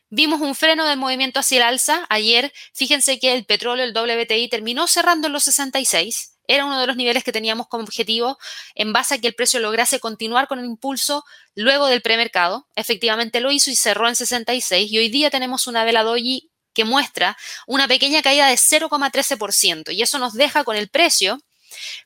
Vimos 0.10 0.40
un 0.40 0.56
freno 0.56 0.86
del 0.86 0.98
movimiento 0.98 1.42
hacia 1.42 1.58
el 1.58 1.64
alza. 1.64 2.06
Ayer, 2.10 2.54
fíjense 2.74 3.20
que 3.20 3.34
el 3.34 3.46
petróleo, 3.46 3.86
el 3.86 3.94
WTI, 3.94 4.48
terminó 4.48 4.88
cerrando 4.88 5.28
en 5.28 5.34
los 5.34 5.44
66. 5.44 6.38
Era 6.48 6.66
uno 6.66 6.80
de 6.80 6.88
los 6.88 6.96
niveles 6.96 7.26
que 7.26 7.34
teníamos 7.34 7.68
como 7.68 7.84
objetivo 7.84 8.38
en 8.74 8.94
base 8.94 9.16
a 9.16 9.18
que 9.18 9.28
el 9.28 9.36
precio 9.36 9.60
lograse 9.60 10.00
continuar 10.00 10.48
con 10.48 10.60
el 10.60 10.66
impulso 10.66 11.26
luego 11.56 11.88
del 11.88 12.02
premercado. 12.02 12.68
Efectivamente 12.76 13.42
lo 13.42 13.52
hizo 13.52 13.70
y 13.70 13.76
cerró 13.76 14.08
en 14.08 14.16
66. 14.16 14.90
Y 14.90 14.98
hoy 14.98 15.10
día 15.10 15.30
tenemos 15.30 15.68
una 15.68 15.84
vela 15.84 16.04
doji 16.04 16.52
que 16.74 16.86
muestra 16.86 17.36
una 17.66 17.88
pequeña 17.88 18.22
caída 18.22 18.48
de 18.48 18.56
0,13%. 18.56 19.94
Y 19.94 20.02
eso 20.02 20.20
nos 20.20 20.34
deja 20.34 20.64
con 20.64 20.78
el 20.78 20.88
precio 20.88 21.38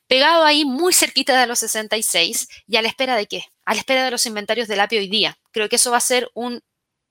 pegado 0.08 0.44
ahí 0.44 0.64
muy 0.64 0.92
cerquita 0.92 1.40
de 1.40 1.46
los 1.46 1.60
66 1.60 2.48
y 2.66 2.76
a 2.76 2.82
la 2.82 2.88
espera 2.88 3.16
de 3.16 3.26
qué? 3.26 3.44
A 3.64 3.74
la 3.74 3.80
espera 3.80 4.04
de 4.04 4.10
los 4.10 4.26
inventarios 4.26 4.66
del 4.66 4.80
API 4.80 4.98
hoy 4.98 5.08
día. 5.08 5.38
Creo 5.52 5.68
que 5.68 5.76
eso 5.76 5.92
va 5.92 5.98
a 5.98 6.00
ser 6.00 6.30
un 6.34 6.62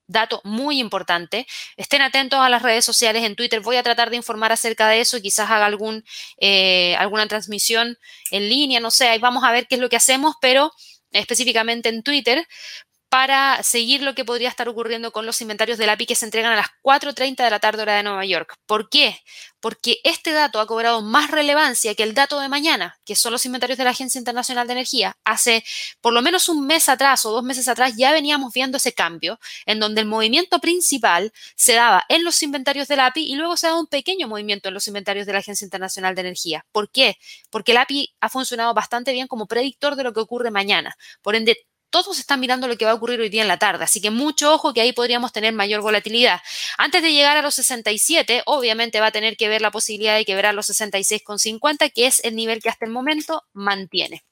dato 0.06 0.40
muy 0.44 0.78
importante. 0.80 1.46
Estén 1.76 2.02
atentos 2.02 2.40
a 2.40 2.48
las 2.48 2.62
redes 2.62 2.84
sociales 2.84 3.24
en 3.24 3.36
Twitter. 3.36 3.60
Voy 3.60 3.76
a 3.76 3.82
tratar 3.82 4.10
de 4.10 4.16
informar 4.16 4.52
acerca 4.52 4.88
de 4.88 5.00
eso. 5.00 5.20
Quizás 5.20 5.50
haga 5.50 5.66
algún, 5.66 6.04
eh, 6.38 6.94
alguna 6.96 7.26
transmisión 7.26 7.98
en 8.30 8.48
línea, 8.48 8.80
no 8.80 8.90
sé. 8.90 9.08
Ahí 9.08 9.18
vamos 9.18 9.44
a 9.44 9.52
ver 9.52 9.66
qué 9.68 9.76
es 9.76 9.80
lo 9.80 9.88
que 9.88 9.96
hacemos, 9.96 10.34
pero 10.40 10.72
específicamente 11.12 11.88
en 11.88 12.02
Twitter, 12.02 12.46
para 13.12 13.62
seguir 13.62 14.00
lo 14.00 14.14
que 14.14 14.24
podría 14.24 14.48
estar 14.48 14.70
ocurriendo 14.70 15.12
con 15.12 15.26
los 15.26 15.42
inventarios 15.42 15.76
del 15.76 15.90
API 15.90 16.06
que 16.06 16.14
se 16.14 16.24
entregan 16.24 16.50
a 16.50 16.56
las 16.56 16.68
4.30 16.82 17.44
de 17.44 17.50
la 17.50 17.60
tarde 17.60 17.82
hora 17.82 17.94
de 17.94 18.02
Nueva 18.02 18.24
York. 18.24 18.56
¿Por 18.64 18.88
qué? 18.88 19.20
Porque 19.60 19.98
este 20.02 20.32
dato 20.32 20.60
ha 20.60 20.66
cobrado 20.66 21.02
más 21.02 21.30
relevancia 21.30 21.94
que 21.94 22.04
el 22.04 22.14
dato 22.14 22.40
de 22.40 22.48
mañana, 22.48 22.98
que 23.04 23.14
son 23.14 23.32
los 23.32 23.44
inventarios 23.44 23.76
de 23.76 23.84
la 23.84 23.90
Agencia 23.90 24.18
Internacional 24.18 24.66
de 24.66 24.72
Energía. 24.72 25.18
Hace 25.24 25.62
por 26.00 26.14
lo 26.14 26.22
menos 26.22 26.48
un 26.48 26.66
mes 26.66 26.88
atrás 26.88 27.26
o 27.26 27.32
dos 27.32 27.44
meses 27.44 27.68
atrás 27.68 27.92
ya 27.98 28.12
veníamos 28.12 28.54
viendo 28.54 28.78
ese 28.78 28.94
cambio, 28.94 29.38
en 29.66 29.78
donde 29.78 30.00
el 30.00 30.06
movimiento 30.06 30.58
principal 30.58 31.34
se 31.54 31.74
daba 31.74 32.04
en 32.08 32.24
los 32.24 32.42
inventarios 32.42 32.88
del 32.88 33.00
API 33.00 33.30
y 33.30 33.34
luego 33.34 33.58
se 33.58 33.66
daba 33.66 33.78
un 33.78 33.88
pequeño 33.88 34.26
movimiento 34.26 34.68
en 34.68 34.74
los 34.74 34.88
inventarios 34.88 35.26
de 35.26 35.34
la 35.34 35.40
Agencia 35.40 35.66
Internacional 35.66 36.14
de 36.14 36.22
Energía. 36.22 36.64
¿Por 36.72 36.90
qué? 36.90 37.18
Porque 37.50 37.72
el 37.72 37.78
API 37.78 38.14
ha 38.20 38.30
funcionado 38.30 38.72
bastante 38.72 39.12
bien 39.12 39.26
como 39.26 39.46
predictor 39.46 39.96
de 39.96 40.04
lo 40.04 40.14
que 40.14 40.20
ocurre 40.20 40.50
mañana. 40.50 40.96
Por 41.20 41.36
ende, 41.36 41.58
todos 41.92 42.18
están 42.18 42.40
mirando 42.40 42.66
lo 42.66 42.76
que 42.76 42.84
va 42.84 42.90
a 42.90 42.94
ocurrir 42.94 43.20
hoy 43.20 43.28
día 43.28 43.42
en 43.42 43.48
la 43.48 43.58
tarde, 43.58 43.84
así 43.84 44.00
que 44.00 44.10
mucho 44.10 44.52
ojo 44.52 44.74
que 44.74 44.80
ahí 44.80 44.92
podríamos 44.92 45.32
tener 45.32 45.52
mayor 45.52 45.82
volatilidad. 45.82 46.40
Antes 46.78 47.02
de 47.02 47.12
llegar 47.12 47.36
a 47.36 47.42
los 47.42 47.54
67, 47.54 48.42
obviamente 48.46 48.98
va 48.98 49.06
a 49.06 49.12
tener 49.12 49.36
que 49.36 49.48
ver 49.48 49.60
la 49.60 49.70
posibilidad 49.70 50.16
de 50.16 50.24
quebrar 50.24 50.54
los 50.54 50.68
66,50, 50.68 51.92
que 51.92 52.06
es 52.06 52.24
el 52.24 52.34
nivel 52.34 52.60
que 52.60 52.70
hasta 52.70 52.86
el 52.86 52.90
momento 52.90 53.44
mantiene. 53.52 54.24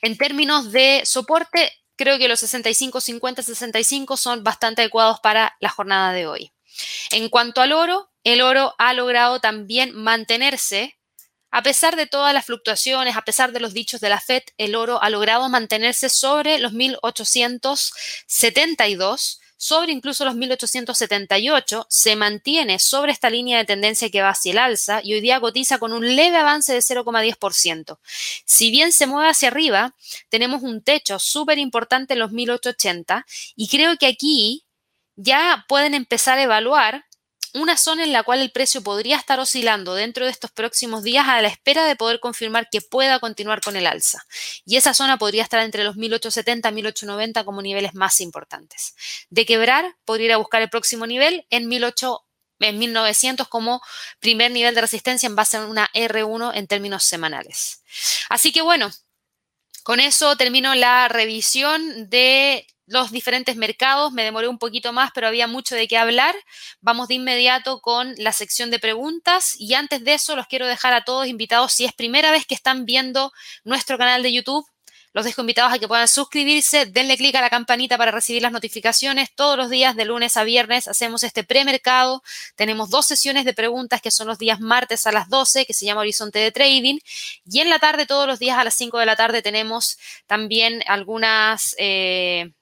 En 0.00 0.16
términos 0.16 0.72
de 0.72 1.02
soporte, 1.04 1.70
creo 1.96 2.18
que 2.18 2.28
los 2.28 2.40
65, 2.40 3.00
50, 3.00 3.42
65 3.42 4.16
son 4.16 4.42
bastante 4.42 4.82
adecuados 4.82 5.20
para 5.20 5.56
la 5.60 5.68
jornada 5.68 6.12
de 6.12 6.26
hoy. 6.26 6.50
En 7.10 7.28
cuanto 7.28 7.60
al 7.60 7.72
oro, 7.72 8.10
el 8.24 8.40
oro 8.40 8.74
ha 8.78 8.94
logrado 8.94 9.40
también 9.40 9.94
mantenerse 9.94 10.96
a 11.52 11.62
pesar 11.62 11.94
de 11.96 12.06
todas 12.06 12.32
las 12.32 12.46
fluctuaciones, 12.46 13.14
a 13.14 13.22
pesar 13.22 13.52
de 13.52 13.60
los 13.60 13.74
dichos 13.74 14.00
de 14.00 14.08
la 14.08 14.20
Fed, 14.20 14.42
el 14.56 14.74
oro 14.74 15.02
ha 15.02 15.10
logrado 15.10 15.50
mantenerse 15.50 16.08
sobre 16.08 16.58
los 16.58 16.72
1872, 16.72 19.38
sobre 19.58 19.92
incluso 19.92 20.24
los 20.24 20.34
1878, 20.34 21.86
se 21.90 22.16
mantiene 22.16 22.78
sobre 22.78 23.12
esta 23.12 23.28
línea 23.28 23.58
de 23.58 23.66
tendencia 23.66 24.08
que 24.08 24.22
va 24.22 24.30
hacia 24.30 24.52
el 24.52 24.58
alza 24.58 25.02
y 25.04 25.12
hoy 25.12 25.20
día 25.20 25.40
cotiza 25.40 25.78
con 25.78 25.92
un 25.92 26.16
leve 26.16 26.38
avance 26.38 26.72
de 26.72 26.80
0,10%. 26.80 27.98
Si 28.46 28.70
bien 28.70 28.90
se 28.90 29.06
mueve 29.06 29.28
hacia 29.28 29.48
arriba, 29.48 29.94
tenemos 30.30 30.62
un 30.62 30.82
techo 30.82 31.18
súper 31.18 31.58
importante 31.58 32.14
en 32.14 32.20
los 32.20 32.32
1880 32.32 33.26
y 33.54 33.68
creo 33.68 33.98
que 33.98 34.06
aquí 34.06 34.64
ya 35.16 35.66
pueden 35.68 35.92
empezar 35.92 36.38
a 36.38 36.44
evaluar 36.44 37.04
una 37.54 37.76
zona 37.76 38.04
en 38.04 38.12
la 38.12 38.22
cual 38.22 38.40
el 38.40 38.50
precio 38.50 38.82
podría 38.82 39.16
estar 39.16 39.38
oscilando 39.38 39.94
dentro 39.94 40.24
de 40.24 40.30
estos 40.30 40.50
próximos 40.50 41.02
días 41.02 41.26
a 41.28 41.42
la 41.42 41.48
espera 41.48 41.84
de 41.86 41.96
poder 41.96 42.20
confirmar 42.20 42.68
que 42.70 42.80
pueda 42.80 43.20
continuar 43.20 43.60
con 43.60 43.76
el 43.76 43.86
alza. 43.86 44.24
Y 44.64 44.76
esa 44.76 44.94
zona 44.94 45.18
podría 45.18 45.42
estar 45.42 45.60
entre 45.60 45.84
los 45.84 45.96
1870 45.96 46.68
y 46.68 46.72
1890 46.72 47.44
como 47.44 47.62
niveles 47.62 47.94
más 47.94 48.20
importantes. 48.20 48.94
De 49.28 49.44
quebrar, 49.44 49.96
podría 50.04 50.26
ir 50.26 50.32
a 50.32 50.38
buscar 50.38 50.62
el 50.62 50.70
próximo 50.70 51.06
nivel 51.06 51.46
en 51.50 51.68
1800 51.68 52.22
en 52.60 52.78
1900 52.78 53.48
como 53.48 53.82
primer 54.20 54.52
nivel 54.52 54.74
de 54.74 54.80
resistencia 54.80 55.26
en 55.26 55.34
base 55.34 55.56
a 55.56 55.66
una 55.66 55.90
R1 55.94 56.52
en 56.54 56.66
términos 56.68 57.02
semanales. 57.02 57.82
Así 58.28 58.52
que 58.52 58.62
bueno, 58.62 58.92
con 59.82 59.98
eso 59.98 60.36
termino 60.36 60.74
la 60.74 61.08
revisión 61.08 62.08
de 62.08 62.66
los 62.86 63.10
diferentes 63.10 63.56
mercados. 63.56 64.12
Me 64.12 64.24
demoré 64.24 64.48
un 64.48 64.58
poquito 64.58 64.92
más, 64.92 65.10
pero 65.14 65.26
había 65.26 65.46
mucho 65.46 65.74
de 65.74 65.88
qué 65.88 65.96
hablar. 65.96 66.34
Vamos 66.80 67.08
de 67.08 67.14
inmediato 67.14 67.80
con 67.80 68.14
la 68.16 68.32
sección 68.32 68.70
de 68.70 68.78
preguntas 68.78 69.54
y 69.58 69.74
antes 69.74 70.04
de 70.04 70.14
eso 70.14 70.36
los 70.36 70.46
quiero 70.46 70.66
dejar 70.66 70.94
a 70.94 71.04
todos 71.04 71.26
invitados, 71.26 71.72
si 71.72 71.84
es 71.84 71.92
primera 71.92 72.30
vez 72.30 72.46
que 72.46 72.54
están 72.54 72.84
viendo 72.84 73.32
nuestro 73.64 73.98
canal 73.98 74.22
de 74.22 74.32
YouTube, 74.32 74.66
los 75.12 75.26
dejo 75.26 75.42
invitados 75.42 75.72
a 75.72 75.78
que 75.78 75.88
puedan 75.88 76.08
suscribirse, 76.08 76.86
denle 76.86 77.18
clic 77.18 77.34
a 77.34 77.42
la 77.42 77.50
campanita 77.50 77.98
para 77.98 78.10
recibir 78.10 78.40
las 78.40 78.52
notificaciones. 78.52 79.28
Todos 79.34 79.58
los 79.58 79.68
días 79.68 79.94
de 79.94 80.06
lunes 80.06 80.36
a 80.38 80.44
viernes 80.44 80.88
hacemos 80.88 81.22
este 81.22 81.44
premercado. 81.44 82.22
Tenemos 82.56 82.88
dos 82.88 83.06
sesiones 83.06 83.44
de 83.44 83.52
preguntas 83.52 84.00
que 84.00 84.10
son 84.10 84.26
los 84.26 84.38
días 84.38 84.60
martes 84.60 85.06
a 85.06 85.12
las 85.12 85.28
12, 85.28 85.66
que 85.66 85.74
se 85.74 85.84
llama 85.84 86.00
Horizonte 86.00 86.38
de 86.38 86.50
Trading. 86.50 86.98
Y 87.44 87.60
en 87.60 87.68
la 87.68 87.78
tarde, 87.78 88.06
todos 88.06 88.26
los 88.26 88.38
días 88.38 88.56
a 88.56 88.64
las 88.64 88.74
5 88.74 88.98
de 88.98 89.06
la 89.06 89.16
tarde, 89.16 89.42
tenemos 89.42 89.98
también 90.26 90.82
algunas... 90.86 91.74
Eh, 91.78 92.52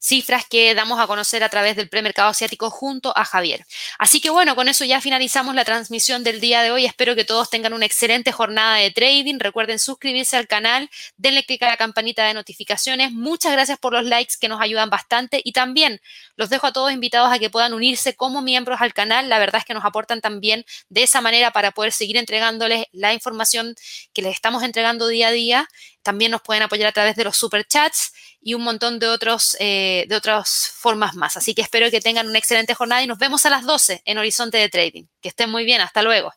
cifras 0.00 0.46
que 0.48 0.74
damos 0.74 0.98
a 0.98 1.06
conocer 1.06 1.44
a 1.44 1.48
través 1.48 1.76
del 1.76 1.88
premercado 1.88 2.30
asiático 2.30 2.70
junto 2.70 3.16
a 3.16 3.24
Javier. 3.24 3.66
Así 3.98 4.20
que 4.20 4.30
bueno, 4.30 4.56
con 4.56 4.68
eso 4.68 4.84
ya 4.84 5.00
finalizamos 5.00 5.54
la 5.54 5.64
transmisión 5.64 6.24
del 6.24 6.40
día 6.40 6.62
de 6.62 6.70
hoy. 6.70 6.86
Espero 6.86 7.14
que 7.14 7.24
todos 7.24 7.50
tengan 7.50 7.74
una 7.74 7.86
excelente 7.86 8.32
jornada 8.32 8.76
de 8.76 8.90
trading. 8.90 9.38
Recuerden 9.38 9.78
suscribirse 9.78 10.36
al 10.36 10.48
canal, 10.48 10.90
denle 11.18 11.44
clic 11.44 11.62
a 11.62 11.68
la 11.68 11.76
campanita 11.76 12.24
de 12.24 12.34
notificaciones. 12.34 13.12
Muchas 13.12 13.52
gracias 13.52 13.78
por 13.78 13.92
los 13.92 14.04
likes 14.04 14.34
que 14.40 14.48
nos 14.48 14.60
ayudan 14.60 14.88
bastante 14.88 15.40
y 15.44 15.52
también 15.52 16.00
los 16.36 16.48
dejo 16.48 16.66
a 16.66 16.72
todos 16.72 16.92
invitados 16.92 17.30
a 17.30 17.38
que 17.38 17.50
puedan 17.50 17.74
unirse 17.74 18.16
como 18.16 18.40
miembros 18.40 18.80
al 18.80 18.94
canal. 18.94 19.28
La 19.28 19.38
verdad 19.38 19.60
es 19.60 19.66
que 19.66 19.74
nos 19.74 19.84
aportan 19.84 20.22
también 20.22 20.64
de 20.88 21.02
esa 21.02 21.20
manera 21.20 21.50
para 21.52 21.72
poder 21.72 21.92
seguir 21.92 22.16
entregándoles 22.16 22.86
la 22.92 23.12
información 23.12 23.74
que 24.14 24.22
les 24.22 24.34
estamos 24.34 24.62
entregando 24.62 25.06
día 25.08 25.28
a 25.28 25.32
día 25.32 25.68
también 26.02 26.30
nos 26.30 26.42
pueden 26.42 26.62
apoyar 26.62 26.88
a 26.88 26.92
través 26.92 27.16
de 27.16 27.24
los 27.24 27.36
superchats 27.36 28.12
y 28.40 28.54
un 28.54 28.62
montón 28.62 28.98
de, 28.98 29.08
otros, 29.08 29.56
eh, 29.60 30.06
de 30.08 30.16
otras 30.16 30.72
formas 30.74 31.14
más. 31.14 31.36
Así 31.36 31.54
que 31.54 31.62
espero 31.62 31.90
que 31.90 32.00
tengan 32.00 32.28
una 32.28 32.38
excelente 32.38 32.74
jornada 32.74 33.02
y 33.02 33.06
nos 33.06 33.18
vemos 33.18 33.44
a 33.46 33.50
las 33.50 33.64
12 33.64 34.02
en 34.04 34.18
Horizonte 34.18 34.58
de 34.58 34.68
Trading. 34.68 35.04
Que 35.20 35.28
estén 35.28 35.50
muy 35.50 35.64
bien. 35.64 35.80
Hasta 35.80 36.02
luego. 36.02 36.32